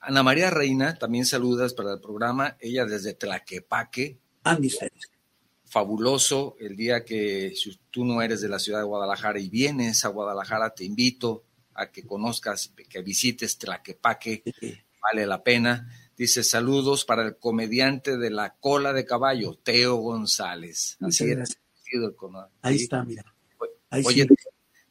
Ana 0.00 0.22
María 0.22 0.48
Reina, 0.48 0.94
también 0.94 1.26
saludas 1.26 1.74
para 1.74 1.92
el 1.92 2.00
programa, 2.00 2.56
ella 2.60 2.86
desde 2.86 3.12
Tlaquepaque. 3.12 4.16
Andy, 4.44 4.70
fabuloso 5.66 6.56
el 6.58 6.76
día 6.76 7.04
que 7.04 7.52
si 7.54 7.78
tú 7.90 8.06
no 8.06 8.22
eres 8.22 8.40
de 8.40 8.48
la 8.48 8.58
ciudad 8.58 8.78
de 8.78 8.86
Guadalajara 8.86 9.38
y 9.38 9.50
vienes 9.50 10.02
a 10.06 10.08
Guadalajara, 10.08 10.70
te 10.70 10.84
invito 10.84 11.44
a 11.74 11.90
que 11.90 12.06
conozcas, 12.06 12.72
que 12.88 13.02
visites 13.02 13.58
Tlaquepaque, 13.58 14.44
vale 15.02 15.26
la 15.26 15.42
pena. 15.42 15.92
Dice 16.16 16.42
saludos 16.42 17.04
para 17.04 17.22
el 17.22 17.36
comediante 17.36 18.16
de 18.16 18.30
la 18.30 18.54
cola 18.54 18.94
de 18.94 19.04
caballo, 19.04 19.58
Teo 19.62 19.96
González. 19.96 20.96
Así 21.02 21.24
es. 21.24 21.58
Ahí 22.62 22.76
está, 22.76 23.04
mira. 23.04 23.34
Oye, 23.90 24.26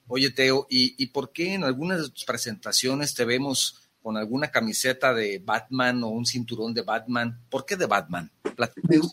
oye, 0.08 0.32
Teo, 0.32 0.68
¿y, 0.70 0.96
¿y 1.02 1.08
por 1.08 1.32
qué 1.32 1.54
en 1.54 1.64
algunas 1.64 2.02
de 2.02 2.10
tus 2.10 2.26
presentaciones 2.26 3.14
te 3.14 3.26
vemos 3.26 3.82
con 4.02 4.18
alguna 4.18 4.52
camiseta 4.52 5.14
de 5.14 5.42
Batman 5.44 6.04
o 6.04 6.10
un 6.10 6.26
cinturón 6.26 6.74
de 6.74 6.82
Batman? 6.82 7.40
¿Por 7.50 7.66
qué 7.66 7.76
de 7.76 7.86
Batman? 7.86 8.32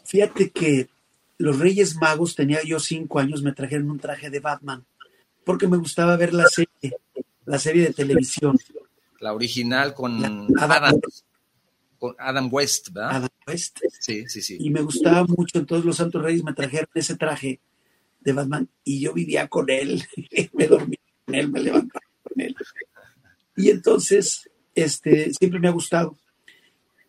Fíjate 0.04 0.50
que 0.50 0.88
los 1.38 1.58
Reyes 1.58 1.96
Magos, 1.96 2.34
tenía 2.34 2.62
yo 2.62 2.78
cinco 2.78 3.18
años, 3.18 3.42
me 3.42 3.52
trajeron 3.52 3.90
un 3.90 3.98
traje 3.98 4.30
de 4.30 4.40
Batman, 4.40 4.84
porque 5.44 5.66
me 5.66 5.76
gustaba 5.76 6.16
ver 6.16 6.32
la 6.32 6.46
serie, 6.46 6.96
la 7.44 7.58
serie 7.58 7.82
de 7.82 7.92
televisión. 7.92 8.58
La 9.20 9.32
original 9.32 9.94
con 9.94 10.22
Adam, 10.58 11.00
con 11.98 12.14
Adam 12.18 12.48
West, 12.52 12.90
¿verdad? 12.92 13.16
Adam 13.16 13.28
West. 13.46 13.80
Sí, 14.00 14.28
sí, 14.28 14.42
sí. 14.42 14.56
Y 14.60 14.70
me 14.70 14.82
gustaba 14.82 15.24
mucho, 15.24 15.58
entonces 15.58 15.84
los 15.84 15.96
Santos 15.96 16.22
Reyes 16.22 16.44
me 16.44 16.52
trajeron 16.52 16.88
ese 16.94 17.16
traje 17.16 17.60
de 18.24 18.32
Batman 18.32 18.68
y 18.82 19.00
yo 19.00 19.12
vivía 19.12 19.48
con 19.48 19.70
él, 19.70 20.02
me 20.52 20.66
dormía 20.66 20.98
con 21.24 21.34
él, 21.34 21.50
me 21.50 21.60
levantaba 21.60 22.06
con 22.22 22.40
él. 22.40 22.56
Y 23.56 23.70
entonces, 23.70 24.50
este, 24.74 25.32
siempre 25.32 25.60
me 25.60 25.68
ha 25.68 25.72
gustado. 25.72 26.18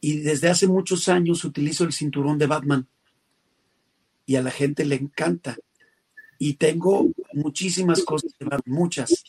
Y 0.01 0.20
desde 0.20 0.49
hace 0.49 0.68
muchos 0.68 1.07
años 1.07 1.43
utilizo 1.43 1.84
el 1.84 1.93
cinturón 1.93 2.38
de 2.38 2.45
Batman 2.45 2.88
y 4.26 4.36
a 4.36 4.43
la 4.43 4.51
gente 4.51 4.86
le 4.86 4.95
encanta. 4.95 5.57
Y 6.38 6.55
tengo 6.55 7.09
muchísimas 7.34 8.03
cosas 8.03 8.32
de 8.38 8.45
Batman, 8.45 8.76
muchas. 8.78 9.24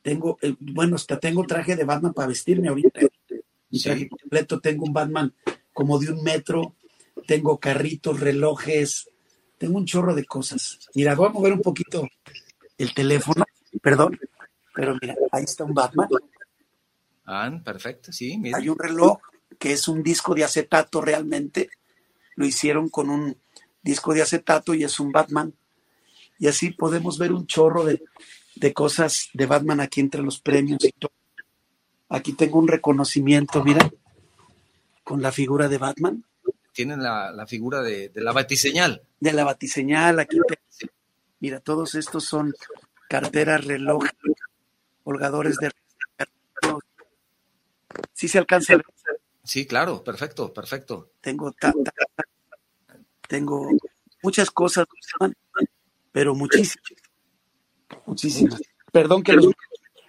Tengo, 0.00 0.38
eh, 0.40 0.54
bueno, 0.60 0.96
hasta 0.96 1.18
tengo 1.18 1.44
traje 1.44 1.76
de 1.76 1.84
Batman 1.84 2.14
para 2.14 2.28
vestirme 2.28 2.68
ahorita. 2.68 3.00
Mi 3.70 3.80
traje 3.80 4.08
completo, 4.08 4.60
tengo 4.60 4.84
un 4.84 4.92
Batman 4.92 5.34
como 5.72 5.98
de 5.98 6.12
un 6.12 6.22
metro, 6.22 6.76
tengo 7.26 7.58
carritos, 7.58 8.20
relojes, 8.20 9.08
tengo 9.62 9.78
un 9.78 9.86
chorro 9.86 10.12
de 10.12 10.24
cosas. 10.24 10.80
Mira, 10.92 11.14
voy 11.14 11.28
a 11.28 11.30
mover 11.30 11.52
un 11.52 11.62
poquito 11.62 12.08
el 12.76 12.92
teléfono, 12.92 13.44
perdón, 13.80 14.18
pero 14.74 14.96
mira, 15.00 15.14
ahí 15.30 15.44
está 15.44 15.62
un 15.62 15.72
Batman. 15.72 16.08
Ah, 17.24 17.60
perfecto, 17.64 18.12
sí. 18.12 18.42
Hay 18.52 18.68
un 18.68 18.76
reloj 18.76 19.20
que 19.60 19.70
es 19.70 19.86
un 19.86 20.02
disco 20.02 20.34
de 20.34 20.42
acetato 20.42 21.00
realmente. 21.00 21.70
Lo 22.34 22.44
hicieron 22.44 22.88
con 22.88 23.08
un 23.08 23.36
disco 23.80 24.12
de 24.12 24.22
acetato 24.22 24.74
y 24.74 24.82
es 24.82 24.98
un 24.98 25.12
Batman. 25.12 25.54
Y 26.40 26.48
así 26.48 26.70
podemos 26.70 27.16
ver 27.16 27.32
un 27.32 27.46
chorro 27.46 27.84
de, 27.84 28.02
cosas 28.72 29.28
de 29.32 29.46
Batman 29.46 29.78
aquí 29.78 30.00
entre 30.00 30.22
los 30.22 30.40
premios 30.40 30.84
y 30.84 30.90
todo. 30.90 31.12
Aquí 32.08 32.32
tengo 32.32 32.58
un 32.58 32.66
reconocimiento, 32.66 33.62
mira, 33.62 33.88
con 35.04 35.22
la 35.22 35.30
figura 35.30 35.68
de 35.68 35.78
Batman. 35.78 36.24
Tienen 36.72 37.02
la, 37.02 37.46
figura 37.46 37.82
de, 37.82 38.10
la 38.14 38.32
batiseñal. 38.32 39.02
De 39.20 39.32
la 39.32 39.44
batiseñal, 39.44 40.18
aquí 40.20 40.38
Mira, 41.40 41.60
todos 41.60 41.94
estos 41.94 42.24
son 42.24 42.54
carteras, 43.08 43.64
reloj, 43.64 44.04
colgadores 45.02 45.56
de... 45.56 45.70
¿Sí 48.12 48.28
se 48.28 48.38
alcanza 48.38 48.74
a 48.74 48.76
ver? 48.76 48.86
Sí, 49.44 49.66
claro, 49.66 50.04
perfecto, 50.04 50.52
perfecto. 50.52 51.10
Tengo 51.20 51.52
tengo 53.28 53.70
muchas 54.22 54.50
cosas, 54.50 54.86
pero 56.12 56.34
muchísimas. 56.34 56.92
Muchísimas. 58.06 58.60
Perdón 58.92 59.22
que 59.22 59.32
los 59.32 59.48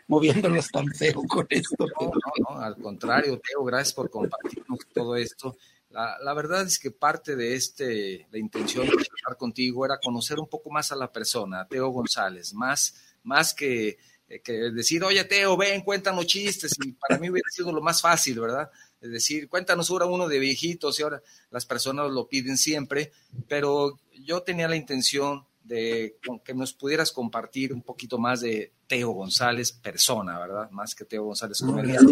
moviéndolos 0.07 0.69
tan 0.69 0.87
feo 0.93 1.23
con 1.27 1.47
esto. 1.49 1.87
No, 1.87 2.11
no, 2.11 2.55
no, 2.55 2.59
al 2.61 2.75
contrario, 2.77 3.39
Teo, 3.39 3.63
gracias 3.63 3.93
por 3.93 4.09
compartirnos 4.09 4.79
todo 4.93 5.15
esto. 5.15 5.57
La, 5.93 6.33
verdad 6.33 6.63
es 6.63 6.79
que 6.79 6.89
parte 6.89 7.35
de 7.35 7.53
este, 7.53 8.27
la 8.31 8.39
intención 8.39 8.87
de 8.87 8.93
hablar 8.93 9.37
contigo 9.37 9.85
era 9.85 9.99
conocer 9.99 10.39
un 10.39 10.47
poco 10.47 10.71
más 10.71 10.91
a 10.91 10.95
la 10.95 11.11
persona, 11.11 11.67
Teo 11.67 11.89
González, 11.89 12.51
más, 12.55 12.95
más 13.21 13.53
que, 13.53 13.99
que 14.43 14.53
decir, 14.71 15.03
oye, 15.03 15.23
Teo, 15.25 15.55
ven, 15.55 15.81
cuéntanos 15.81 16.25
chistes, 16.25 16.73
y 16.83 16.93
para 16.93 17.19
mí 17.19 17.29
hubiera 17.29 17.47
sido 17.51 17.71
lo 17.71 17.79
más 17.79 18.01
fácil, 18.01 18.39
¿verdad? 18.39 18.71
Es 19.01 19.11
decir, 19.11 19.47
cuéntanos 19.47 19.91
ahora 19.91 20.07
uno 20.07 20.27
de 20.27 20.39
viejitos 20.39 20.99
y 20.99 21.03
ahora 21.03 21.21
las 21.51 21.67
personas 21.67 22.09
lo 22.09 22.27
piden 22.27 22.57
siempre, 22.57 23.11
pero 23.47 23.99
yo 24.13 24.41
tenía 24.41 24.67
la 24.67 24.75
intención 24.75 25.45
de 25.63 26.17
que 26.43 26.55
nos 26.55 26.73
pudieras 26.73 27.11
compartir 27.11 27.71
un 27.71 27.83
poquito 27.83 28.17
más 28.17 28.41
de 28.41 28.73
Teo 28.87 29.11
González, 29.11 29.71
persona, 29.71 30.39
¿verdad? 30.39 30.71
Más 30.71 30.95
que 30.95 31.05
Teo 31.05 31.25
González 31.25 31.59
comediante. 31.59 32.11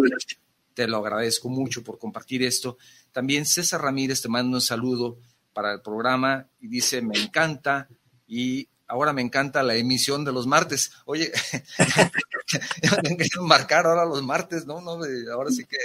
Te 0.74 0.88
lo 0.88 0.98
agradezco 0.98 1.50
mucho 1.50 1.84
por 1.84 2.00
compartir 2.00 2.44
esto. 2.44 2.78
También 3.12 3.46
César 3.46 3.82
Ramírez 3.82 4.22
te 4.22 4.30
manda 4.30 4.58
un 4.58 4.62
saludo 4.62 5.18
para 5.54 5.74
el 5.74 5.82
programa 5.82 6.48
y 6.60 6.68
dice, 6.68 7.02
me 7.02 7.18
encanta 7.18 7.90
y 8.28 8.70
ahora 8.88 9.14
me 9.14 9.22
encanta 9.22 9.64
la 9.64 9.76
emisión 9.76 10.24
de 10.26 10.32
los 10.32 10.48
martes. 10.48 10.92
Oye, 11.06 11.32
marcar 13.42 13.86
ahora 13.86 14.06
los 14.06 14.22
martes, 14.24 14.66
¿no? 14.66 14.82
¿no? 14.82 15.00
Ahora 15.34 15.50
sí 15.50 15.66
que 15.66 15.78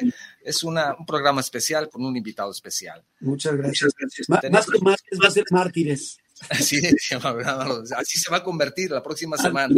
es 0.42 0.62
una, 0.62 0.94
un 0.98 1.06
programa 1.06 1.40
especial 1.40 1.88
con 1.88 2.04
un 2.04 2.16
invitado 2.16 2.50
especial. 2.50 3.04
Muchas 3.20 3.56
gracias. 3.56 3.92
más 4.28 4.66
que 4.66 4.78
martes 4.80 5.18
va 5.22 5.28
a 5.28 5.30
ser 5.30 5.44
mártires. 5.50 6.18
Así, 6.50 6.78
así 6.86 8.18
se 8.18 8.30
va 8.30 8.36
a 8.36 8.44
convertir 8.44 8.90
la 8.90 9.02
próxima 9.02 9.38
semana 9.38 9.74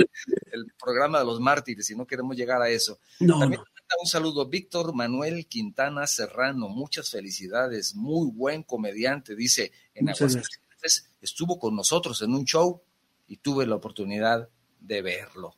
el 0.51 0.73
programa 0.79 1.21
de 1.21 1.25
los 1.25 1.39
mártires 1.39 1.89
y 1.91 1.95
no 1.95 2.05
queremos 2.05 2.37
llegar 2.37 2.61
a 2.61 2.69
eso. 2.69 2.99
También 3.19 3.61
un 4.01 4.07
saludo 4.07 4.47
Víctor 4.47 4.95
Manuel 4.95 5.47
Quintana 5.47 6.07
Serrano, 6.07 6.68
muchas 6.68 7.11
felicidades, 7.11 7.95
muy 7.95 8.30
buen 8.30 8.62
comediante, 8.62 9.34
dice 9.34 9.72
en 9.95 10.09
Aguascalientes, 10.09 11.11
estuvo 11.20 11.59
con 11.59 11.74
nosotros 11.74 12.20
en 12.22 12.34
un 12.34 12.45
show 12.45 12.82
y 13.26 13.39
tuve 13.39 13.66
la 13.66 13.76
oportunidad 13.76 14.49
de 14.80 15.03
verlo. 15.03 15.57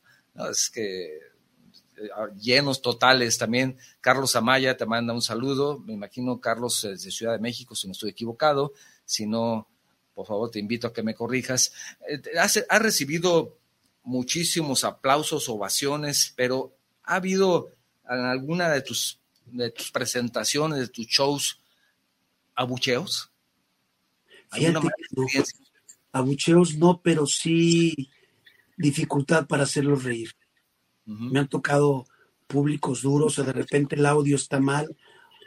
Es 0.50 0.70
que 0.70 1.16
eh, 1.16 2.08
llenos 2.40 2.80
totales 2.82 3.36
también. 3.36 3.78
Carlos 4.00 4.36
Amaya 4.36 4.76
te 4.76 4.86
manda 4.86 5.12
un 5.12 5.22
saludo. 5.22 5.78
Me 5.80 5.92
imagino 5.92 6.40
Carlos 6.40 6.84
es 6.84 7.02
de 7.02 7.10
Ciudad 7.10 7.32
de 7.32 7.40
México, 7.40 7.74
si 7.74 7.86
no 7.86 7.92
estoy 7.92 8.10
equivocado. 8.10 8.72
Si 9.04 9.26
no, 9.26 9.68
por 10.14 10.26
favor, 10.26 10.50
te 10.50 10.58
invito 10.58 10.86
a 10.86 10.92
que 10.92 11.02
me 11.02 11.14
corrijas. 11.14 11.72
Eh, 12.08 12.22
ha 12.68 12.78
recibido 12.78 13.58
muchísimos 14.02 14.84
aplausos, 14.84 15.48
ovaciones, 15.48 16.32
pero 16.36 16.74
ha 17.02 17.16
habido 17.16 17.70
en 18.10 18.24
alguna 18.24 18.68
de 18.68 18.82
tus, 18.82 19.20
de 19.46 19.70
tus 19.70 19.90
presentaciones, 19.90 20.78
de 20.78 20.88
tus 20.88 21.06
shows, 21.06 21.60
abucheos. 22.54 23.30
Abucheos 26.12 26.76
no, 26.76 27.00
pero 27.00 27.26
sí 27.26 28.10
dificultad 28.76 29.46
para 29.46 29.62
hacerlos 29.62 30.04
reír. 30.04 30.32
Me 31.04 31.40
han 31.40 31.48
tocado 31.48 32.06
públicos 32.46 33.02
duros 33.02 33.38
o 33.38 33.44
de 33.44 33.52
repente 33.52 33.94
el 33.94 34.06
audio 34.06 34.36
está 34.36 34.60
mal 34.60 34.96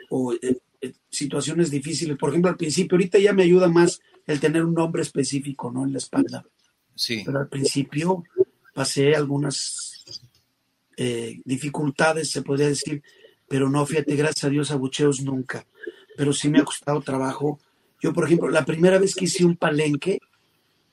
o 0.10 0.34
eh, 0.34 0.58
eh, 0.82 0.94
situaciones 1.10 1.70
difíciles. 1.70 2.18
Por 2.18 2.30
ejemplo, 2.30 2.50
al 2.50 2.58
principio, 2.58 2.96
ahorita 2.96 3.20
ya 3.20 3.34
me 3.34 3.44
ayuda 3.44 3.68
más 3.68 4.02
el 4.26 4.40
tener 4.40 4.64
un 4.64 4.74
nombre 4.74 5.02
específico, 5.02 5.72
¿no? 5.72 5.84
En 5.84 5.92
la 5.92 5.98
espalda. 5.98 6.46
Sí. 6.96 7.24
Pero 7.26 7.40
al 7.40 7.50
principio 7.50 8.24
pasé 8.74 9.16
algunas 9.16 9.93
eh, 10.98 11.42
dificultades, 11.46 12.32
se 12.32 12.42
podría 12.42 12.68
decir, 12.68 13.02
pero 13.48 13.70
no, 13.70 13.86
fíjate, 13.86 14.16
gracias 14.16 14.46
a 14.46 14.50
Dios, 14.50 14.72
abucheos 14.72 15.22
nunca. 15.22 15.66
Pero 16.16 16.34
sí 16.34 16.50
me 16.50 16.60
ha 16.60 16.64
costado 16.64 17.02
trabajo. 17.02 17.60
Yo, 18.02 18.14
por 18.14 18.26
ejemplo, 18.26 18.50
la 18.50 18.66
primera 18.66 19.00
vez 19.00 19.16
que 19.16 19.26
hice 19.26 19.46
un 19.46 19.56
palenque, 19.56 20.20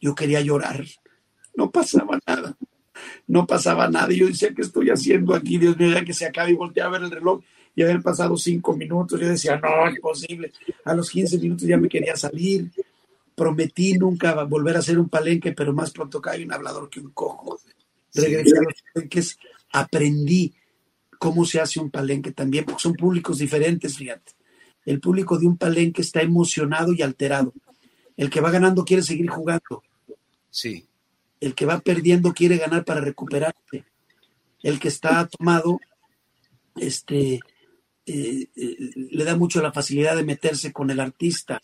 yo 0.01 0.15
quería 0.15 0.41
llorar. 0.41 0.85
No 1.55 1.71
pasaba 1.71 2.19
nada. 2.27 2.57
No 3.27 3.47
pasaba 3.47 3.89
nada. 3.89 4.09
Yo 4.13 4.27
decía, 4.27 4.53
¿qué 4.55 4.63
estoy 4.63 4.91
haciendo 4.91 5.35
aquí? 5.35 5.59
Dios 5.59 5.77
mío, 5.77 5.93
ya 5.93 6.05
que 6.05 6.15
se 6.15 6.27
acabe 6.27 6.51
y 6.51 6.55
volteé 6.55 6.83
a 6.83 6.89
ver 6.89 7.03
el 7.03 7.11
reloj 7.11 7.41
y 7.75 7.83
habían 7.83 8.03
pasado 8.03 8.37
cinco 8.37 8.77
minutos. 8.77 9.21
Yo 9.21 9.29
decía, 9.29 9.59
no, 9.59 9.89
imposible. 9.89 10.53
A 10.85 10.95
los 10.95 11.11
15 11.11 11.39
minutos 11.39 11.67
ya 11.67 11.77
me 11.77 11.89
quería 11.89 12.17
salir. 12.17 12.71
Prometí 13.35 13.95
nunca 13.95 14.45
volver 14.45 14.77
a 14.77 14.81
hacer 14.81 14.99
un 14.99 15.09
palenque, 15.09 15.53
pero 15.53 15.73
más 15.73 15.91
pronto 15.91 16.21
cae 16.21 16.45
un 16.45 16.53
hablador 16.53 16.91
que 16.91 17.01
un 17.01 17.11
cojo. 17.11 17.61
Regresé 18.13 18.59
a 18.59 18.63
los 18.63 18.75
palenques, 18.93 19.39
aprendí 19.73 20.55
cómo 21.18 21.45
se 21.45 21.61
hace 21.61 21.81
un 21.81 21.91
palenque 21.91 22.33
también, 22.33 22.64
porque 22.64 22.83
son 22.83 22.95
públicos 22.95 23.39
diferentes, 23.39 23.97
fíjate. 23.97 24.33
El 24.87 25.01
público 25.01 25.39
de 25.39 25.47
un 25.47 25.59
palenque 25.59 26.03
está 26.03 26.23
emocionado 26.23 26.93
y 26.95 27.03
alterado. 27.03 27.53
El 28.16 28.31
que 28.31 28.41
va 28.41 28.51
ganando 28.51 28.85
quiere 28.85 29.03
seguir 29.03 29.29
jugando. 29.29 29.83
Sí. 30.51 30.87
El 31.39 31.55
que 31.55 31.66
va 31.66 31.81
perdiendo 31.81 32.33
quiere 32.33 32.57
ganar 32.57 32.85
para 32.85 33.01
recuperarse. 33.01 33.85
El 34.62 34.81
que 34.81 34.89
está 34.89 35.29
tomado, 35.29 35.79
este, 36.77 37.41
eh, 38.07 38.49
eh, 38.57 38.77
le 38.95 39.25
da 39.25 39.37
mucho 39.37 39.62
la 39.62 39.73
facilidad 39.73 40.16
de 40.16 40.25
meterse 40.25 40.73
con 40.73 40.91
el 40.91 41.01
artista. 41.01 41.61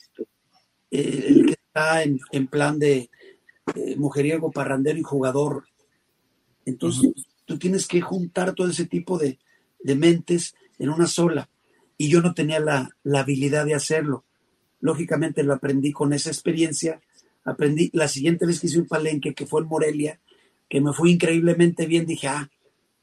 Eh, 0.90 1.24
el 1.28 1.46
que 1.46 1.52
está 1.52 2.02
en, 2.02 2.20
en 2.30 2.46
plan 2.46 2.78
de 2.78 3.10
mujeriego, 3.96 4.52
parrandero 4.52 4.98
y 4.98 5.02
jugador. 5.02 5.64
Entonces, 6.64 7.10
tú 7.46 7.58
tienes 7.58 7.86
que 7.86 8.02
juntar 8.02 8.54
todo 8.54 8.68
ese 8.68 8.84
tipo 8.84 9.18
de, 9.18 9.38
de 9.80 9.94
mentes 9.94 10.54
en 10.78 10.90
una 10.90 11.06
sola. 11.06 11.48
Y 11.96 12.10
yo 12.10 12.20
no 12.20 12.34
tenía 12.34 12.60
la, 12.60 12.90
la, 13.02 13.20
habilidad 13.20 13.64
de 13.64 13.74
hacerlo. 13.74 14.24
Lógicamente 14.80 15.42
lo 15.42 15.54
aprendí 15.54 15.92
con 15.92 16.12
esa 16.12 16.28
experiencia. 16.28 17.00
Aprendí 17.44 17.90
la 17.94 18.08
siguiente 18.08 18.44
vez 18.44 18.60
que 18.60 18.66
hice 18.66 18.80
un 18.80 18.86
palenque, 18.86 19.34
que 19.34 19.46
fue 19.46 19.62
en 19.62 19.68
Morelia, 19.68 20.20
que 20.68 20.80
me 20.82 20.92
fue 20.92 21.10
increíblemente 21.10 21.86
bien, 21.86 22.04
dije, 22.04 22.28
ah, 22.28 22.50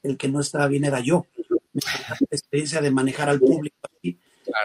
el 0.04 0.16
que 0.16 0.28
no 0.28 0.40
estaba 0.40 0.68
bien 0.68 0.84
era 0.84 1.00
yo. 1.00 1.26
La 1.72 2.16
experiencia 2.30 2.80
de 2.80 2.90
manejar 2.92 3.28
al 3.28 3.40
público 3.40 3.76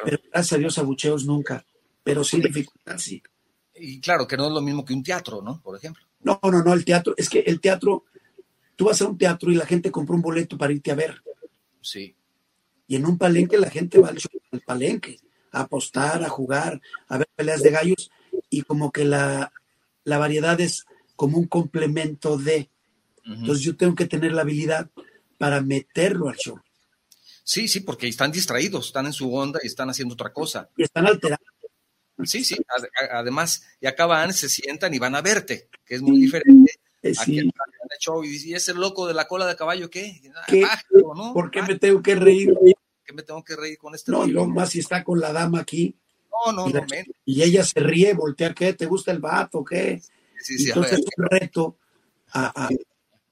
Pero 0.06 0.20
gracias 0.32 0.54
a 0.54 0.58
Dios, 0.58 0.78
abucheos 0.78 1.26
nunca. 1.26 1.66
Pero 2.04 2.24
sí 2.24 2.40
dificultad, 2.40 2.98
sí. 2.98 3.24
Y 3.76 4.00
claro, 4.00 4.28
que 4.28 4.38
no 4.38 4.48
es 4.48 4.52
lo 4.52 4.62
mismo 4.62 4.86
que 4.86 4.94
un 4.94 5.04
teatro, 5.04 5.42
¿no? 5.42 5.62
Por 5.62 5.78
ejemplo. 5.78 6.04
No, 6.22 6.40
no, 6.44 6.62
no, 6.64 6.74
el 6.74 6.84
teatro, 6.84 7.14
es 7.18 7.30
que 7.30 7.40
el 7.40 7.62
teatro, 7.62 8.04
tú 8.80 8.86
vas 8.86 9.02
a 9.02 9.08
un 9.08 9.18
teatro 9.18 9.52
y 9.52 9.56
la 9.56 9.66
gente 9.66 9.92
compra 9.92 10.16
un 10.16 10.22
boleto 10.22 10.58
para 10.58 10.72
irte 10.72 10.90
a 10.90 10.96
ver. 10.96 11.22
Sí. 11.82 12.16
Y 12.88 12.96
en 12.96 13.06
un 13.06 13.18
palenque 13.18 13.58
la 13.58 13.70
gente 13.70 14.00
va 14.00 14.08
al, 14.08 14.62
palenque 14.62 15.20
a 15.52 15.64
apostar, 15.64 16.24
a 16.24 16.30
jugar, 16.30 16.80
a 17.10 17.18
ver 17.18 17.28
peleas 17.36 17.62
de 17.62 17.72
gallos 17.72 18.10
y 18.50 18.62
como 18.62 18.94
que 18.94 19.04
la, 19.04 19.52
la 20.06 20.18
variedad 20.18 20.62
es 20.62 20.86
como 21.18 21.38
un 21.38 21.48
complemento 21.48 22.38
de. 22.38 22.70
Entonces 23.26 23.66
yo 23.66 23.76
tengo 23.76 23.96
que 23.96 24.06
tener 24.06 24.32
la 24.32 24.44
habilidad 24.44 24.90
para 25.38 25.60
meterlo 25.60 26.30
al 26.30 26.38
show. 26.38 26.58
Sí, 27.44 27.68
sí, 27.68 27.82
porque 27.82 28.08
están 28.08 28.32
distraídos, 28.32 28.88
están 28.88 29.08
en 29.08 29.14
su 29.14 29.36
onda 29.36 29.60
y 29.62 29.68
están 29.68 29.90
haciendo 29.90 30.14
otra 30.14 30.32
cosa. 30.32 30.70
Y 30.78 30.84
están 30.84 31.06
alterados. 31.06 31.46
Sí, 32.24 32.46
sí, 32.46 32.56
además, 33.12 33.62
y 33.82 33.88
acaban, 33.88 34.32
se 34.32 34.48
sientan 34.48 34.94
y 34.94 35.00
van 35.00 35.16
a 35.16 35.22
verte, 35.22 35.68
que 35.86 35.96
es 35.96 36.02
muy 36.02 36.18
diferente 36.18 36.80
eh, 37.02 37.14
sí. 37.14 37.50
Y 38.24 38.54
ese 38.54 38.74
loco 38.74 39.08
de 39.08 39.14
la 39.14 39.28
cola 39.28 39.46
de 39.46 39.56
caballo 39.56 39.90
qué? 39.90 40.22
¿Qué? 40.48 40.66
¿Por 41.34 41.52
qué 41.52 41.62
me 41.62 41.78
tengo 41.78 42.02
que 42.02 42.16
reír? 42.16 42.54
¿Por 42.54 43.04
qué 43.04 43.14
me 43.14 43.24
tengo 43.24 43.44
que 43.44 43.56
reír 43.56 43.78
con 43.78 43.96
este 43.96 44.12
No, 44.12 44.26
y 44.26 44.32
luego 44.32 44.50
más 44.50 44.70
si 44.70 44.80
está 44.80 45.04
con 45.04 45.20
la 45.20 45.34
dama 45.34 45.60
aquí. 45.60 45.96
No, 46.46 46.52
no, 46.54 46.70
y, 46.70 46.74
no. 46.74 46.86
y 47.26 47.44
ella 47.44 47.66
se 47.66 47.80
ríe, 47.80 48.14
voltea, 48.14 48.54
¿qué? 48.54 48.74
¿Te 48.74 48.86
gusta 48.86 49.12
el 49.12 49.20
vato? 49.20 49.64
¿Qué? 49.64 50.02
Sí, 50.40 50.58
sí, 50.58 50.70
Entonces 50.70 51.00
es 51.00 51.06
un 51.18 51.26
reto 51.26 51.78
a, 52.32 52.68
a, 52.68 52.70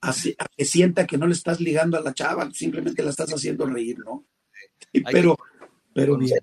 a, 0.02 0.14
que 0.56 0.66
sienta 0.66 1.08
que 1.08 1.18
no 1.18 1.28
le 1.28 1.34
estás 1.34 1.62
ligando 1.62 1.98
a 1.98 2.02
la 2.02 2.14
chava, 2.14 2.50
simplemente 2.52 3.04
la 3.04 3.12
estás 3.12 3.32
haciendo 3.34 3.66
reír, 3.66 4.00
¿no? 4.00 4.26
pero, 5.12 5.38
pero 5.94 6.18
bien. 6.18 6.40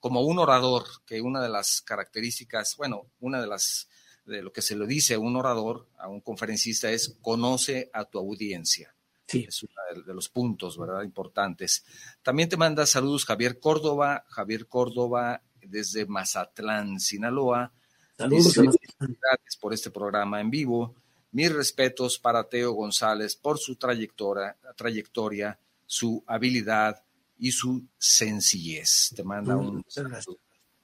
Como 0.00 0.22
un 0.22 0.38
orador, 0.38 0.84
que 1.06 1.20
una 1.20 1.42
de 1.42 1.48
las 1.48 1.82
características, 1.82 2.76
bueno, 2.76 3.06
una 3.20 3.40
de 3.40 3.46
las 3.46 3.88
de 4.24 4.42
lo 4.42 4.52
que 4.52 4.62
se 4.62 4.76
le 4.76 4.86
dice 4.86 5.14
a 5.14 5.18
un 5.18 5.36
orador, 5.36 5.88
a 5.98 6.08
un 6.08 6.20
conferencista, 6.20 6.90
es 6.90 7.16
conoce 7.20 7.90
a 7.92 8.04
tu 8.04 8.18
audiencia. 8.18 8.94
Sí. 9.26 9.46
Es 9.48 9.62
uno 9.62 10.04
de 10.04 10.14
los 10.14 10.28
puntos, 10.28 10.78
¿verdad? 10.78 11.02
Importantes. 11.02 11.84
También 12.22 12.48
te 12.48 12.56
manda 12.56 12.86
saludos 12.86 13.24
Javier 13.24 13.58
Córdoba, 13.58 14.24
Javier 14.28 14.66
Córdoba 14.66 15.42
desde 15.60 16.06
Mazatlán, 16.06 17.00
Sinaloa. 17.00 17.72
Saludos 18.16 18.54
Gracias 18.54 19.56
por 19.60 19.72
este 19.72 19.90
programa 19.90 20.40
en 20.40 20.50
vivo. 20.50 20.94
Mis 21.32 21.50
respetos 21.52 22.18
para 22.18 22.44
Teo 22.44 22.72
González 22.72 23.36
por 23.36 23.58
su 23.58 23.76
trayectoria, 23.76 24.56
trayectoria 24.76 25.58
su 25.86 26.22
habilidad 26.26 27.02
y 27.38 27.52
su 27.52 27.86
sencillez. 27.98 29.12
Te 29.16 29.24
manda 29.24 29.56
un 29.56 29.84
saludo 29.88 30.38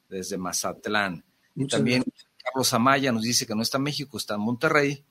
desde 0.09 0.39
Mazatlán. 0.39 1.25
y 1.55 1.67
también 1.67 2.03
Carlos 2.53 2.75
Amaya 2.75 3.13
nos 3.13 3.23
dice 3.23 3.47
que 3.47 3.55
no 3.55 3.63
está 3.63 3.79
en 3.79 3.85
México, 3.85 4.17
está 4.17 4.35
en 4.35 4.41
Monterrey. 4.41 5.05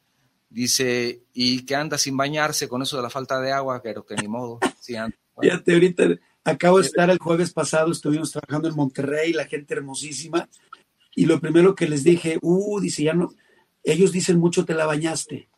Dice, 0.50 1.24
y 1.34 1.66
que 1.66 1.76
anda 1.76 1.98
sin 1.98 2.16
bañarse 2.16 2.70
con 2.70 2.82
eso 2.82 2.96
de 2.96 3.04
la 3.04 3.10
falta 3.10 3.42
de 3.42 3.52
agua, 3.52 3.82
pero 3.84 4.06
que 4.06 4.16
ni 4.16 4.28
modo. 4.28 4.60
Sí, 4.80 4.96
Fíjate, 5.40 5.74
ahorita 5.74 6.04
acabo 6.44 6.80
de 6.80 6.86
estar 6.86 7.10
el 7.10 7.20
jueves 7.20 7.52
pasado, 7.52 7.92
estuvimos 7.92 8.32
trabajando 8.32 8.70
en 8.70 8.76
Monterrey, 8.76 9.34
la 9.34 9.46
gente 9.46 9.74
hermosísima, 9.74 10.50
y 11.16 11.26
lo 11.26 11.40
primero 11.40 11.76
que 11.76 11.88
les 11.88 12.04
dije, 12.04 12.38
uh, 12.42 12.80
dice, 12.80 13.04
ya 13.04 13.14
no, 13.14 13.34
ellos 13.84 14.12
dicen 14.12 14.40
mucho 14.40 14.66
te 14.66 14.74
la 14.74 14.86
bañaste. 14.86 15.50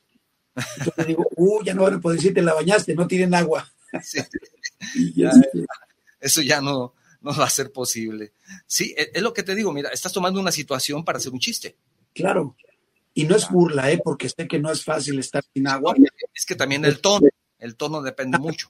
Entonces 0.79 1.07
digo, 1.07 1.27
uh, 1.35 1.63
ya 1.63 1.73
no 1.73 1.83
van 1.83 1.95
a 1.95 1.99
poder 1.99 2.17
decir 2.17 2.33
te 2.33 2.41
la 2.41 2.53
bañaste, 2.53 2.95
no 2.95 3.07
tienen 3.07 3.35
agua. 3.35 3.69
Eso 6.19 6.41
ya 6.41 6.61
no, 6.61 6.93
no 7.21 7.35
va 7.35 7.45
a 7.45 7.49
ser 7.49 7.71
posible. 7.71 8.33
Sí, 8.65 8.93
e, 8.97 9.11
es 9.13 9.21
lo 9.21 9.33
que 9.33 9.43
te 9.43 9.55
digo, 9.55 9.73
mira, 9.73 9.89
estás 9.89 10.13
tomando 10.13 10.39
una 10.39 10.51
situación 10.51 11.03
para 11.03 11.17
hacer 11.17 11.31
un 11.31 11.39
chiste. 11.39 11.75
Claro. 12.13 12.55
Y 13.13 13.25
no 13.25 13.35
es 13.35 13.49
burla, 13.49 13.91
¿eh? 13.91 13.99
porque 14.03 14.29
sé 14.29 14.47
que 14.47 14.59
no 14.59 14.71
es 14.71 14.83
fácil 14.83 15.19
estar 15.19 15.43
sin 15.53 15.67
agua. 15.67 15.95
Es 16.33 16.45
que 16.45 16.55
también 16.55 16.85
el 16.85 16.99
tono, 17.01 17.27
el 17.57 17.75
tono 17.75 18.01
depende 18.01 18.37
mucho. 18.37 18.69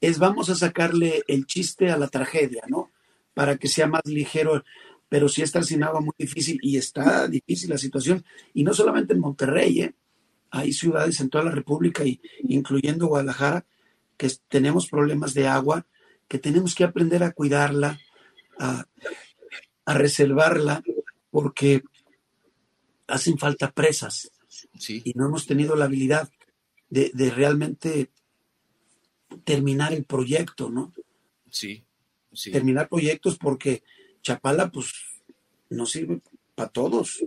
Es 0.00 0.18
vamos 0.18 0.50
a 0.50 0.54
sacarle 0.54 1.22
el 1.26 1.46
chiste 1.46 1.90
a 1.90 1.96
la 1.96 2.08
tragedia, 2.08 2.62
¿no? 2.68 2.92
Para 3.32 3.56
que 3.56 3.68
sea 3.68 3.86
más 3.86 4.02
ligero, 4.04 4.62
pero 5.08 5.28
si 5.28 5.42
estar 5.42 5.64
sin 5.64 5.82
agua 5.82 6.00
muy 6.00 6.14
difícil 6.16 6.58
y 6.62 6.76
está 6.76 7.26
difícil 7.26 7.70
la 7.70 7.78
situación. 7.78 8.24
Y 8.52 8.62
no 8.64 8.74
solamente 8.74 9.14
en 9.14 9.20
Monterrey, 9.20 9.80
¿eh? 9.80 9.94
Hay 10.50 10.72
ciudades 10.72 11.20
en 11.20 11.30
toda 11.30 11.44
la 11.44 11.50
República, 11.50 12.04
y, 12.04 12.20
incluyendo 12.42 13.08
Guadalajara, 13.08 13.66
que 14.16 14.30
tenemos 14.48 14.86
problemas 14.88 15.34
de 15.34 15.48
agua 15.48 15.84
que 16.28 16.38
tenemos 16.38 16.74
que 16.74 16.84
aprender 16.84 17.22
a 17.22 17.32
cuidarla, 17.32 17.98
a, 18.58 18.84
reservarla, 19.86 20.82
porque 21.30 21.82
hacen 23.06 23.38
falta 23.38 23.70
presas. 23.70 24.30
Y 24.88 25.12
no 25.14 25.26
hemos 25.26 25.46
tenido 25.46 25.76
la 25.76 25.84
habilidad 25.86 26.28
de, 26.88 27.30
realmente 27.30 28.10
terminar 29.44 29.92
el 29.92 30.04
proyecto, 30.04 30.70
¿no? 30.70 30.92
Sí, 31.50 31.84
sí. 32.32 32.50
Terminar 32.50 32.88
proyectos 32.88 33.36
porque 33.36 33.82
Chapala, 34.22 34.70
pues, 34.70 34.92
no 35.68 35.86
sirve 35.86 36.20
para 36.54 36.70
todos. 36.70 37.24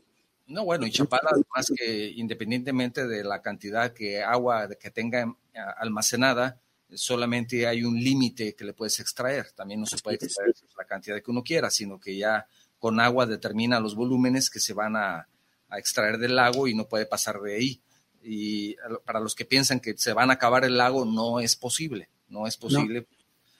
No, 0.47 0.63
bueno, 0.63 0.87
y 0.87 0.91
Chapala, 0.91 1.29
además 1.31 1.71
que 1.77 2.09
independientemente 2.15 3.05
de 3.07 3.23
la 3.23 3.41
cantidad 3.41 3.93
de 3.93 4.23
agua 4.23 4.69
que 4.79 4.89
tenga 4.89 5.35
almacenada, 5.77 6.59
solamente 6.93 7.67
hay 7.67 7.83
un 7.83 7.95
límite 7.95 8.55
que 8.55 8.65
le 8.65 8.73
puedes 8.73 8.99
extraer. 8.99 9.51
También 9.51 9.79
no 9.79 9.85
se 9.85 9.97
puede 9.97 10.17
extraer 10.17 10.53
la 10.77 10.85
cantidad 10.85 11.21
que 11.21 11.31
uno 11.31 11.43
quiera, 11.43 11.69
sino 11.69 11.99
que 11.99 12.17
ya 12.17 12.47
con 12.79 12.99
agua 12.99 13.25
determina 13.25 13.79
los 13.79 13.95
volúmenes 13.95 14.49
que 14.49 14.59
se 14.59 14.73
van 14.73 14.95
a, 14.95 15.27
extraer 15.71 16.17
del 16.17 16.37
lago 16.37 16.69
y 16.69 16.73
no 16.73 16.87
puede 16.87 17.05
pasar 17.05 17.41
de 17.41 17.55
ahí. 17.55 17.81
Y 18.23 18.75
para 19.05 19.19
los 19.19 19.35
que 19.35 19.43
piensan 19.43 19.81
que 19.81 19.97
se 19.97 20.13
van 20.13 20.29
a 20.29 20.35
acabar 20.35 20.63
el 20.63 20.77
lago, 20.77 21.03
no 21.03 21.41
es 21.41 21.57
posible, 21.57 22.09
no 22.29 22.47
es 22.47 22.55
posible. 22.55 23.05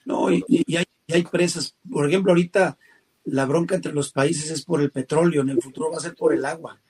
No, 0.06 0.32
y, 0.32 0.42
hay, 0.74 0.84
y, 1.06 1.12
hay, 1.12 1.22
presas. 1.24 1.76
Por 1.90 2.08
ejemplo, 2.08 2.32
ahorita 2.32 2.78
la 3.24 3.44
bronca 3.44 3.74
entre 3.74 3.92
los 3.92 4.10
países 4.10 4.50
es 4.50 4.64
por 4.64 4.80
el 4.80 4.90
petróleo, 4.90 5.42
en 5.42 5.50
el 5.50 5.60
futuro 5.60 5.90
va 5.90 5.98
a 5.98 6.00
ser 6.00 6.14
por 6.14 6.32
el 6.32 6.46
agua. 6.46 6.80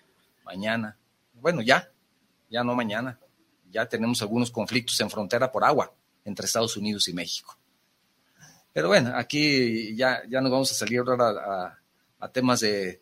Mañana. 0.45 0.97
Bueno, 1.35 1.63
ya, 1.63 1.91
ya 2.49 2.63
no 2.63 2.77
mañana. 2.77 3.19
Ya 3.73 3.89
tenemos 3.89 4.23
algunos 4.23 4.53
conflictos 4.53 5.01
en 5.01 5.11
frontera 5.11 5.51
por 5.51 5.65
agua 5.65 5.93
entre 6.29 6.47
Estados 6.47 6.77
Unidos 6.77 7.09
y 7.09 7.13
México. 7.13 7.59
Pero 8.73 8.89
bueno, 8.89 9.13
aquí 9.17 9.97
ya, 9.97 10.23
ya 10.29 10.41
nos 10.41 10.53
vamos 10.53 10.71
a 10.71 10.75
salir 10.75 11.01
ahora 11.01 11.77
a, 12.21 12.29
temas 12.31 12.61
de, 12.61 13.01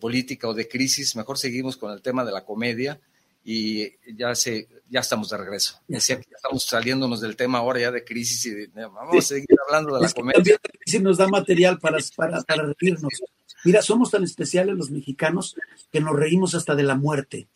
política 0.00 0.48
o 0.48 0.54
de 0.54 0.66
crisis. 0.66 1.14
Mejor 1.14 1.38
seguimos 1.38 1.76
con 1.76 1.92
el 1.92 2.02
tema 2.02 2.24
de 2.24 2.32
la 2.32 2.44
comedia 2.44 3.00
y 3.44 3.88
ya 4.16 4.34
se, 4.34 4.68
ya 4.88 5.00
estamos 5.00 5.30
de 5.30 5.36
regreso. 5.36 5.80
Ya, 5.86 5.98
estamos 5.98 6.64
saliéndonos 6.64 7.20
del 7.20 7.36
tema 7.36 7.58
ahora 7.58 7.80
ya 7.80 7.90
de 7.92 8.04
crisis 8.04 8.46
y 8.46 8.66
vamos 8.74 9.16
a 9.16 9.22
seguir 9.22 9.56
hablando 9.66 9.94
de 9.94 10.00
la 10.00 10.12
comedia. 10.12 10.58
La 10.62 10.70
crisis 10.70 11.00
nos 11.00 11.18
da 11.18 11.28
material 11.28 11.78
para, 11.78 11.98
para, 12.16 12.42
para 12.42 12.74
reírnos. 12.80 13.12
Mira, 13.64 13.82
somos 13.82 14.10
tan 14.10 14.24
especiales 14.24 14.76
los 14.76 14.90
mexicanos 14.90 15.54
que 15.92 16.00
nos 16.00 16.16
reímos 16.16 16.54
hasta 16.54 16.74
de 16.74 16.82
la 16.82 16.94
muerte. 16.94 17.46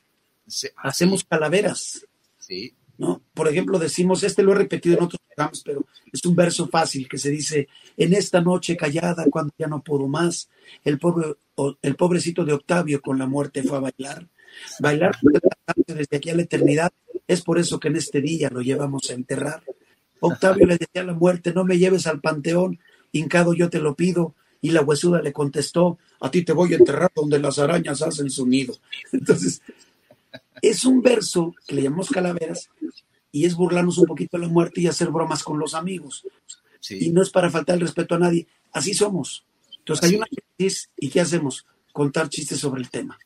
Hacemos 0.77 1.25
calaveras. 1.25 2.07
Sí. 2.39 2.75
¿No? 2.99 3.23
Por 3.35 3.49
ejemplo, 3.49 3.79
decimos, 3.79 4.23
este 4.23 4.43
lo 4.43 4.53
he 4.53 4.57
repetido 4.57 4.97
en 4.97 5.05
otros 5.05 5.21
programas, 5.27 5.63
pero 5.65 5.85
es 6.13 6.25
un 6.25 6.37
verso 6.37 6.69
fácil 6.69 7.09
que 7.09 7.19
se 7.19 7.31
dice, 7.31 7.69
en 7.97 8.15
esta 8.15 8.41
noche 8.41 8.77
callada, 8.77 9.25
cuando 9.31 9.53
ya 9.59 9.67
no 9.67 9.83
puedo 9.83 10.07
más, 10.07 10.49
el, 10.85 10.99
pobre, 10.99 11.35
el 11.83 11.97
pobrecito 11.97 12.45
de 12.45 12.53
Octavio 12.53 13.01
con 13.01 13.19
la 13.19 13.27
muerte 13.27 13.63
fue 13.63 13.79
a 13.79 13.81
bailar. 13.81 14.29
Bailar 14.79 15.17
desde 15.87 16.17
aquí 16.17 16.31
a 16.31 16.37
la 16.37 16.43
eternidad, 16.43 16.93
es 17.27 17.43
por 17.43 17.59
eso 17.59 17.81
que 17.81 17.89
en 17.89 17.97
este 17.97 18.21
día 18.21 18.51
lo 18.51 18.61
llevamos 18.61 19.11
a 19.11 19.15
enterrar, 19.15 19.63
Octavio 20.21 20.67
le 20.67 20.79
decía 20.79 21.03
a 21.03 21.05
la 21.05 21.13
muerte, 21.13 21.53
no 21.53 21.65
me 21.65 21.79
lleves 21.79 22.07
al 22.07 22.21
panteón, 22.21 22.79
hincado 23.13 23.53
yo 23.55 23.69
te 23.69 23.81
lo 23.81 23.95
pido. 23.95 24.35
Y 24.61 24.71
la 24.71 24.81
huesuda 24.81 25.21
le 25.21 25.35
contestó, 25.35 25.99
a 26.21 26.31
ti 26.31 26.43
te 26.43 26.55
voy 26.55 26.73
a 26.73 26.77
enterrar 26.77 27.13
donde 27.15 27.39
las 27.39 27.59
arañas 27.59 28.01
hacen 28.01 28.31
su 28.31 28.47
nido. 28.47 28.75
Entonces, 29.13 29.61
es 30.63 30.87
un 30.87 31.03
verso 31.03 31.55
que 31.67 31.75
le 31.75 31.83
llamamos 31.83 32.09
calaveras 32.09 32.71
y 33.35 33.47
es 33.47 33.57
burlarnos 33.57 33.99
un 33.99 34.07
poquito 34.07 34.37
de 34.39 34.47
la 34.47 34.49
muerte 34.49 34.81
y 34.81 34.87
hacer 34.87 35.11
bromas 35.11 35.43
con 35.43 35.59
los 35.59 35.75
amigos. 35.75 36.25
Y 36.89 37.11
no 37.11 37.21
es 37.21 37.31
para 37.31 37.51
faltar 37.51 37.75
el 37.75 37.81
respeto 37.81 38.15
a 38.15 38.19
nadie, 38.21 38.47
así 38.71 38.95
somos. 38.95 39.45
Entonces 39.77 40.09
hay 40.09 40.15
una 40.15 40.27
crisis 40.57 40.89
y 40.97 41.11
¿qué 41.11 41.21
hacemos? 41.21 41.67
Contar 41.93 42.29
chistes 42.29 42.61
sobre 42.61 42.81
el 42.81 42.91
tema. 42.91 43.19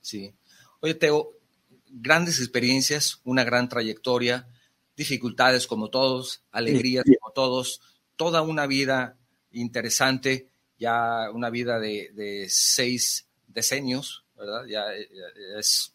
Sí. 0.00 0.34
Oye, 0.80 0.94
Teo, 0.94 1.34
grandes 1.88 2.40
experiencias, 2.40 3.20
una 3.22 3.44
gran 3.44 3.68
trayectoria, 3.68 4.48
dificultades 4.96 5.68
como 5.68 5.90
todos, 5.90 6.42
alegrías 6.50 7.04
como 7.20 7.32
todos, 7.32 7.82
toda 8.16 8.42
una 8.42 8.66
vida 8.66 9.16
interesante, 9.52 10.48
ya 10.76 11.30
una 11.32 11.50
vida 11.50 11.78
de, 11.78 12.46
seis 12.48 13.28
decenios, 13.46 14.24
¿verdad? 14.36 14.64
Ya, 14.66 14.86
ya 14.88 15.60
es 15.60 15.92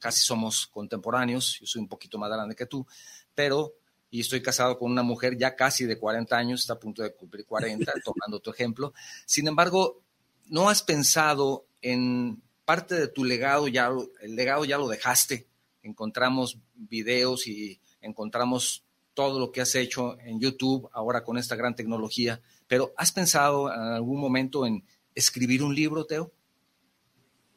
casi 0.00 0.20
somos 0.20 0.66
contemporáneos, 0.66 1.58
yo 1.60 1.66
soy 1.66 1.82
un 1.82 1.88
poquito 1.88 2.18
más 2.18 2.30
grande 2.30 2.56
que 2.56 2.66
tú, 2.66 2.86
pero 3.34 3.74
y 4.10 4.20
estoy 4.20 4.42
casado 4.42 4.76
con 4.76 4.90
una 4.90 5.02
mujer 5.02 5.38
ya 5.38 5.54
casi 5.54 5.84
de 5.86 5.98
40 5.98 6.36
años, 6.36 6.60
está 6.60 6.72
a 6.74 6.80
punto 6.80 7.02
de 7.02 7.14
cumplir 7.14 7.46
40, 7.46 7.92
tomando 8.04 8.40
tu 8.40 8.50
ejemplo. 8.50 8.92
Sin 9.24 9.46
embargo, 9.46 10.02
¿no 10.48 10.68
has 10.68 10.82
pensado 10.82 11.66
en 11.80 12.42
parte 12.64 12.96
de 12.96 13.08
tu 13.08 13.24
legado? 13.24 13.68
Ya, 13.68 13.90
el 14.20 14.34
legado 14.34 14.64
ya 14.64 14.78
lo 14.78 14.88
dejaste. 14.88 15.46
Encontramos 15.82 16.58
videos 16.74 17.46
y 17.46 17.80
encontramos 18.00 18.84
todo 19.14 19.38
lo 19.38 19.52
que 19.52 19.60
has 19.60 19.74
hecho 19.74 20.18
en 20.20 20.40
YouTube 20.40 20.88
ahora 20.92 21.22
con 21.22 21.38
esta 21.38 21.54
gran 21.54 21.76
tecnología. 21.76 22.40
Pero 22.66 22.92
¿has 22.96 23.12
pensado 23.12 23.72
en 23.72 23.80
algún 23.80 24.20
momento 24.20 24.66
en 24.66 24.84
escribir 25.14 25.62
un 25.62 25.74
libro, 25.74 26.04
Teo? 26.04 26.32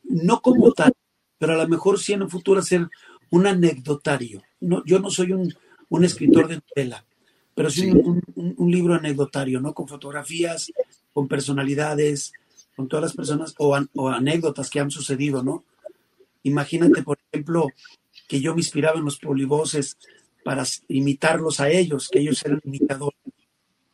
No 0.03 0.41
como 0.41 0.71
tal, 0.73 0.93
pero 1.43 1.59
a 1.59 1.63
lo 1.63 1.67
mejor 1.67 1.99
sí 1.99 2.13
en 2.13 2.21
el 2.21 2.29
futuro 2.29 2.61
hacer 2.61 2.87
un 3.29 3.45
anecdotario. 3.45 4.41
No, 4.61 4.81
yo 4.85 4.99
no 4.99 5.09
soy 5.09 5.33
un, 5.33 6.05
escritor 6.05 6.47
de 6.47 6.61
novela, 6.69 7.05
pero 7.53 7.69
sí, 7.69 7.91
Un, 7.91 8.71
libro 8.71 8.93
anecdotario, 8.93 9.59
¿no? 9.59 9.73
Con 9.73 9.89
fotografías, 9.89 10.71
con 11.11 11.27
personalidades, 11.27 12.31
con 12.77 12.87
todas 12.87 13.03
las 13.03 13.13
personas 13.13 13.55
o, 13.57 13.77
o, 13.93 14.07
anécdotas 14.07 14.69
que 14.69 14.79
han 14.79 14.89
sucedido, 14.89 15.43
¿no? 15.43 15.65
Imagínate, 16.43 17.03
por 17.03 17.19
ejemplo, 17.29 17.67
que 18.29 18.39
yo 18.39 18.53
me 18.53 18.61
inspiraba 18.61 18.99
en 18.99 19.03
los 19.03 19.19
polivoces 19.19 19.97
para 20.45 20.63
imitarlos 20.87 21.59
a 21.59 21.69
ellos, 21.69 22.07
que 22.09 22.19
ellos 22.19 22.41
eran 22.45 22.61
imitadores, 22.63 23.19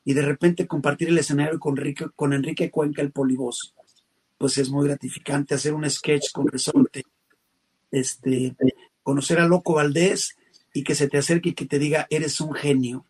y 0.06 0.14
de 0.14 0.22
repente 0.22 0.68
compartir 0.68 1.08
el 1.10 1.18
escenario 1.18 1.60
con 1.60 1.80
Enrique, 1.80 2.06
con 2.16 2.32
Enrique 2.32 2.70
Cuenca, 2.70 3.02
el 3.02 3.12
polivoz, 3.12 3.74
pues 4.38 4.60
es 4.60 4.70
muy 4.70 4.88
gratificante 4.88 5.56
hacer 5.56 5.74
un 5.74 5.89
sketch 5.89 6.32
con 6.32 6.47
resorte 6.47 7.04
este, 7.91 8.55
conocer 9.03 9.39
a 9.39 9.47
Loco 9.47 9.73
Valdés 9.73 10.37
y 10.73 10.83
que 10.83 10.95
se 10.95 11.07
te 11.07 11.17
acerque 11.17 11.49
y 11.49 11.53
que 11.53 11.65
te 11.65 11.79
diga, 11.79 12.07
eres 12.09 12.39
un 12.41 12.53
genio. 12.53 13.05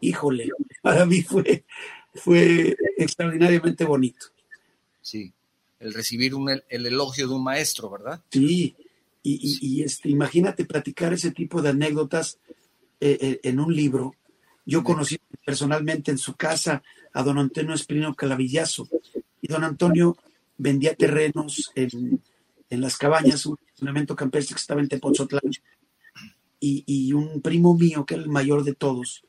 Híjole, 0.00 0.48
para 0.82 1.06
mí 1.06 1.22
fue, 1.22 1.64
fue 2.14 2.76
extraordinariamente 2.96 3.84
bonito. 3.84 4.26
Sí, 5.00 5.32
el 5.78 5.94
recibir 5.94 6.34
un, 6.34 6.50
el 6.68 6.86
elogio 6.86 7.26
de 7.28 7.34
un 7.34 7.44
maestro, 7.44 7.90
¿verdad? 7.90 8.22
Sí, 8.30 8.76
y, 9.22 9.82
este, 9.82 10.08
imagínate 10.08 10.64
platicar 10.64 11.12
ese 11.12 11.30
tipo 11.30 11.60
de 11.60 11.70
anécdotas 11.70 12.38
eh, 13.00 13.18
eh, 13.20 13.40
en 13.42 13.60
un 13.60 13.74
libro. 13.74 14.14
Yo 14.64 14.82
conocí 14.82 15.18
personalmente 15.44 16.10
en 16.10 16.18
su 16.18 16.36
casa 16.36 16.82
a 17.12 17.22
don 17.22 17.38
Antonio 17.38 17.74
Espirino 17.74 18.14
Calavillazo 18.14 18.88
y 19.42 19.48
don 19.48 19.64
Antonio 19.64 20.16
vendía 20.56 20.94
terrenos 20.94 21.70
en, 21.74 22.22
en 22.70 22.80
las 22.80 22.96
cabañas, 22.96 23.44
un 23.46 23.58
estacionamiento 23.66 24.16
campestre 24.16 24.54
que 24.54 24.60
estaba 24.60 24.80
en 24.80 24.88
Tepozotlán, 24.88 25.42
y, 26.60 26.84
y 26.86 27.12
un 27.12 27.40
primo 27.40 27.76
mío, 27.76 28.06
que 28.06 28.14
era 28.14 28.22
el 28.22 28.30
mayor 28.30 28.64
de 28.64 28.74
todos, 28.74 29.24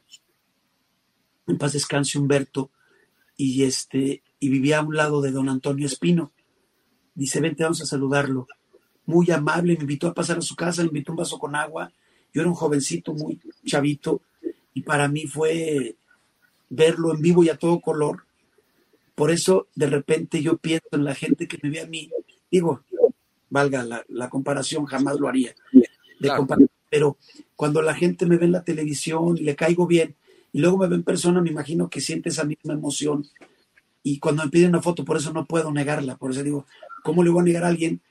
en 1.47 1.57
paz 1.57 1.73
descanse 1.73 2.17
Humberto, 2.17 2.71
y 3.37 3.63
este, 3.63 4.21
y 4.39 4.49
vivía 4.49 4.79
a 4.79 4.83
un 4.83 4.95
lado 4.95 5.21
de 5.21 5.31
don 5.31 5.49
Antonio 5.49 5.87
Espino. 5.87 6.31
Dice, 7.15 7.41
vente, 7.41 7.63
vamos 7.63 7.81
a 7.81 7.85
saludarlo. 7.85 8.47
Muy 9.05 9.31
amable, 9.31 9.75
me 9.75 9.81
invitó 9.81 10.07
a 10.07 10.13
pasar 10.13 10.37
a 10.37 10.41
su 10.41 10.55
casa, 10.55 10.83
me 10.83 10.89
invitó 10.89 11.11
un 11.11 11.17
vaso 11.17 11.39
con 11.39 11.55
agua. 11.55 11.91
Yo 12.33 12.41
era 12.41 12.49
un 12.49 12.55
jovencito, 12.55 13.13
muy 13.13 13.39
chavito, 13.65 14.21
y 14.73 14.81
para 14.81 15.07
mí 15.07 15.25
fue 15.25 15.95
verlo 16.69 17.13
en 17.13 17.21
vivo 17.21 17.43
y 17.43 17.49
a 17.49 17.57
todo 17.57 17.81
color. 17.81 18.25
Por 19.15 19.31
eso, 19.31 19.67
de 19.75 19.87
repente, 19.87 20.41
yo 20.41 20.57
pienso 20.57 20.87
en 20.91 21.03
la 21.03 21.15
gente 21.15 21.47
que 21.47 21.59
me 21.61 21.69
ve 21.69 21.81
a 21.81 21.87
mí. 21.87 22.09
Digo, 22.49 22.83
valga 23.51 24.03
la, 24.07 24.29
comparación, 24.29 24.85
jamás 24.85 25.19
lo 25.19 25.27
haría. 25.27 25.53
pero 26.89 27.17
cuando 27.55 27.83
la 27.83 27.93
gente 27.93 28.25
me 28.25 28.37
ve 28.37 28.45
en 28.45 28.53
la 28.53 28.63
televisión 28.63 29.37
y 29.37 29.41
le 29.41 29.55
caigo 29.55 29.85
bien, 29.85 30.15
y 30.51 30.59
luego 30.59 30.79
me 30.79 30.87
ve 30.87 30.95
en 30.95 31.03
persona, 31.03 31.41
me 31.41 31.51
imagino 31.51 31.89
que 31.89 32.01
siente 32.01 32.29
esa 32.29 32.43
misma 32.43 32.73
emoción. 32.73 33.27
Y 34.03 34.19
cuando 34.19 34.43
me 34.43 34.49
piden 34.49 34.69
una 34.69 34.81
foto, 34.81 35.05
por 35.05 35.17
eso 35.17 35.31
no 35.31 35.45
puedo 35.45 35.71
negarla. 35.71 36.17
Por 36.17 36.31
eso 36.31 36.43
digo, 36.43 36.65
¿cómo 37.03 37.23
le 37.23 37.29
voy 37.29 37.41
a 37.41 37.45
negar 37.45 37.63
a 37.63 37.67
alguien 37.67 38.01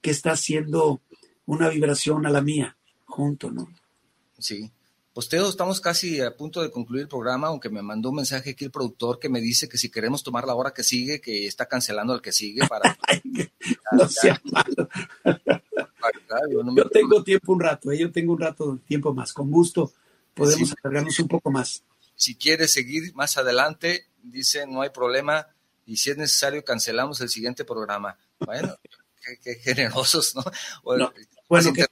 que 0.00 0.10
está 0.10 0.32
haciendo 0.32 1.00
una 1.46 1.68
vibración 1.68 2.24
a 2.26 2.30
la 2.30 2.40
mía 2.40 2.76
junto, 3.04 3.50
no? 3.50 3.68
Sí. 4.38 4.70
Pues 5.14 5.28
Teo, 5.28 5.48
estamos 5.48 5.80
casi 5.80 6.20
a 6.20 6.36
punto 6.36 6.60
de 6.60 6.72
concluir 6.72 7.02
el 7.02 7.08
programa, 7.08 7.46
aunque 7.46 7.70
me 7.70 7.82
mandó 7.82 8.10
un 8.10 8.16
mensaje 8.16 8.50
aquí 8.50 8.64
el 8.64 8.72
productor 8.72 9.20
que 9.20 9.28
me 9.28 9.40
dice 9.40 9.68
que 9.68 9.78
si 9.78 9.88
queremos 9.88 10.24
tomar 10.24 10.44
la 10.44 10.56
hora 10.56 10.74
que 10.74 10.82
sigue, 10.82 11.20
que 11.20 11.46
está 11.46 11.66
cancelando 11.66 12.12
al 12.12 12.20
que 12.20 12.32
sigue 12.32 12.66
para... 12.66 12.98
no 13.92 14.08
sea 14.08 14.42
malo. 14.50 14.88
yo 16.74 16.88
tengo 16.88 17.22
tiempo 17.22 17.52
un 17.52 17.60
rato, 17.60 17.92
¿eh? 17.92 17.98
yo 17.98 18.10
tengo 18.10 18.32
un 18.32 18.40
rato 18.40 18.72
de 18.72 18.80
tiempo 18.80 19.14
más. 19.14 19.32
Con 19.32 19.52
gusto 19.52 19.92
podemos 20.34 20.74
sí. 21.14 21.22
un 21.22 21.28
poco 21.28 21.48
más. 21.52 21.84
Si 22.16 22.34
quieres 22.34 22.72
seguir 22.72 23.14
más 23.14 23.38
adelante, 23.38 24.08
dice, 24.20 24.66
no 24.66 24.82
hay 24.82 24.90
problema, 24.90 25.46
y 25.86 25.96
si 25.96 26.10
es 26.10 26.16
necesario, 26.16 26.64
cancelamos 26.64 27.20
el 27.20 27.28
siguiente 27.28 27.64
programa. 27.64 28.18
Bueno, 28.40 28.76
qué, 29.44 29.54
generosos, 29.62 30.34
¿no? 30.34 30.42
Bueno, 30.82 31.12
que, 31.72 31.86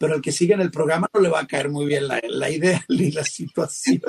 pero 0.00 0.14
al 0.14 0.22
que 0.22 0.32
siga 0.32 0.54
en 0.54 0.62
el 0.62 0.70
programa 0.70 1.10
no 1.12 1.20
le 1.20 1.28
va 1.28 1.40
a 1.40 1.46
caer 1.46 1.68
muy 1.68 1.84
bien 1.84 2.08
la, 2.08 2.50
idea 2.50 2.82
ni 2.88 3.12
la 3.12 3.22
situación. 3.22 4.00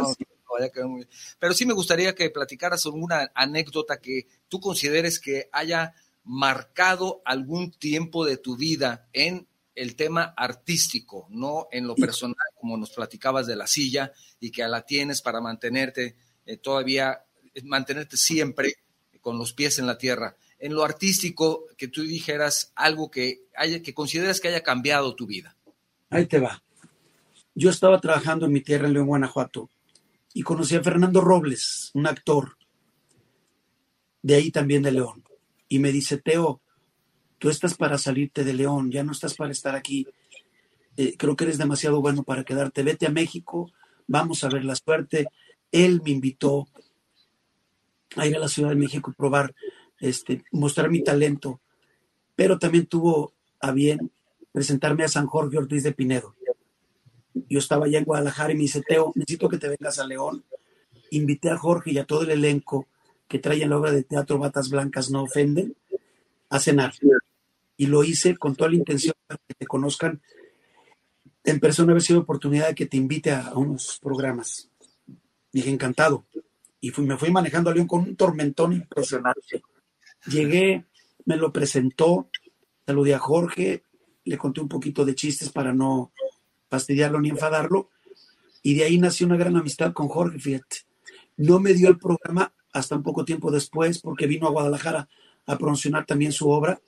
Pero 1.37 1.53
sí 1.53 1.65
me 1.65 1.73
gustaría 1.73 2.15
que 2.15 2.29
platicaras 2.29 2.85
una 2.85 3.29
anécdota 3.35 3.99
que 3.99 4.25
tú 4.47 4.61
consideres 4.61 5.19
que 5.19 5.49
haya 5.51 5.93
marcado 6.23 7.21
algún 7.25 7.71
tiempo 7.71 8.25
de 8.25 8.37
tu 8.37 8.55
vida 8.55 9.09
en 9.11 9.49
el 9.75 9.97
tema 9.97 10.33
artístico, 10.37 11.27
no 11.29 11.67
en 11.73 11.87
lo 11.87 11.95
personal, 11.95 12.37
como 12.55 12.77
nos 12.77 12.91
platicabas 12.91 13.45
de 13.45 13.57
la 13.57 13.67
silla 13.67 14.13
y 14.39 14.49
que 14.49 14.65
la 14.69 14.85
tienes 14.85 15.21
para 15.21 15.41
mantenerte 15.41 16.15
eh, 16.45 16.55
todavía, 16.55 17.25
mantenerte 17.65 18.15
siempre 18.15 18.75
con 19.19 19.37
los 19.37 19.51
pies 19.51 19.77
en 19.77 19.87
la 19.87 19.97
tierra. 19.97 20.37
En 20.57 20.73
lo 20.73 20.85
artístico, 20.85 21.65
que 21.75 21.89
tú 21.89 22.03
dijeras 22.03 22.71
algo 22.75 23.11
que 23.11 23.49
haya, 23.57 23.81
que 23.81 23.93
consideras 23.93 24.39
que 24.39 24.47
haya 24.47 24.63
cambiado 24.63 25.15
tu 25.15 25.27
vida. 25.27 25.57
Ahí 26.11 26.25
te 26.25 26.39
va. 26.39 26.61
Yo 27.55 27.69
estaba 27.69 27.99
trabajando 27.99 28.45
en 28.45 28.51
mi 28.51 28.59
tierra, 28.59 28.85
en 28.85 28.93
León, 28.93 29.07
Guanajuato, 29.07 29.69
y 30.33 30.43
conocí 30.43 30.75
a 30.75 30.83
Fernando 30.83 31.21
Robles, 31.21 31.89
un 31.93 32.05
actor 32.05 32.57
de 34.21 34.35
ahí 34.35 34.51
también 34.51 34.83
de 34.83 34.91
León. 34.91 35.23
Y 35.69 35.79
me 35.79 35.91
dice, 35.93 36.17
Teo, 36.17 36.61
tú 37.37 37.49
estás 37.49 37.75
para 37.75 37.97
salirte 37.97 38.43
de 38.43 38.53
León, 38.53 38.91
ya 38.91 39.05
no 39.05 39.13
estás 39.13 39.35
para 39.35 39.53
estar 39.53 39.73
aquí. 39.73 40.05
Eh, 40.97 41.15
creo 41.17 41.37
que 41.37 41.45
eres 41.45 41.57
demasiado 41.57 42.01
bueno 42.01 42.23
para 42.23 42.43
quedarte. 42.43 42.83
Vete 42.83 43.07
a 43.07 43.11
México, 43.11 43.71
vamos 44.05 44.43
a 44.43 44.49
ver 44.49 44.65
la 44.65 44.75
suerte. 44.75 45.27
Él 45.71 46.01
me 46.03 46.11
invitó 46.11 46.67
a 48.17 48.27
ir 48.27 48.35
a 48.35 48.39
la 48.39 48.49
Ciudad 48.49 48.69
de 48.69 48.75
México 48.75 49.11
y 49.11 49.17
probar, 49.17 49.55
este, 50.01 50.43
mostrar 50.51 50.89
mi 50.89 51.05
talento, 51.05 51.61
pero 52.35 52.59
también 52.59 52.85
tuvo 52.85 53.33
a 53.61 53.71
bien 53.71 54.11
presentarme 54.51 55.03
a 55.03 55.07
San 55.07 55.27
Jorge 55.27 55.57
Ortiz 55.57 55.83
de 55.83 55.93
Pinedo. 55.93 56.35
Yo 57.33 57.59
estaba 57.59 57.85
allá 57.85 57.99
en 57.99 58.05
Guadalajara 58.05 58.51
y 58.51 58.55
me 58.55 58.61
dice, 58.61 58.81
Teo, 58.81 59.11
necesito 59.15 59.49
que 59.49 59.57
te 59.57 59.69
vengas 59.69 59.99
a 59.99 60.07
León. 60.07 60.43
Invité 61.11 61.49
a 61.49 61.57
Jorge 61.57 61.91
y 61.91 61.97
a 61.97 62.05
todo 62.05 62.23
el 62.23 62.31
elenco 62.31 62.87
que 63.27 63.39
trae 63.39 63.65
la 63.65 63.77
obra 63.77 63.91
de 63.91 64.03
teatro 64.03 64.37
Batas 64.37 64.69
Blancas 64.69 65.09
No 65.09 65.23
Ofenden 65.23 65.75
a 66.49 66.59
cenar. 66.59 66.93
Y 67.77 67.87
lo 67.87 68.03
hice 68.03 68.37
con 68.37 68.55
toda 68.55 68.69
la 68.69 68.75
intención 68.75 69.15
de 69.29 69.37
que 69.47 69.53
te 69.55 69.65
conozcan 69.65 70.21
en 71.43 71.59
persona, 71.59 71.91
haber 71.91 72.03
sido 72.03 72.19
oportunidad 72.19 72.67
de 72.67 72.75
que 72.75 72.85
te 72.85 72.97
invite 72.97 73.31
a, 73.31 73.53
unos 73.55 73.99
programas. 74.01 74.69
Dije, 75.51 75.69
encantado. 75.69 76.25
Y 76.79 76.89
fui, 76.89 77.05
me 77.05 77.17
fui 77.17 77.31
manejando 77.31 77.69
a 77.69 77.73
León 77.73 77.87
con 77.87 78.01
un 78.01 78.15
tormentón 78.15 78.73
impresionante. 78.73 79.63
Llegué, 80.27 80.85
me 81.25 81.37
lo 81.37 81.51
presentó, 81.51 82.29
saludé 82.85 83.15
a 83.15 83.19
Jorge, 83.19 83.83
le 84.25 84.37
conté 84.37 84.61
un 84.61 84.67
poquito 84.67 85.05
de 85.05 85.15
chistes 85.15 85.49
para 85.49 85.73
no 85.73 86.11
fastidiarlo 86.69 87.19
ni 87.19 87.29
enfadarlo. 87.29 87.89
Y 88.63 88.75
de 88.75 88.83
ahí 88.83 88.97
nació 88.97 89.27
una 89.27 89.37
gran 89.37 89.55
amistad 89.57 89.93
con 89.93 90.07
Jorge, 90.07 90.39
fíjate. 90.39 90.77
No 91.37 91.59
me 91.59 91.73
dio 91.73 91.89
el 91.89 91.97
programa 91.97 92.53
hasta 92.73 92.95
un 92.95 93.03
poco 93.03 93.25
tiempo 93.25 93.51
después, 93.51 93.99
porque 93.99 94.27
vino 94.27 94.47
a 94.47 94.51
Guadalajara 94.51 95.07
a 95.47 95.57
promocionar 95.57 96.05
también 96.05 96.31
su 96.31 96.49
obra 96.49 96.79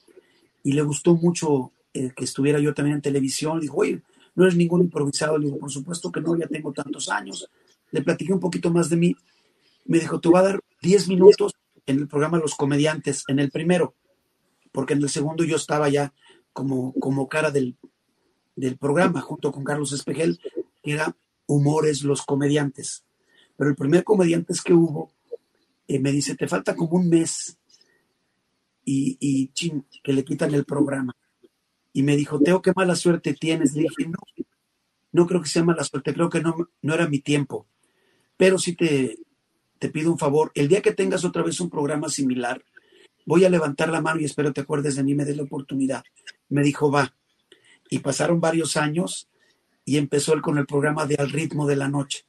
y 0.63 0.73
le 0.73 0.81
gustó 0.81 1.15
mucho 1.15 1.71
eh, 1.93 2.11
que 2.15 2.23
estuviera 2.23 2.59
yo 2.59 2.73
también 2.73 2.95
en 2.95 3.01
televisión. 3.01 3.59
Dijo, 3.59 3.77
oye, 3.77 4.01
no 4.35 4.45
eres 4.45 4.55
ningún 4.55 4.81
improvisado. 4.81 5.37
Le 5.37 5.45
digo, 5.45 5.59
por 5.59 5.71
supuesto 5.71 6.11
que 6.11 6.21
no, 6.21 6.37
ya 6.37 6.47
tengo 6.47 6.71
tantos 6.71 7.09
años. 7.09 7.49
Le 7.91 8.01
platiqué 8.01 8.33
un 8.33 8.39
poquito 8.39 8.71
más 8.71 8.89
de 8.89 8.97
mí. 8.97 9.15
Me 9.85 9.99
dijo, 9.99 10.19
te 10.19 10.29
voy 10.29 10.39
a 10.39 10.43
dar 10.43 10.59
10 10.81 11.07
minutos 11.09 11.53
en 11.85 11.99
el 11.99 12.07
programa 12.07 12.37
Los 12.37 12.55
Comediantes, 12.55 13.23
en 13.27 13.39
el 13.39 13.51
primero, 13.51 13.95
porque 14.71 14.93
en 14.93 15.01
el 15.03 15.09
segundo 15.09 15.43
yo 15.43 15.57
estaba 15.57 15.89
ya 15.89 16.13
como, 16.53 16.93
como 16.93 17.27
cara 17.27 17.51
del, 17.51 17.75
del 18.55 18.77
programa, 18.77 19.21
junto 19.21 19.51
con 19.51 19.63
Carlos 19.63 19.91
Espejel, 19.91 20.39
que 20.81 20.93
era 20.93 21.15
Humores 21.47 22.03
Los 22.03 22.21
Comediantes. 22.21 23.03
Pero 23.57 23.69
el 23.69 23.75
primer 23.75 24.03
comediantes 24.03 24.61
que 24.61 24.73
hubo 24.73 25.11
eh, 25.87 25.99
me 25.99 26.11
dice, 26.11 26.35
te 26.35 26.47
falta 26.47 26.75
como 26.75 26.97
un 26.97 27.09
mes 27.09 27.57
y, 28.85 29.17
y 29.19 29.47
chin, 29.49 29.85
que 30.03 30.13
le 30.13 30.23
quitan 30.23 30.53
el 30.53 30.65
programa. 30.65 31.15
Y 31.91 32.03
me 32.03 32.15
dijo, 32.15 32.39
Teo, 32.39 32.61
qué 32.61 32.71
mala 32.75 32.95
suerte 32.95 33.33
tienes. 33.33 33.73
Le 33.73 33.83
dije, 33.83 34.07
no, 34.07 34.17
no 35.11 35.27
creo 35.27 35.41
que 35.41 35.49
sea 35.49 35.63
mala 35.63 35.83
suerte, 35.83 36.13
creo 36.13 36.29
que 36.29 36.41
no, 36.41 36.69
no 36.81 36.93
era 36.93 37.07
mi 37.07 37.19
tiempo. 37.19 37.67
Pero 38.35 38.57
sí 38.57 38.75
te, 38.75 39.19
te 39.79 39.89
pido 39.89 40.11
un 40.11 40.17
favor, 40.17 40.51
el 40.55 40.67
día 40.67 40.81
que 40.81 40.93
tengas 40.93 41.23
otra 41.23 41.43
vez 41.43 41.59
un 41.59 41.69
programa 41.69 42.09
similar, 42.09 42.63
voy 43.25 43.45
a 43.45 43.49
levantar 43.49 43.89
la 43.89 44.01
mano 44.01 44.19
y 44.19 44.25
espero 44.25 44.53
te 44.53 44.61
acuerdes 44.61 44.95
de 44.95 45.03
mí, 45.03 45.15
me 45.15 45.25
des 45.25 45.37
la 45.37 45.43
oportunidad. 45.43 46.03
Me 46.49 46.63
dijo, 46.63 46.91
va. 46.91 47.15
Y 47.89 47.99
pasaron 47.99 48.39
varios 48.39 48.77
años 48.77 49.29
y 49.85 49.97
empezó 49.97 50.33
él 50.33 50.41
con 50.41 50.57
el 50.57 50.65
programa 50.65 51.05
de 51.05 51.15
Al 51.15 51.29
ritmo 51.29 51.67
de 51.67 51.75
la 51.75 51.89
noche. 51.89 52.25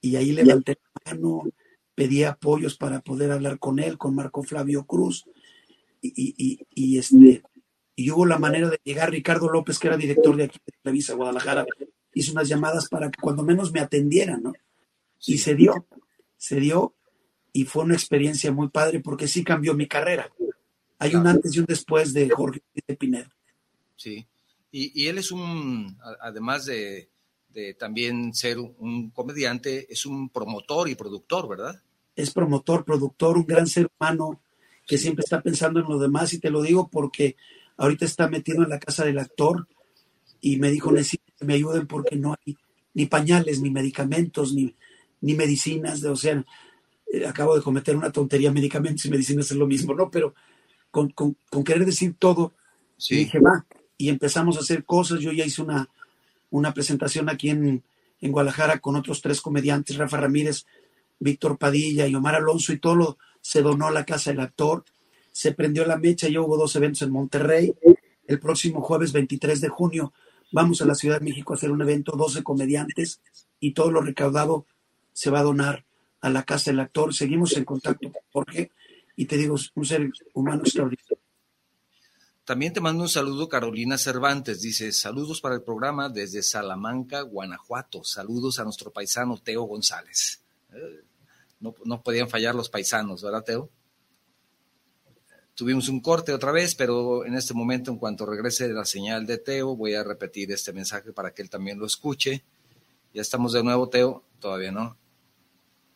Y 0.00 0.16
ahí 0.16 0.32
levanté 0.32 0.78
la 1.04 1.12
mano, 1.12 1.42
pedí 1.94 2.24
apoyos 2.24 2.76
para 2.76 3.00
poder 3.00 3.32
hablar 3.32 3.58
con 3.58 3.78
él, 3.78 3.98
con 3.98 4.14
Marco 4.14 4.42
Flavio 4.42 4.84
Cruz. 4.84 5.24
Y, 6.00 6.34
y, 6.36 6.66
y, 6.74 6.98
este, 6.98 7.42
y 7.94 8.10
hubo 8.10 8.24
la 8.24 8.38
manera 8.38 8.70
de 8.70 8.80
llegar 8.82 9.10
Ricardo 9.10 9.50
López, 9.50 9.78
que 9.78 9.88
era 9.88 9.96
director 9.96 10.34
de 10.36 10.44
aquí 10.44 10.58
de 10.64 10.72
Televisa 10.82 11.14
Guadalajara, 11.14 11.66
hizo 12.14 12.32
unas 12.32 12.48
llamadas 12.48 12.88
para 12.88 13.10
que 13.10 13.20
cuando 13.20 13.42
menos 13.42 13.72
me 13.72 13.80
atendieran, 13.80 14.42
¿no? 14.42 14.52
Y 15.26 15.36
se 15.36 15.54
dio, 15.54 15.86
se 16.38 16.58
dio 16.60 16.94
y 17.52 17.64
fue 17.64 17.84
una 17.84 17.94
experiencia 17.94 18.52
muy 18.52 18.68
padre 18.68 19.00
porque 19.00 19.28
sí 19.28 19.44
cambió 19.44 19.74
mi 19.74 19.86
carrera. 19.86 20.30
Hay 20.98 21.14
un 21.14 21.26
antes 21.26 21.54
y 21.54 21.60
un 21.60 21.66
después 21.66 22.12
de 22.12 22.28
Jorge 22.30 22.62
de 22.86 22.96
Pinedo. 22.96 23.30
Sí, 23.96 24.26
y, 24.70 25.02
y 25.02 25.06
él 25.08 25.18
es 25.18 25.32
un, 25.32 25.98
además 26.20 26.66
de, 26.66 27.08
de 27.52 27.74
también 27.74 28.34
ser 28.34 28.58
un 28.58 29.10
comediante, 29.10 29.92
es 29.92 30.06
un 30.06 30.28
promotor 30.28 30.88
y 30.88 30.94
productor, 30.94 31.48
¿verdad? 31.48 31.82
Es 32.16 32.30
promotor, 32.32 32.84
productor, 32.84 33.38
un 33.38 33.46
gran 33.46 33.66
ser 33.66 33.88
humano 33.98 34.40
que 34.86 34.98
siempre 34.98 35.22
está 35.22 35.40
pensando 35.40 35.80
en 35.80 35.86
lo 35.88 35.98
demás 35.98 36.32
y 36.32 36.38
te 36.38 36.50
lo 36.50 36.62
digo 36.62 36.88
porque 36.88 37.36
ahorita 37.76 38.04
está 38.04 38.28
metido 38.28 38.62
en 38.62 38.70
la 38.70 38.78
casa 38.78 39.04
del 39.04 39.18
actor 39.18 39.68
y 40.40 40.56
me 40.58 40.70
dijo, 40.70 40.90
necesito 40.92 41.32
que 41.38 41.44
me 41.44 41.54
ayuden 41.54 41.86
porque 41.86 42.16
no 42.16 42.34
hay 42.34 42.56
ni 42.94 43.06
pañales, 43.06 43.60
ni 43.60 43.70
medicamentos, 43.70 44.52
ni, 44.52 44.74
ni 45.20 45.34
medicinas, 45.34 46.00
de, 46.00 46.08
o 46.08 46.16
sea, 46.16 46.44
eh, 47.12 47.26
acabo 47.26 47.56
de 47.56 47.62
cometer 47.62 47.96
una 47.96 48.12
tontería, 48.12 48.52
medicamentos 48.52 49.04
y 49.04 49.10
medicinas 49.10 49.50
es 49.50 49.56
lo 49.56 49.66
mismo, 49.66 49.94
¿no? 49.94 50.10
Pero 50.10 50.34
con, 50.90 51.10
con, 51.10 51.36
con 51.50 51.64
querer 51.64 51.84
decir 51.84 52.14
todo, 52.18 52.52
sí. 52.96 53.16
dije, 53.16 53.38
va, 53.40 53.66
y 53.96 54.08
empezamos 54.08 54.56
a 54.56 54.60
hacer 54.60 54.84
cosas, 54.84 55.20
yo 55.20 55.32
ya 55.32 55.44
hice 55.44 55.62
una, 55.62 55.88
una 56.50 56.72
presentación 56.72 57.28
aquí 57.28 57.50
en, 57.50 57.82
en 58.20 58.32
Guadalajara 58.32 58.78
con 58.78 58.96
otros 58.96 59.22
tres 59.22 59.40
comediantes, 59.40 59.96
Rafa 59.96 60.18
Ramírez, 60.18 60.66
Víctor 61.18 61.58
Padilla 61.58 62.06
y 62.06 62.14
Omar 62.14 62.34
Alonso, 62.34 62.72
y 62.72 62.78
todo 62.78 62.94
lo 62.94 63.18
se 63.40 63.62
donó 63.62 63.86
a 63.86 63.90
la 63.90 64.04
casa 64.04 64.30
del 64.30 64.40
actor, 64.40 64.84
se 65.32 65.52
prendió 65.52 65.86
la 65.86 65.96
mecha, 65.96 66.28
ya 66.28 66.40
hubo 66.40 66.56
dos 66.56 66.74
eventos 66.76 67.02
en 67.02 67.10
Monterrey, 67.10 67.74
el 68.26 68.38
próximo 68.38 68.80
jueves 68.80 69.12
23 69.12 69.60
de 69.60 69.68
junio 69.68 70.12
vamos 70.52 70.80
a 70.82 70.86
la 70.86 70.94
Ciudad 70.94 71.18
de 71.18 71.24
México 71.24 71.52
a 71.52 71.56
hacer 71.56 71.70
un 71.70 71.82
evento, 71.82 72.12
12 72.16 72.42
comediantes, 72.42 73.20
y 73.58 73.72
todo 73.72 73.90
lo 73.90 74.00
recaudado 74.00 74.66
se 75.12 75.30
va 75.30 75.40
a 75.40 75.44
donar 75.44 75.84
a 76.20 76.30
la 76.30 76.44
casa 76.44 76.70
del 76.70 76.80
actor. 76.80 77.14
Seguimos 77.14 77.56
en 77.56 77.64
contacto 77.64 78.10
con 78.10 78.22
Jorge 78.32 78.70
y 79.16 79.26
te 79.26 79.36
digo, 79.36 79.56
un 79.74 79.84
ser 79.84 80.10
humano 80.34 80.62
extraordinario. 80.62 81.18
También 82.44 82.72
te 82.72 82.80
mando 82.80 83.02
un 83.02 83.08
saludo 83.08 83.48
Carolina 83.48 83.96
Cervantes. 83.96 84.60
Dice, 84.60 84.92
saludos 84.92 85.40
para 85.40 85.54
el 85.54 85.62
programa 85.62 86.08
desde 86.08 86.42
Salamanca, 86.42 87.20
Guanajuato. 87.22 88.02
Saludos 88.02 88.58
a 88.58 88.64
nuestro 88.64 88.90
paisano 88.90 89.38
Teo 89.38 89.62
González. 89.64 90.42
Eh, 90.72 91.04
no, 91.60 91.74
no 91.84 92.02
podían 92.02 92.28
fallar 92.28 92.54
los 92.54 92.68
paisanos, 92.68 93.22
¿verdad, 93.22 93.44
Teo? 93.44 93.70
Tuvimos 95.54 95.88
un 95.88 96.00
corte 96.00 96.32
otra 96.32 96.52
vez, 96.52 96.74
pero 96.74 97.24
en 97.26 97.34
este 97.34 97.52
momento, 97.52 97.90
en 97.90 97.98
cuanto 97.98 98.24
regrese 98.24 98.68
la 98.70 98.86
señal 98.86 99.26
de 99.26 99.36
Teo, 99.36 99.76
voy 99.76 99.94
a 99.94 100.02
repetir 100.02 100.50
este 100.50 100.72
mensaje 100.72 101.12
para 101.12 101.32
que 101.32 101.42
él 101.42 101.50
también 101.50 101.78
lo 101.78 101.86
escuche. 101.86 102.42
Ya 103.12 103.20
estamos 103.20 103.52
de 103.52 103.62
nuevo, 103.62 103.88
Teo. 103.88 104.24
Todavía 104.40 104.72
no. 104.72 104.96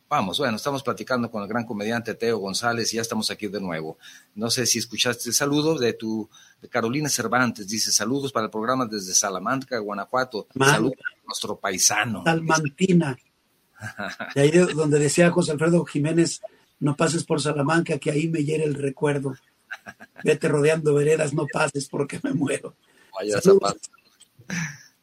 Vamos, 0.07 0.37
bueno, 0.37 0.57
estamos 0.57 0.83
platicando 0.83 1.31
con 1.31 1.41
el 1.41 1.49
gran 1.49 1.65
comediante 1.65 2.13
Teo 2.13 2.37
González 2.37 2.93
y 2.93 2.97
ya 2.97 3.01
estamos 3.01 3.31
aquí 3.31 3.47
de 3.47 3.59
nuevo. 3.59 3.97
No 4.35 4.51
sé 4.51 4.67
si 4.67 4.77
escuchaste 4.77 5.29
el 5.29 5.33
saludo 5.33 5.79
de 5.79 5.93
tu 5.93 6.29
de 6.61 6.69
Carolina 6.69 7.09
Cervantes, 7.09 7.67
dice 7.67 7.91
saludos 7.91 8.31
para 8.31 8.45
el 8.45 8.51
programa 8.51 8.85
desde 8.85 9.15
Salamanca, 9.15 9.79
Guanajuato. 9.79 10.47
Saludos 10.57 10.99
a 10.99 11.25
nuestro 11.25 11.59
paisano. 11.59 12.23
Salmantina. 12.23 13.17
De 14.35 14.41
ahí 14.41 14.51
donde 14.51 14.99
decía 14.99 15.31
José 15.31 15.51
Alfredo 15.51 15.83
Jiménez, 15.85 16.41
no 16.79 16.95
pases 16.95 17.25
por 17.25 17.41
Salamanca, 17.41 17.97
que 17.97 18.11
ahí 18.11 18.29
me 18.29 18.43
hiere 18.43 18.63
el 18.63 18.75
recuerdo. 18.75 19.35
Vete 20.23 20.47
rodeando 20.47 20.93
veredas, 20.93 21.33
no 21.33 21.45
pases 21.51 21.89
porque 21.89 22.19
me 22.23 22.33
muero. 22.33 22.75
Vaya. 23.13 23.41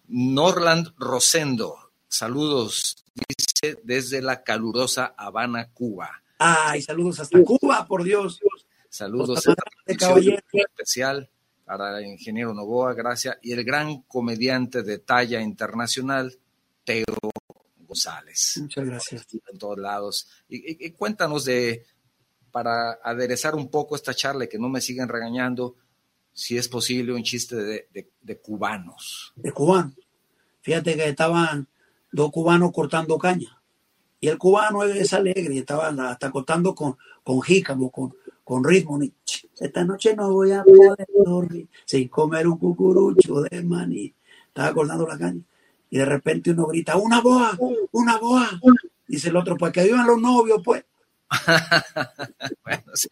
Norland 0.08 0.92
Rosendo, 0.96 1.76
saludos, 2.08 3.04
dice 3.14 3.51
desde 3.84 4.20
la 4.20 4.42
calurosa 4.42 5.14
Habana, 5.16 5.70
Cuba. 5.72 6.22
Ay, 6.38 6.82
saludos 6.82 7.20
hasta 7.20 7.40
Cuba, 7.44 7.86
por 7.86 8.02
Dios. 8.02 8.40
Saludos 8.88 9.46
a 9.46 9.54
especial 9.86 11.30
para 11.64 12.00
el 12.00 12.06
ingeniero 12.06 12.52
Novoa, 12.52 12.92
gracias, 12.92 13.38
y 13.40 13.52
el 13.52 13.64
gran 13.64 14.02
comediante 14.02 14.82
de 14.82 14.98
talla 14.98 15.40
internacional, 15.40 16.36
Teo 16.84 17.04
González. 17.78 18.58
Muchas 18.60 18.84
gracias. 18.84 19.26
En 19.50 19.58
todos 19.58 19.78
lados. 19.78 20.28
Y, 20.48 20.56
y, 20.56 20.86
y, 20.86 20.90
cuéntanos 20.90 21.44
de, 21.44 21.86
para 22.50 22.94
aderezar 22.94 23.54
un 23.54 23.70
poco 23.70 23.94
esta 23.94 24.12
charla 24.12 24.44
y 24.44 24.48
que 24.48 24.58
no 24.58 24.68
me 24.68 24.80
sigan 24.80 25.08
regañando, 25.08 25.76
si 26.32 26.58
es 26.58 26.68
posible, 26.68 27.12
un 27.12 27.22
chiste 27.22 27.54
de, 27.54 27.88
de, 27.92 28.10
de 28.20 28.40
cubanos. 28.40 29.32
De 29.36 29.52
cubanos. 29.52 29.94
Fíjate 30.62 30.96
que 30.96 31.08
estaban 31.08 31.68
dos 32.12 32.30
cubanos 32.30 32.70
cortando 32.72 33.18
caña. 33.18 33.58
Y 34.20 34.28
el 34.28 34.38
cubano 34.38 34.84
es 34.84 35.12
alegre, 35.12 35.58
estaba 35.58 35.88
hasta 35.88 36.30
cortando 36.30 36.74
con, 36.74 36.96
con 37.24 37.42
jícamo, 37.42 37.90
con, 37.90 38.14
con 38.44 38.62
ritmo. 38.62 39.00
Esta 39.58 39.84
noche 39.84 40.14
no 40.14 40.32
voy 40.32 40.52
a 40.52 40.62
poder 40.62 41.08
dormir 41.24 41.68
sin 41.84 42.08
comer 42.08 42.46
un 42.46 42.58
cucurucho 42.58 43.42
de 43.42 43.62
maní. 43.62 44.14
Estaba 44.46 44.72
cortando 44.72 45.08
la 45.08 45.18
caña. 45.18 45.40
Y 45.90 45.98
de 45.98 46.04
repente 46.04 46.52
uno 46.52 46.66
grita, 46.66 46.96
una 46.96 47.20
boa, 47.20 47.58
una 47.90 48.18
boa. 48.18 48.48
Dice 49.06 49.28
el 49.28 49.36
otro, 49.36 49.56
pues 49.56 49.72
que 49.72 49.84
vivan 49.84 50.06
los 50.06 50.20
novios, 50.20 50.60
pues. 50.64 50.84
bueno, 52.64 52.82
sí. 52.94 53.08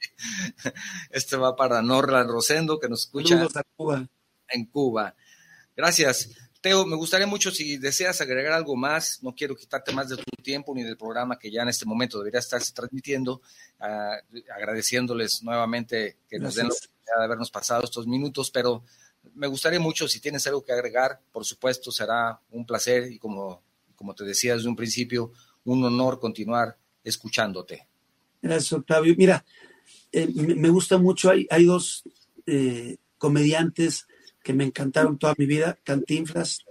Este 1.10 1.36
va 1.36 1.56
para 1.56 1.82
Norla 1.82 2.22
Rosendo, 2.22 2.78
que 2.78 2.88
nos 2.88 3.04
escucha 3.04 3.46
Cuba. 3.76 4.06
en 4.48 4.66
Cuba. 4.66 5.14
Gracias. 5.76 6.30
Teo, 6.60 6.84
me 6.84 6.96
gustaría 6.96 7.26
mucho 7.26 7.50
si 7.50 7.78
deseas 7.78 8.20
agregar 8.20 8.52
algo 8.52 8.76
más, 8.76 9.22
no 9.22 9.34
quiero 9.34 9.56
quitarte 9.56 9.92
más 9.92 10.10
de 10.10 10.16
tu 10.16 10.42
tiempo 10.42 10.74
ni 10.74 10.82
del 10.82 10.98
programa 10.98 11.38
que 11.38 11.50
ya 11.50 11.62
en 11.62 11.68
este 11.68 11.86
momento 11.86 12.18
debería 12.18 12.40
estarse 12.40 12.72
transmitiendo, 12.74 13.40
uh, 13.80 14.38
agradeciéndoles 14.54 15.42
nuevamente 15.42 16.18
que 16.28 16.38
Gracias. 16.38 16.42
nos 16.42 16.54
den 16.54 16.66
la 16.68 16.74
oportunidad 16.74 17.18
de 17.18 17.24
habernos 17.24 17.50
pasado 17.50 17.84
estos 17.84 18.06
minutos, 18.06 18.50
pero 18.50 18.84
me 19.34 19.46
gustaría 19.46 19.80
mucho 19.80 20.06
si 20.06 20.20
tienes 20.20 20.46
algo 20.46 20.62
que 20.62 20.72
agregar, 20.72 21.20
por 21.32 21.46
supuesto 21.46 21.90
será 21.90 22.38
un 22.50 22.66
placer 22.66 23.10
y 23.10 23.18
como, 23.18 23.62
como 23.96 24.14
te 24.14 24.24
decía 24.24 24.54
desde 24.54 24.68
un 24.68 24.76
principio, 24.76 25.32
un 25.64 25.82
honor 25.84 26.20
continuar 26.20 26.76
escuchándote. 27.02 27.86
Gracias, 28.42 28.72
Octavio. 28.72 29.14
Mira, 29.16 29.44
eh, 30.12 30.26
me 30.28 30.68
gusta 30.68 30.98
mucho, 30.98 31.30
hay, 31.30 31.46
hay 31.50 31.64
dos 31.64 32.04
eh, 32.46 32.96
comediantes 33.16 34.06
que 34.42 34.52
me 34.52 34.64
encantaron 34.64 35.18
toda 35.18 35.34
mi 35.36 35.46
vida, 35.46 35.78
Cantinflas, 35.84 36.64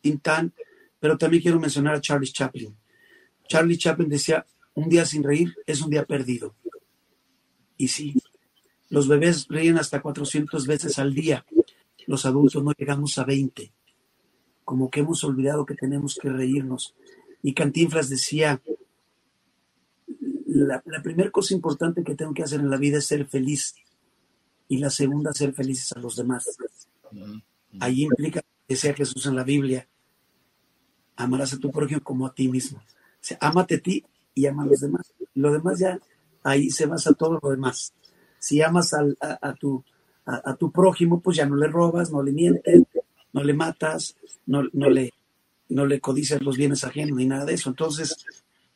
Tintán, 0.00 0.52
pero 0.98 1.16
también 1.18 1.42
quiero 1.42 1.60
mencionar 1.60 1.94
a 1.94 2.00
Charlie 2.00 2.32
Chaplin. 2.32 2.76
Charlie 3.48 3.78
Chaplin 3.78 4.08
decía, 4.08 4.46
un 4.74 4.88
día 4.88 5.04
sin 5.04 5.22
reír 5.22 5.54
es 5.66 5.82
un 5.82 5.90
día 5.90 6.04
perdido. 6.04 6.54
Y 7.76 7.88
sí, 7.88 8.14
los 8.88 9.08
bebés 9.08 9.46
ríen 9.48 9.78
hasta 9.78 10.00
400 10.00 10.66
veces 10.66 10.98
al 10.98 11.14
día, 11.14 11.44
los 12.06 12.26
adultos 12.26 12.62
no 12.62 12.72
llegamos 12.72 13.18
a 13.18 13.24
20. 13.24 13.72
como 14.64 14.90
que 14.90 15.00
hemos 15.00 15.24
olvidado 15.24 15.66
que 15.66 15.74
tenemos 15.74 16.18
que 16.20 16.30
reírnos. 16.30 16.94
Y 17.42 17.52
Cantinflas 17.52 18.08
decía, 18.08 18.62
la, 20.46 20.82
la 20.86 21.02
primera 21.02 21.30
cosa 21.30 21.54
importante 21.54 22.04
que 22.04 22.14
tengo 22.14 22.32
que 22.32 22.44
hacer 22.44 22.60
en 22.60 22.70
la 22.70 22.76
vida 22.76 22.98
es 22.98 23.06
ser 23.06 23.26
feliz 23.26 23.74
y 24.68 24.78
la 24.78 24.88
segunda, 24.88 25.32
ser 25.32 25.52
felices 25.52 25.92
a 25.92 26.00
los 26.00 26.16
demás. 26.16 26.56
Ahí 27.80 28.02
implica, 28.02 28.42
decía 28.68 28.94
Jesús 28.94 29.26
en 29.26 29.36
la 29.36 29.44
Biblia, 29.44 29.88
amarás 31.16 31.54
a 31.54 31.58
tu 31.58 31.70
prójimo 31.70 32.02
como 32.02 32.26
a 32.26 32.34
ti 32.34 32.48
mismo. 32.48 32.78
O 32.78 32.84
sea, 33.20 33.38
a 33.40 33.66
ti 33.66 34.04
y 34.34 34.46
ama 34.46 34.64
a 34.64 34.66
los 34.66 34.80
demás. 34.80 35.12
Lo 35.34 35.52
demás 35.52 35.78
ya, 35.78 35.98
ahí 36.42 36.70
se 36.70 36.86
basa 36.86 37.12
todo 37.12 37.38
lo 37.42 37.50
demás. 37.50 37.92
Si 38.38 38.60
amas 38.60 38.92
a, 38.94 39.54
tu, 39.54 39.84
a, 40.26 40.54
tu 40.56 40.72
prójimo, 40.72 41.20
pues 41.20 41.36
ya 41.36 41.46
no 41.46 41.56
le 41.56 41.68
robas, 41.68 42.10
no 42.10 42.22
le 42.22 42.32
mientes, 42.32 42.82
no 43.32 43.44
le 43.44 43.54
matas, 43.54 44.16
no, 44.46 44.64
no, 44.72 44.90
le, 44.90 45.12
no 45.68 45.86
le 45.86 46.00
los 46.40 46.56
bienes 46.56 46.84
ajenos 46.84 47.16
ni 47.16 47.26
nada 47.26 47.44
de 47.44 47.54
eso. 47.54 47.70
Entonces, 47.70 48.26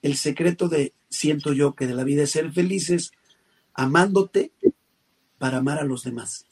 el 0.02 0.16
secreto 0.16 0.68
de, 0.68 0.92
siento 1.08 1.52
yo, 1.52 1.74
que 1.74 1.86
de 1.86 1.94
la 1.94 2.04
vida 2.04 2.22
es 2.22 2.30
ser 2.30 2.52
felices, 2.52 3.10
amándote 3.74 4.52
para 5.38 5.58
amar 5.58 5.78
a 5.78 5.84
los 5.84 6.04
demás. 6.04 6.46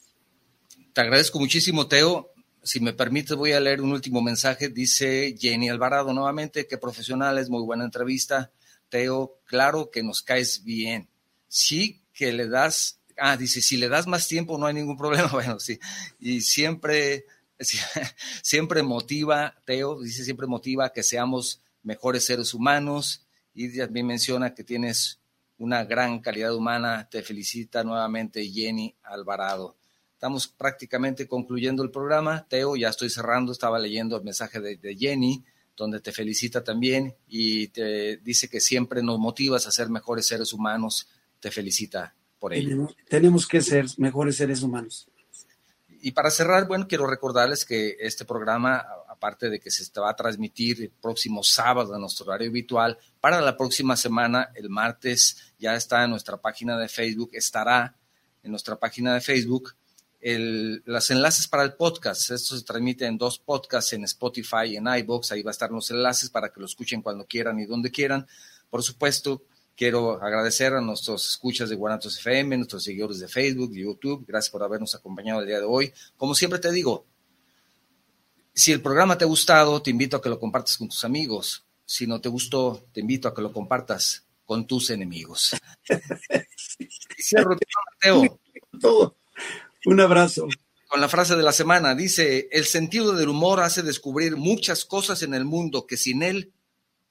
Te 0.95 1.01
agradezco 1.01 1.39
muchísimo, 1.39 1.89
Teo. 1.89 2.31
Si 2.63 2.79
me 2.79 2.93
permites, 2.93 3.35
voy 3.35 3.51
a 3.51 3.59
leer 3.59 3.81
un 3.81 3.91
último 3.91 4.21
mensaje. 4.21 4.69
Dice 4.69 5.35
Jenny 5.37 5.67
Alvarado 5.67 6.13
nuevamente, 6.13 6.67
que 6.67 6.77
profesional, 6.77 7.37
es 7.37 7.49
muy 7.49 7.63
buena 7.63 7.83
entrevista. 7.83 8.53
Teo, 8.87 9.37
claro 9.43 9.91
que 9.91 10.03
nos 10.03 10.21
caes 10.21 10.63
bien. 10.63 11.09
Sí 11.49 12.01
que 12.13 12.31
le 12.31 12.47
das, 12.47 13.01
ah, 13.17 13.35
dice, 13.35 13.61
si 13.61 13.75
le 13.75 13.89
das 13.89 14.07
más 14.07 14.29
tiempo 14.29 14.57
no 14.57 14.67
hay 14.67 14.73
ningún 14.73 14.95
problema. 14.95 15.27
Bueno, 15.33 15.59
sí. 15.59 15.77
Y 16.17 16.39
siempre, 16.39 17.25
siempre 18.41 18.81
motiva, 18.81 19.53
Teo, 19.65 20.01
dice, 20.01 20.23
siempre 20.23 20.47
motiva 20.47 20.93
que 20.93 21.03
seamos 21.03 21.59
mejores 21.83 22.25
seres 22.25 22.53
humanos. 22.53 23.25
Y 23.53 23.77
también 23.77 24.07
menciona 24.07 24.53
que 24.53 24.63
tienes 24.63 25.19
una 25.57 25.83
gran 25.83 26.21
calidad 26.21 26.55
humana. 26.55 27.09
Te 27.11 27.21
felicita 27.21 27.83
nuevamente 27.83 28.49
Jenny 28.49 28.95
Alvarado. 29.03 29.75
Estamos 30.25 30.47
prácticamente 30.47 31.27
concluyendo 31.27 31.83
el 31.83 31.91
programa. 31.91 32.47
Teo, 32.49 32.75
ya 32.75 32.89
estoy 32.89 33.11
cerrando, 33.11 33.51
estaba 33.51 33.77
leyendo 33.77 34.17
el 34.17 34.23
mensaje 34.23 34.59
de, 34.59 34.95
Jenny, 34.97 35.43
donde 35.77 35.99
te 35.99 36.11
felicita 36.11 36.63
también 36.63 37.13
y 37.27 37.67
te 37.67 38.17
dice 38.17 38.49
que 38.49 38.59
siempre 38.59 39.03
nos 39.03 39.19
motivas 39.19 39.67
a 39.67 39.71
ser 39.71 39.87
mejores 39.87 40.25
seres 40.25 40.51
humanos. 40.51 41.07
Te 41.39 41.51
felicita 41.51 42.15
por 42.39 42.55
ello. 42.55 42.89
Tenemos, 43.07 43.45
que 43.45 43.61
ser 43.61 43.85
mejores 43.97 44.37
seres 44.37 44.63
humanos. 44.63 45.07
Y 46.01 46.09
para 46.09 46.31
cerrar, 46.31 46.67
bueno, 46.67 46.87
quiero 46.87 47.05
recordarles 47.05 47.63
que 47.63 47.95
este 47.99 48.25
programa, 48.25 48.83
aparte 49.07 49.51
de 49.51 49.59
que 49.59 49.69
se 49.69 49.87
va 50.01 50.09
a 50.09 50.15
transmitir 50.15 50.81
el 50.81 50.89
próximo 50.89 51.43
sábado 51.43 51.93
en 51.93 52.01
nuestro 52.01 52.25
horario 52.25 52.49
habitual, 52.49 52.97
para 53.21 53.41
la 53.41 53.55
próxima 53.55 53.95
semana, 53.95 54.49
el 54.55 54.71
martes, 54.71 55.53
ya 55.59 55.75
está 55.75 56.03
en 56.03 56.09
nuestra 56.09 56.37
página 56.37 56.79
de 56.79 56.87
Facebook, 56.87 57.29
estará 57.33 57.95
en 58.41 58.49
nuestra 58.49 58.75
página 58.75 59.13
de 59.13 59.21
Facebook 59.21 59.75
el, 60.25 60.81
los 60.85 61.11
enlaces 61.11 61.47
para 61.47 61.61
el 61.61 61.73
podcast. 61.73 62.31
Esto 62.31 62.57
se 62.57 62.65
transmite 62.65 63.05
en 63.05 63.15
dos 63.15 63.37
podcasts, 63.37 63.93
en 63.93 64.05
Spotify 64.05 64.65
y 64.69 64.77
en 64.77 64.87
iBox. 64.87 65.31
Ahí 65.31 65.43
va 65.43 65.51
a 65.51 65.53
estar 65.53 65.69
los 65.69 65.91
enlaces 65.91 66.31
para 66.31 66.51
que 66.51 66.59
lo 66.59 66.65
escuchen 66.65 67.03
cuando 67.03 67.27
quieran 67.27 67.59
y 67.59 67.67
donde 67.67 67.91
quieran. 67.91 68.25
Por 68.71 68.81
supuesto, 68.81 69.43
quiero 69.75 70.19
agradecer 70.19 70.73
a 70.73 70.81
nuestros 70.81 71.29
escuchas 71.29 71.69
de 71.69 71.75
Guanatos 71.75 72.17
FM, 72.17 72.57
nuestros 72.57 72.83
seguidores 72.83 73.19
de 73.19 73.27
Facebook, 73.27 73.71
de 73.71 73.81
YouTube. 73.81 74.25
Gracias 74.27 74.49
por 74.49 74.63
habernos 74.63 74.95
acompañado 74.95 75.41
el 75.41 75.47
día 75.47 75.59
de 75.59 75.65
hoy. 75.65 75.93
Como 76.17 76.33
siempre 76.33 76.57
te 76.57 76.71
digo, 76.71 77.05
si 78.51 78.71
el 78.71 78.81
programa 78.81 79.19
te 79.19 79.25
ha 79.25 79.27
gustado, 79.27 79.79
te 79.83 79.91
invito 79.91 80.17
a 80.17 80.23
que 80.23 80.29
lo 80.29 80.39
compartas 80.39 80.75
con 80.77 80.89
tus 80.89 81.03
amigos. 81.03 81.67
Si 81.85 82.07
no 82.07 82.19
te 82.19 82.29
gustó, 82.29 82.87
te 82.91 83.01
invito 83.01 83.27
a 83.27 83.35
que 83.35 83.43
lo 83.43 83.53
compartas 83.53 84.25
con 84.43 84.65
tus 84.65 84.89
enemigos. 84.89 85.55
Cierro, 87.19 87.55
Mateo. 88.01 88.39
Todo. 88.81 89.15
Un 89.85 89.99
abrazo. 89.99 90.47
Con 90.87 90.99
la 90.99 91.09
frase 91.09 91.35
de 91.35 91.43
la 91.43 91.51
semana, 91.51 91.93
dice, 91.93 92.47
el 92.51 92.65
sentido 92.65 93.13
del 93.13 93.29
humor 93.29 93.59
hace 93.59 93.83
descubrir 93.83 94.35
muchas 94.35 94.83
cosas 94.83 95.21
en 95.21 95.33
el 95.33 95.45
mundo 95.45 95.85
que 95.85 95.97
sin 95.97 96.23
él 96.23 96.53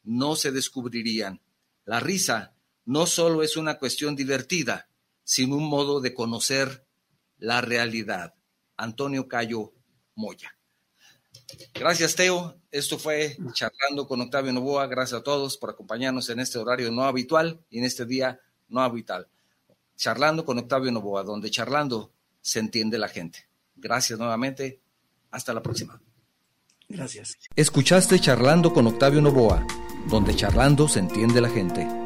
no 0.03 0.35
se 0.37 0.51
descubrirían. 0.51 1.41
La 1.85 2.01
risa 2.01 2.55
no 2.85 3.07
solo 3.07 3.43
es 3.43 3.57
una 3.57 3.79
cuestión 3.79 4.17
divertida, 4.17 4.89
sino 5.23 5.57
un 5.57 5.69
modo 5.69 6.01
de 6.01 6.15
conocer 6.15 6.87
la 7.39 7.61
realidad. 7.61 8.35
Antonio 8.77 9.29
Cayo 9.29 9.73
Moya. 10.17 10.57
Gracias, 11.75 12.17
Teo. 12.17 12.61
Esto 12.71 12.99
fue 12.99 13.37
Charlando 13.53 14.09
con 14.09 14.21
Octavio 14.21 14.53
Novoa. 14.53 14.87
Gracias 14.89 15.21
a 15.21 15.25
todos 15.25 15.57
por 15.57 15.71
acompañarnos 15.71 16.29
en 16.31 16.41
este 16.41 16.59
horario 16.59 16.91
no 16.91 17.05
habitual 17.05 17.65
y 17.71 17.79
en 17.79 17.85
este 17.85 18.05
día 18.05 18.41
no 18.69 18.81
habitual. 18.81 19.29
Charlando 19.97 20.45
con 20.45 20.59
Octavio 20.59 20.91
Novoa, 20.91 21.23
donde 21.23 21.51
charlando 21.51 22.14
se 22.45 22.61
entiende 22.61 22.99
la 22.99 23.09
gente. 23.09 23.49
Gracias 23.75 24.19
nuevamente. 24.19 24.81
Hasta 25.31 25.55
la 25.55 25.63
próxima. 25.63 26.01
Gracias. 26.89 27.39
Escuchaste 27.57 28.21
Charlando 28.21 28.73
con 28.73 28.87
Octavio 28.87 29.23
Novoa, 29.23 29.67
donde 30.09 30.37
charlando 30.37 30.87
se 30.87 31.01
entiende 31.01 31.41
la 31.41 31.49
gente. 31.49 32.04